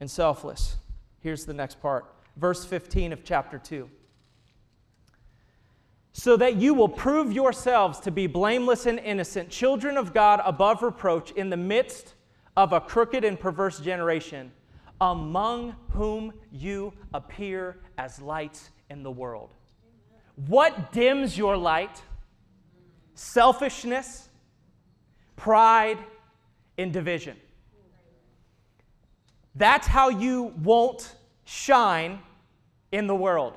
and 0.00 0.10
selfless? 0.10 0.76
Here's 1.20 1.44
the 1.44 1.52
next 1.52 1.80
part. 1.80 2.06
Verse 2.36 2.64
15 2.64 3.12
of 3.12 3.24
chapter 3.24 3.58
2. 3.58 3.88
So 6.12 6.36
that 6.38 6.56
you 6.56 6.74
will 6.74 6.88
prove 6.88 7.32
yourselves 7.32 8.00
to 8.00 8.10
be 8.10 8.26
blameless 8.26 8.86
and 8.86 8.98
innocent, 8.98 9.50
children 9.50 9.96
of 9.96 10.12
God 10.12 10.40
above 10.44 10.82
reproach, 10.82 11.30
in 11.32 11.50
the 11.50 11.56
midst 11.56 12.14
of 12.56 12.72
a 12.72 12.80
crooked 12.80 13.24
and 13.24 13.38
perverse 13.38 13.78
generation, 13.78 14.50
among 15.00 15.76
whom 15.90 16.32
you 16.50 16.92
appear 17.14 17.78
as 17.96 18.20
lights 18.20 18.70
in 18.88 19.02
the 19.02 19.10
world. 19.10 19.50
What 20.46 20.92
dims 20.92 21.36
your 21.38 21.56
light? 21.56 22.02
Selfishness, 23.14 24.29
pride, 25.40 25.98
and 26.76 26.92
division. 26.92 27.36
That's 29.54 29.86
how 29.86 30.10
you 30.10 30.52
won't 30.62 31.14
shine 31.44 32.20
in 32.92 33.06
the 33.06 33.14
world. 33.14 33.54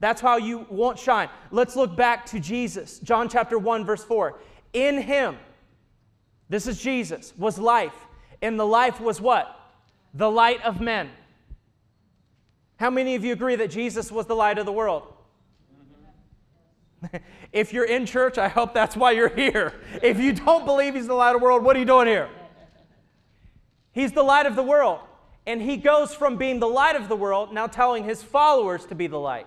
That's 0.00 0.20
how 0.20 0.38
you 0.38 0.66
won't 0.70 0.98
shine. 0.98 1.28
Let's 1.50 1.76
look 1.76 1.94
back 1.94 2.24
to 2.26 2.40
Jesus. 2.40 2.98
John 3.00 3.28
chapter 3.28 3.58
1, 3.58 3.84
verse 3.84 4.02
4. 4.02 4.38
In 4.72 5.02
him, 5.02 5.36
this 6.48 6.66
is 6.66 6.80
Jesus, 6.80 7.34
was 7.36 7.58
life. 7.58 8.06
And 8.40 8.58
the 8.58 8.66
life 8.66 9.00
was 9.00 9.20
what? 9.20 9.54
The 10.14 10.30
light 10.30 10.64
of 10.64 10.80
men. 10.80 11.10
How 12.76 12.88
many 12.88 13.14
of 13.14 13.24
you 13.24 13.34
agree 13.34 13.56
that 13.56 13.70
Jesus 13.70 14.10
was 14.10 14.24
the 14.24 14.36
light 14.36 14.58
of 14.58 14.64
the 14.64 14.72
world? 14.72 15.02
if 17.52 17.72
you're 17.72 17.84
in 17.84 18.06
church, 18.06 18.38
I 18.38 18.48
hope 18.48 18.74
that's 18.74 18.96
why 18.96 19.12
you're 19.12 19.28
here. 19.28 19.74
If 20.02 20.18
you 20.18 20.32
don't 20.32 20.64
believe 20.64 20.94
He's 20.94 21.06
the 21.06 21.14
light 21.14 21.34
of 21.34 21.40
the 21.40 21.44
world, 21.44 21.62
what 21.62 21.76
are 21.76 21.78
you 21.78 21.84
doing 21.84 22.06
here? 22.06 22.28
He's 23.92 24.12
the 24.12 24.22
light 24.22 24.46
of 24.46 24.56
the 24.56 24.62
world. 24.62 25.00
And 25.46 25.62
He 25.62 25.76
goes 25.76 26.14
from 26.14 26.36
being 26.36 26.60
the 26.60 26.68
light 26.68 26.96
of 26.96 27.08
the 27.08 27.16
world, 27.16 27.52
now 27.52 27.66
telling 27.66 28.04
His 28.04 28.22
followers 28.22 28.84
to 28.86 28.94
be 28.94 29.06
the 29.06 29.18
light. 29.18 29.46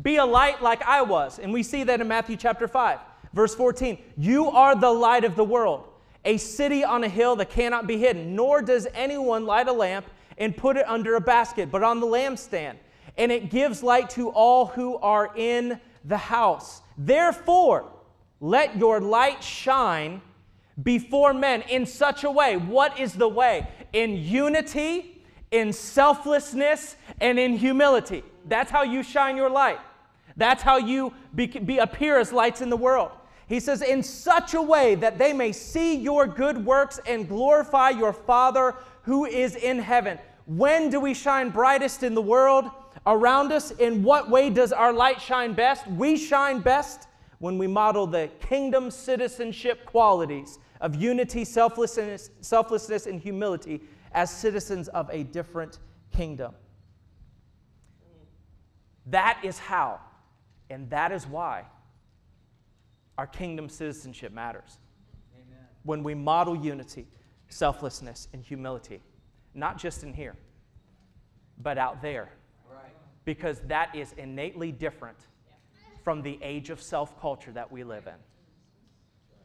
Be 0.00 0.16
a 0.16 0.24
light 0.24 0.62
like 0.62 0.82
I 0.82 1.02
was. 1.02 1.38
And 1.38 1.52
we 1.52 1.62
see 1.62 1.84
that 1.84 2.00
in 2.00 2.08
Matthew 2.08 2.36
chapter 2.36 2.68
5, 2.68 2.98
verse 3.32 3.54
14. 3.54 3.98
You 4.16 4.50
are 4.50 4.74
the 4.74 4.90
light 4.90 5.24
of 5.24 5.36
the 5.36 5.44
world, 5.44 5.88
a 6.24 6.36
city 6.36 6.84
on 6.84 7.04
a 7.04 7.08
hill 7.08 7.36
that 7.36 7.50
cannot 7.50 7.86
be 7.86 7.98
hidden, 7.98 8.34
nor 8.34 8.62
does 8.62 8.86
anyone 8.94 9.46
light 9.46 9.68
a 9.68 9.72
lamp 9.72 10.06
and 10.38 10.56
put 10.56 10.76
it 10.76 10.88
under 10.88 11.16
a 11.16 11.20
basket, 11.20 11.70
but 11.70 11.82
on 11.82 12.00
the 12.00 12.06
lampstand. 12.06 12.76
And 13.18 13.30
it 13.30 13.50
gives 13.50 13.82
light 13.82 14.08
to 14.10 14.30
all 14.30 14.66
who 14.66 14.96
are 14.96 15.30
in 15.36 15.78
the 16.04 16.16
house. 16.16 16.82
Therefore, 16.96 17.90
let 18.40 18.76
your 18.76 19.00
light 19.00 19.42
shine 19.42 20.22
before 20.82 21.34
men 21.34 21.62
in 21.62 21.84
such 21.86 22.24
a 22.24 22.30
way. 22.30 22.56
What 22.56 22.98
is 22.98 23.12
the 23.12 23.28
way? 23.28 23.68
In 23.92 24.16
unity, 24.16 25.22
in 25.50 25.72
selflessness, 25.72 26.96
and 27.20 27.38
in 27.38 27.56
humility. 27.56 28.22
That's 28.46 28.70
how 28.70 28.82
you 28.82 29.02
shine 29.02 29.36
your 29.36 29.50
light. 29.50 29.78
That's 30.36 30.62
how 30.62 30.78
you 30.78 31.12
be, 31.34 31.46
be, 31.46 31.78
appear 31.78 32.18
as 32.18 32.32
lights 32.32 32.60
in 32.60 32.70
the 32.70 32.76
world. 32.76 33.10
He 33.46 33.60
says, 33.60 33.82
in 33.82 34.02
such 34.02 34.54
a 34.54 34.62
way 34.62 34.94
that 34.94 35.18
they 35.18 35.32
may 35.32 35.52
see 35.52 35.96
your 35.96 36.26
good 36.26 36.64
works 36.64 37.00
and 37.06 37.28
glorify 37.28 37.90
your 37.90 38.12
Father 38.12 38.76
who 39.02 39.26
is 39.26 39.56
in 39.56 39.80
heaven. 39.80 40.18
When 40.46 40.88
do 40.88 41.00
we 41.00 41.14
shine 41.14 41.50
brightest 41.50 42.02
in 42.02 42.14
the 42.14 42.22
world? 42.22 42.70
Around 43.06 43.52
us. 43.52 43.70
In 43.72 44.02
what 44.02 44.30
way 44.30 44.50
does 44.50 44.72
our 44.72 44.92
light 44.92 45.20
shine 45.20 45.54
best? 45.54 45.86
We 45.86 46.16
shine 46.16 46.60
best 46.60 47.08
when 47.38 47.58
we 47.58 47.66
model 47.66 48.06
the 48.06 48.30
kingdom 48.40 48.90
citizenship 48.90 49.86
qualities 49.86 50.58
of 50.80 50.94
unity, 50.94 51.44
selflessness, 51.44 52.30
selflessness 52.40 53.06
and 53.06 53.20
humility 53.20 53.80
as 54.12 54.30
citizens 54.30 54.88
of 54.88 55.08
a 55.10 55.24
different 55.24 55.78
kingdom. 56.12 56.54
That 59.06 59.40
is 59.42 59.58
how, 59.58 60.00
and 60.68 60.88
that 60.90 61.12
is 61.12 61.26
why 61.26 61.64
our 63.18 63.26
kingdom 63.26 63.68
citizenship 63.68 64.32
matters. 64.32 64.78
Amen. 65.34 65.64
When 65.82 66.02
we 66.02 66.14
model 66.14 66.56
unity, 66.56 67.06
selflessness, 67.48 68.28
and 68.32 68.42
humility, 68.42 69.02
not 69.54 69.78
just 69.78 70.04
in 70.04 70.12
here, 70.12 70.36
but 71.58 71.76
out 71.76 72.00
there 72.02 72.30
because 73.24 73.60
that 73.68 73.94
is 73.94 74.12
innately 74.16 74.72
different 74.72 75.18
from 76.02 76.22
the 76.22 76.38
age 76.42 76.70
of 76.70 76.80
self 76.80 77.20
culture 77.20 77.52
that 77.52 77.70
we 77.70 77.84
live 77.84 78.06
in. 78.06 78.14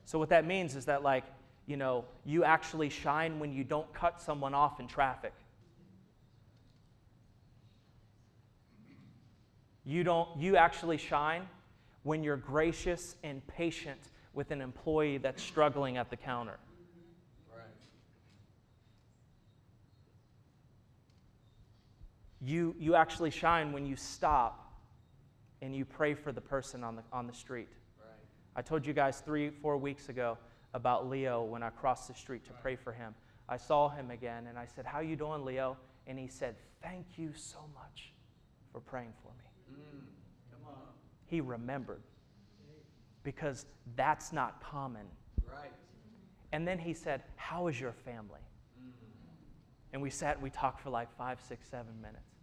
So, 0.06 0.20
what 0.20 0.30
that 0.30 0.46
means 0.46 0.76
is 0.76 0.86
that, 0.86 1.04
like, 1.04 1.24
you 1.66 1.78
know, 1.78 2.06
you 2.26 2.44
actually 2.44 2.90
shine 2.90 3.40
when 3.40 3.52
you 3.52 3.64
don't 3.64 3.92
cut 3.94 4.22
someone 4.22 4.54
off 4.54 4.80
in 4.80 4.88
traffic. 4.88 5.34
You 9.84 10.04
don't 10.04 10.30
you 10.40 10.58
actually 10.58 10.98
shine 10.98 11.48
when 12.04 12.24
you're 12.24 12.38
gracious 12.38 13.16
and 13.24 13.46
patient 13.48 14.00
with 14.34 14.52
an 14.52 14.62
employee 14.62 15.18
that's 15.18 15.42
struggling 15.42 15.98
at 15.98 16.10
the 16.10 16.18
counter. 16.18 16.58
You, 22.46 22.76
you 22.78 22.94
actually 22.94 23.32
shine 23.32 23.72
when 23.72 23.88
you 23.88 23.96
stop 23.96 24.72
and 25.64 25.76
you 25.76 25.84
pray 25.84 26.14
for 26.14 26.32
the 26.32 26.42
person 26.42 26.84
on 26.84 26.96
the, 26.96 27.02
on 27.12 27.26
the 27.26 27.34
street. 27.34 27.70
Right. 28.00 28.10
I 28.56 28.62
told 28.62 28.86
you 28.86 28.94
guys 28.94 29.22
three, 29.22 29.50
four 29.50 29.78
weeks 29.78 30.10
ago 30.10 30.38
about 30.76 31.10
Leo 31.10 31.44
when 31.44 31.64
I 31.64 31.70
crossed 31.72 32.08
the 32.08 32.14
street 32.14 32.46
to 32.46 32.54
right. 32.54 32.62
pray 32.62 32.76
for 32.76 32.94
him. 32.94 33.16
I 33.50 33.58
saw 33.58 33.90
him 33.90 34.12
again 34.12 34.46
and 34.48 34.60
I 34.60 34.68
said, 34.68 34.86
How 34.86 35.00
you 35.00 35.16
doing, 35.16 35.44
Leo? 35.44 35.76
And 36.06 36.20
he 36.20 36.28
said, 36.28 36.56
Thank 36.84 37.18
you 37.18 37.32
so 37.36 37.60
much 37.74 38.14
for 38.72 38.80
praying 38.80 39.14
for 39.24 39.30
me. 39.30 39.80
Mm, 39.80 40.66
he 41.26 41.42
remembered 41.42 42.02
because 43.24 43.66
that's 43.96 44.32
not 44.32 44.62
common. 44.62 45.08
Right. 45.52 45.72
And 46.52 46.68
then 46.68 46.78
he 46.78 46.94
said, 46.94 47.24
How 47.38 47.68
is 47.68 47.82
your 47.82 47.94
family? 47.94 48.42
Mm. 48.80 48.92
And 49.94 50.02
we 50.02 50.12
sat, 50.12 50.36
and 50.36 50.44
we 50.44 50.52
talked 50.52 50.80
for 50.82 50.92
like 50.92 51.12
five, 51.18 51.40
six, 51.42 51.68
seven 51.68 52.00
minutes. 52.02 52.35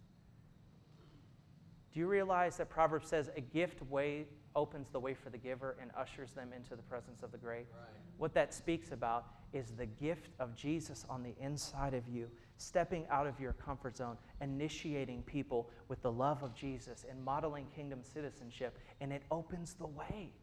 Do 1.93 1.99
you 1.99 2.07
realize 2.07 2.57
that 2.57 2.69
Proverbs 2.69 3.07
says 3.07 3.29
a 3.37 3.41
gift 3.41 3.83
way 3.83 4.25
opens 4.55 4.89
the 4.89 4.99
way 4.99 5.13
for 5.13 5.29
the 5.29 5.37
giver 5.37 5.77
and 5.79 5.91
ushers 5.95 6.31
them 6.31 6.49
into 6.55 6.75
the 6.75 6.81
presence 6.81 7.21
of 7.21 7.31
the 7.31 7.37
great? 7.37 7.67
Right. 7.71 7.87
What 8.17 8.33
that 8.33 8.51
speaks 8.51 8.91
about 8.91 9.27
is 9.53 9.73
the 9.77 9.85
gift 9.85 10.29
of 10.39 10.55
Jesus 10.55 11.05
on 11.07 11.21
the 11.21 11.35
inside 11.39 11.93
of 11.93 12.07
you, 12.07 12.29
stepping 12.57 13.05
out 13.11 13.27
of 13.27 13.39
your 13.39 13.53
comfort 13.53 13.95
zone, 13.95 14.17
initiating 14.41 15.21
people 15.23 15.69
with 15.87 16.01
the 16.01 16.11
love 16.11 16.41
of 16.41 16.55
Jesus 16.55 17.05
and 17.07 17.23
modeling 17.23 17.67
kingdom 17.75 17.99
citizenship, 18.01 18.79
and 18.99 19.13
it 19.13 19.21
opens 19.29 19.75
the 19.75 19.85
way. 19.85 20.33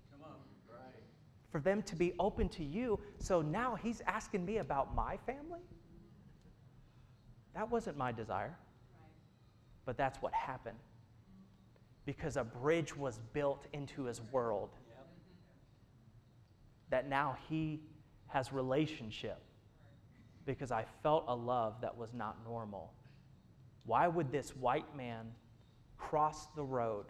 Right. 0.70 1.03
For 1.51 1.61
them 1.61 1.82
to 1.82 1.96
be 1.96 2.12
open 2.20 2.48
to 2.51 2.64
you. 2.64 3.01
So 3.18 3.42
now 3.42 3.74
he's 3.74 4.03
asking 4.07 4.44
me 4.44 4.59
about 4.59 4.94
my 4.94 5.16
family? 5.26 5.62
That 7.57 7.68
wasn't 7.68 7.96
my 7.96 8.12
desire. 8.12 8.57
But 9.84 9.96
that's 9.96 10.22
what 10.22 10.32
happened 10.32 10.78
because 12.05 12.36
a 12.36 12.44
bridge 12.44 12.96
was 12.96 13.20
built 13.32 13.66
into 13.72 14.05
his 14.05 14.20
world. 14.32 14.70
that 16.90 17.09
now 17.09 17.36
he 17.48 17.80
has 18.26 18.53
relationship 18.53 19.40
because 20.44 20.72
I 20.72 20.84
felt 21.03 21.24
a 21.28 21.34
love 21.34 21.80
that 21.80 21.96
was 21.96 22.12
not 22.12 22.36
normal. 22.44 22.92
Why 23.84 24.09
would 24.09 24.32
this 24.32 24.51
white 24.57 24.96
man 24.96 25.26
cross 25.96 26.48
the 26.57 26.64
road, 26.64 27.07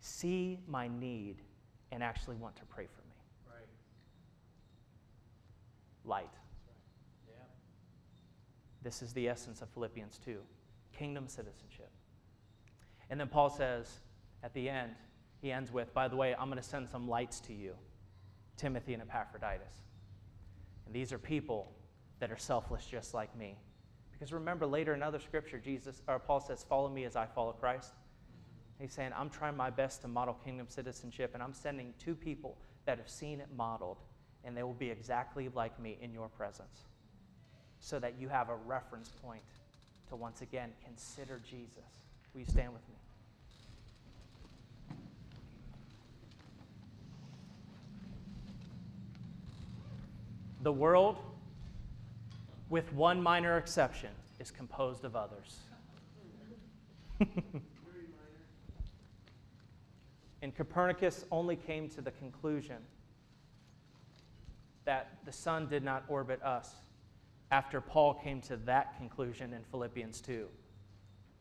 see 0.00 0.60
my 0.66 0.88
need, 0.88 1.36
and 1.92 2.02
actually 2.02 2.36
want 2.36 2.56
to 2.56 2.64
pray 2.64 2.86
for 2.86 3.02
me? 3.02 3.16
Right. 3.46 3.68
Light. 6.04 6.34
Yeah. 7.28 7.34
This 8.82 9.02
is 9.02 9.12
the 9.12 9.28
essence 9.28 9.60
of 9.62 9.68
Philippians 9.70 10.18
2 10.24 10.38
kingdom 10.92 11.28
citizenship. 11.28 11.90
And 13.10 13.18
then 13.18 13.28
Paul 13.28 13.50
says 13.50 14.00
at 14.42 14.54
the 14.54 14.68
end, 14.68 14.92
he 15.40 15.52
ends 15.52 15.72
with, 15.72 15.92
by 15.94 16.08
the 16.08 16.16
way, 16.16 16.34
I'm 16.34 16.48
going 16.48 16.60
to 16.60 16.68
send 16.68 16.88
some 16.88 17.08
lights 17.08 17.40
to 17.40 17.52
you, 17.52 17.74
Timothy 18.56 18.94
and 18.94 19.02
Epaphroditus. 19.02 19.72
And 20.86 20.94
these 20.94 21.12
are 21.12 21.18
people 21.18 21.72
that 22.18 22.32
are 22.32 22.36
selfless 22.36 22.84
just 22.86 23.14
like 23.14 23.36
me. 23.36 23.56
Because 24.10 24.32
remember 24.32 24.66
later 24.66 24.94
in 24.94 25.02
other 25.02 25.20
scripture, 25.20 25.58
Jesus 25.58 26.02
or 26.08 26.18
Paul 26.18 26.40
says, 26.40 26.64
Follow 26.68 26.88
me 26.88 27.04
as 27.04 27.14
I 27.14 27.26
follow 27.26 27.52
Christ. 27.52 27.92
He's 28.80 28.92
saying, 28.92 29.12
I'm 29.16 29.30
trying 29.30 29.56
my 29.56 29.70
best 29.70 30.02
to 30.02 30.08
model 30.08 30.34
kingdom 30.44 30.66
citizenship, 30.68 31.32
and 31.34 31.42
I'm 31.42 31.52
sending 31.52 31.94
two 31.98 32.14
people 32.14 32.56
that 32.86 32.98
have 32.98 33.08
seen 33.08 33.40
it 33.40 33.48
modeled, 33.56 33.98
and 34.44 34.56
they 34.56 34.62
will 34.62 34.72
be 34.72 34.90
exactly 34.90 35.48
like 35.54 35.78
me 35.80 35.98
in 36.00 36.12
your 36.12 36.28
presence. 36.28 36.86
So 37.80 37.98
that 37.98 38.14
you 38.18 38.28
have 38.28 38.48
a 38.48 38.56
reference 38.56 39.10
point 39.22 39.42
to 40.08 40.16
once 40.16 40.42
again 40.42 40.70
consider 40.84 41.40
Jesus. 41.44 42.08
Will 42.38 42.44
you 42.44 42.50
stand 42.52 42.72
with 42.72 42.88
me? 42.88 42.94
The 50.62 50.70
world, 50.70 51.18
with 52.70 52.92
one 52.92 53.20
minor 53.20 53.58
exception, 53.58 54.10
is 54.38 54.52
composed 54.52 55.04
of 55.04 55.16
others. 55.16 55.58
and 60.40 60.54
Copernicus 60.54 61.24
only 61.32 61.56
came 61.56 61.88
to 61.88 62.00
the 62.00 62.12
conclusion 62.12 62.76
that 64.84 65.18
the 65.24 65.32
sun 65.32 65.66
did 65.66 65.82
not 65.82 66.04
orbit 66.06 66.40
us 66.44 66.72
after 67.50 67.80
Paul 67.80 68.14
came 68.14 68.40
to 68.42 68.56
that 68.58 68.96
conclusion 68.96 69.52
in 69.52 69.64
Philippians 69.72 70.20
2 70.20 70.46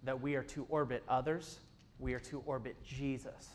that 0.07 0.21
we 0.21 0.35
are 0.35 0.43
to 0.43 0.65
orbit 0.69 1.03
others, 1.09 1.59
we 1.99 2.13
are 2.13 2.19
to 2.19 2.41
orbit 2.45 2.77
Jesus 2.81 3.49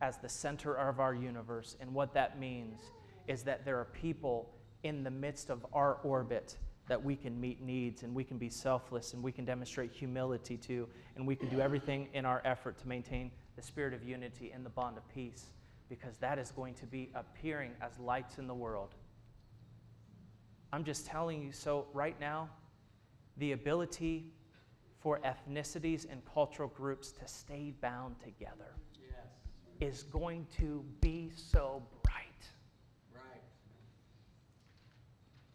as 0.00 0.18
the 0.18 0.28
center 0.28 0.74
of 0.74 0.98
our 0.98 1.14
universe. 1.14 1.76
And 1.80 1.94
what 1.94 2.12
that 2.14 2.40
means 2.40 2.80
is 3.28 3.44
that 3.44 3.64
there 3.64 3.78
are 3.78 3.84
people 3.84 4.52
in 4.82 5.04
the 5.04 5.10
midst 5.10 5.48
of 5.48 5.64
our 5.72 5.98
orbit 6.02 6.56
that 6.88 7.00
we 7.00 7.14
can 7.14 7.40
meet 7.40 7.62
needs 7.62 8.02
and 8.02 8.12
we 8.12 8.24
can 8.24 8.38
be 8.38 8.48
selfless 8.48 9.14
and 9.14 9.22
we 9.22 9.30
can 9.30 9.44
demonstrate 9.44 9.92
humility 9.92 10.56
to, 10.56 10.88
and 11.14 11.24
we 11.24 11.36
can 11.36 11.48
do 11.48 11.60
everything 11.60 12.08
in 12.12 12.24
our 12.24 12.42
effort 12.44 12.76
to 12.80 12.88
maintain 12.88 13.30
the 13.54 13.62
spirit 13.62 13.94
of 13.94 14.02
unity 14.02 14.50
and 14.52 14.66
the 14.66 14.70
bond 14.70 14.96
of 14.96 15.08
peace 15.14 15.50
because 15.88 16.16
that 16.16 16.40
is 16.40 16.50
going 16.50 16.74
to 16.74 16.86
be 16.86 17.08
appearing 17.14 17.70
as 17.80 17.96
lights 18.00 18.38
in 18.38 18.48
the 18.48 18.54
world. 18.54 18.96
I'm 20.72 20.82
just 20.82 21.06
telling 21.06 21.40
you 21.40 21.52
so 21.52 21.86
right 21.92 22.18
now, 22.18 22.48
the 23.36 23.52
ability 23.52 24.32
for 25.00 25.18
ethnicities 25.20 26.10
and 26.10 26.22
cultural 26.32 26.68
groups 26.68 27.10
to 27.10 27.26
stay 27.26 27.72
bound 27.80 28.20
together 28.20 28.76
Yes. 29.00 29.26
is 29.80 30.02
going 30.04 30.46
to 30.58 30.84
be 31.00 31.30
so 31.34 31.82
bright 32.02 32.50
Right. 33.14 33.42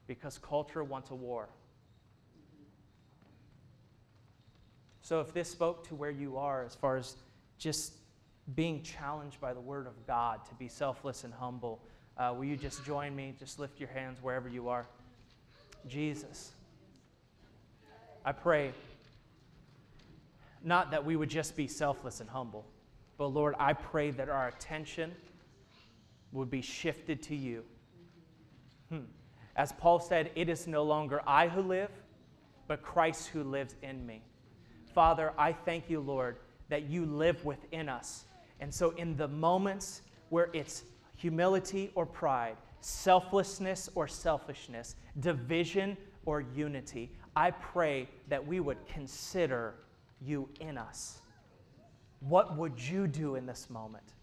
because 0.08 0.38
culture 0.40 0.84
wants 0.84 1.12
a 1.12 1.16
war. 1.16 1.50
So, 5.02 5.22
if 5.22 5.32
this 5.34 5.48
spoke 5.52 5.88
to 5.90 5.96
where 5.96 6.10
you 6.10 6.38
are 6.38 6.64
as 6.64 6.74
far 6.74 6.98
as 6.98 7.16
just 7.60 7.94
being 8.56 8.82
challenged 8.82 9.40
by 9.40 9.54
the 9.54 9.62
Word 9.62 9.86
of 9.86 10.08
God 10.08 10.44
to 10.46 10.56
be 10.56 10.68
selfless 10.68 11.24
and 11.24 11.32
humble, 11.32 11.80
uh, 12.18 12.34
will 12.36 12.46
you 12.46 12.58
just 12.58 12.84
join 12.84 13.16
me? 13.16 13.36
Just 13.38 13.60
lift 13.60 13.80
your 13.80 13.90
hands 13.90 14.18
wherever 14.24 14.50
you 14.50 14.68
are. 14.68 14.88
Jesus, 15.88 16.54
I 18.24 18.32
pray 18.32 18.74
not 20.66 20.92
that 20.92 21.06
we 21.06 21.16
would 21.16 21.30
just 21.30 21.56
be 21.56 21.68
selfless 21.68 22.20
and 22.20 22.30
humble, 22.30 22.66
but 23.18 23.28
Lord, 23.28 23.56
I 23.60 23.74
pray 23.74 24.12
that 24.12 24.30
our 24.30 24.48
attention 24.48 25.14
would 26.32 26.50
be 26.50 26.62
shifted 26.62 27.22
to 27.24 27.36
you. 27.36 27.64
Hmm. 28.90 29.06
As 29.56 29.72
Paul 29.72 30.00
said, 30.00 30.32
it 30.36 30.50
is 30.50 30.68
no 30.68 30.84
longer 30.84 31.22
I 31.26 31.48
who 31.48 31.62
live, 31.62 31.92
but 32.68 32.82
Christ 32.82 33.28
who 33.28 33.44
lives 33.44 33.76
in 33.84 34.06
me. 34.06 34.22
Father, 34.94 35.34
I 35.38 35.54
thank 35.54 35.90
you, 35.90 36.00
Lord, 36.00 36.38
that 36.70 36.90
you 36.90 37.06
live 37.06 37.44
within 37.46 37.88
us. 37.88 38.26
And 38.60 38.74
so, 38.74 38.92
in 38.92 39.16
the 39.16 39.28
moments 39.28 40.02
where 40.30 40.50
it's 40.54 40.84
humility 41.16 41.92
or 41.96 42.06
pride, 42.06 42.58
selflessness 42.82 43.90
or 43.96 44.08
selfishness, 44.08 44.96
division 45.20 45.96
or 46.26 46.42
unity, 46.42 47.12
I 47.36 47.52
pray 47.52 48.10
that 48.30 48.46
we 48.46 48.60
would 48.60 48.86
consider 48.88 49.76
you 50.22 50.50
in 50.60 50.78
us. 50.78 51.22
What 52.20 52.58
would 52.58 52.80
you 52.80 53.08
do 53.08 53.36
in 53.36 53.46
this 53.46 53.70
moment? 53.70 54.14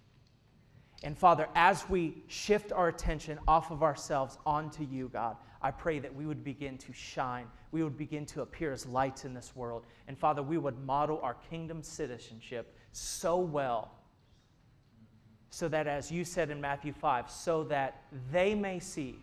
And 1.04 1.18
Father, 1.18 1.48
as 1.54 1.88
we 1.88 2.22
shift 2.28 2.72
our 2.72 2.88
attention 2.88 3.38
off 3.48 3.70
of 3.70 3.82
ourselves 3.82 4.38
onto 4.46 4.84
you, 4.84 5.08
God, 5.12 5.36
I 5.60 5.70
pray 5.70 5.98
that 5.98 6.14
we 6.14 6.26
would 6.26 6.44
begin 6.44 6.78
to 6.78 6.92
shine. 6.92 7.46
We 7.70 7.82
would 7.82 7.96
begin 7.96 8.26
to 8.26 8.42
appear 8.42 8.72
as 8.72 8.86
lights 8.86 9.24
in 9.24 9.34
this 9.34 9.54
world. 9.54 9.86
And 10.08 10.18
Father, 10.18 10.42
we 10.42 10.58
would 10.58 10.78
model 10.84 11.20
our 11.22 11.36
kingdom 11.50 11.82
citizenship 11.82 12.76
so 12.92 13.38
well, 13.38 13.90
so 15.50 15.68
that, 15.68 15.86
as 15.86 16.10
you 16.10 16.24
said 16.24 16.50
in 16.50 16.60
Matthew 16.60 16.92
5, 16.92 17.30
so 17.30 17.64
that 17.64 18.02
they 18.30 18.54
may 18.54 18.78
see 18.78 19.18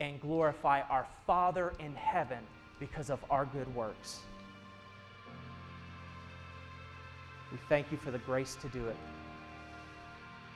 and 0.00 0.20
glorify 0.20 0.82
our 0.82 1.06
Father 1.26 1.72
in 1.78 1.94
heaven 1.94 2.40
because 2.80 3.10
of 3.10 3.24
our 3.30 3.46
good 3.46 3.72
works. 3.74 4.20
We 7.54 7.60
thank 7.68 7.92
you 7.92 7.98
for 7.98 8.10
the 8.10 8.18
grace 8.18 8.56
to 8.62 8.68
do 8.70 8.84
it. 8.88 8.96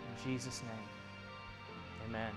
In 0.01 0.33
Jesus' 0.33 0.63
name, 0.63 2.09
amen. 2.09 2.33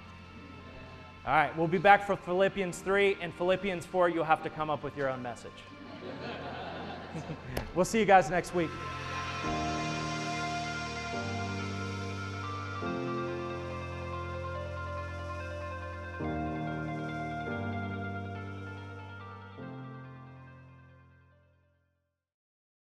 All 1.25 1.33
right, 1.33 1.57
we'll 1.57 1.67
be 1.67 1.79
back 1.79 2.05
for 2.05 2.15
Philippians 2.15 2.77
3 2.77 3.17
and 3.21 3.33
Philippians 3.33 3.87
4. 3.87 4.09
You'll 4.09 4.23
have 4.23 4.43
to 4.43 4.51
come 4.51 4.69
up 4.69 4.83
with 4.83 4.95
your 4.95 5.09
own 5.09 5.23
message. 5.23 5.49
we'll 7.75 7.85
see 7.85 7.97
you 7.97 8.05
guys 8.05 8.29
next 8.29 8.53
week. 8.53 8.69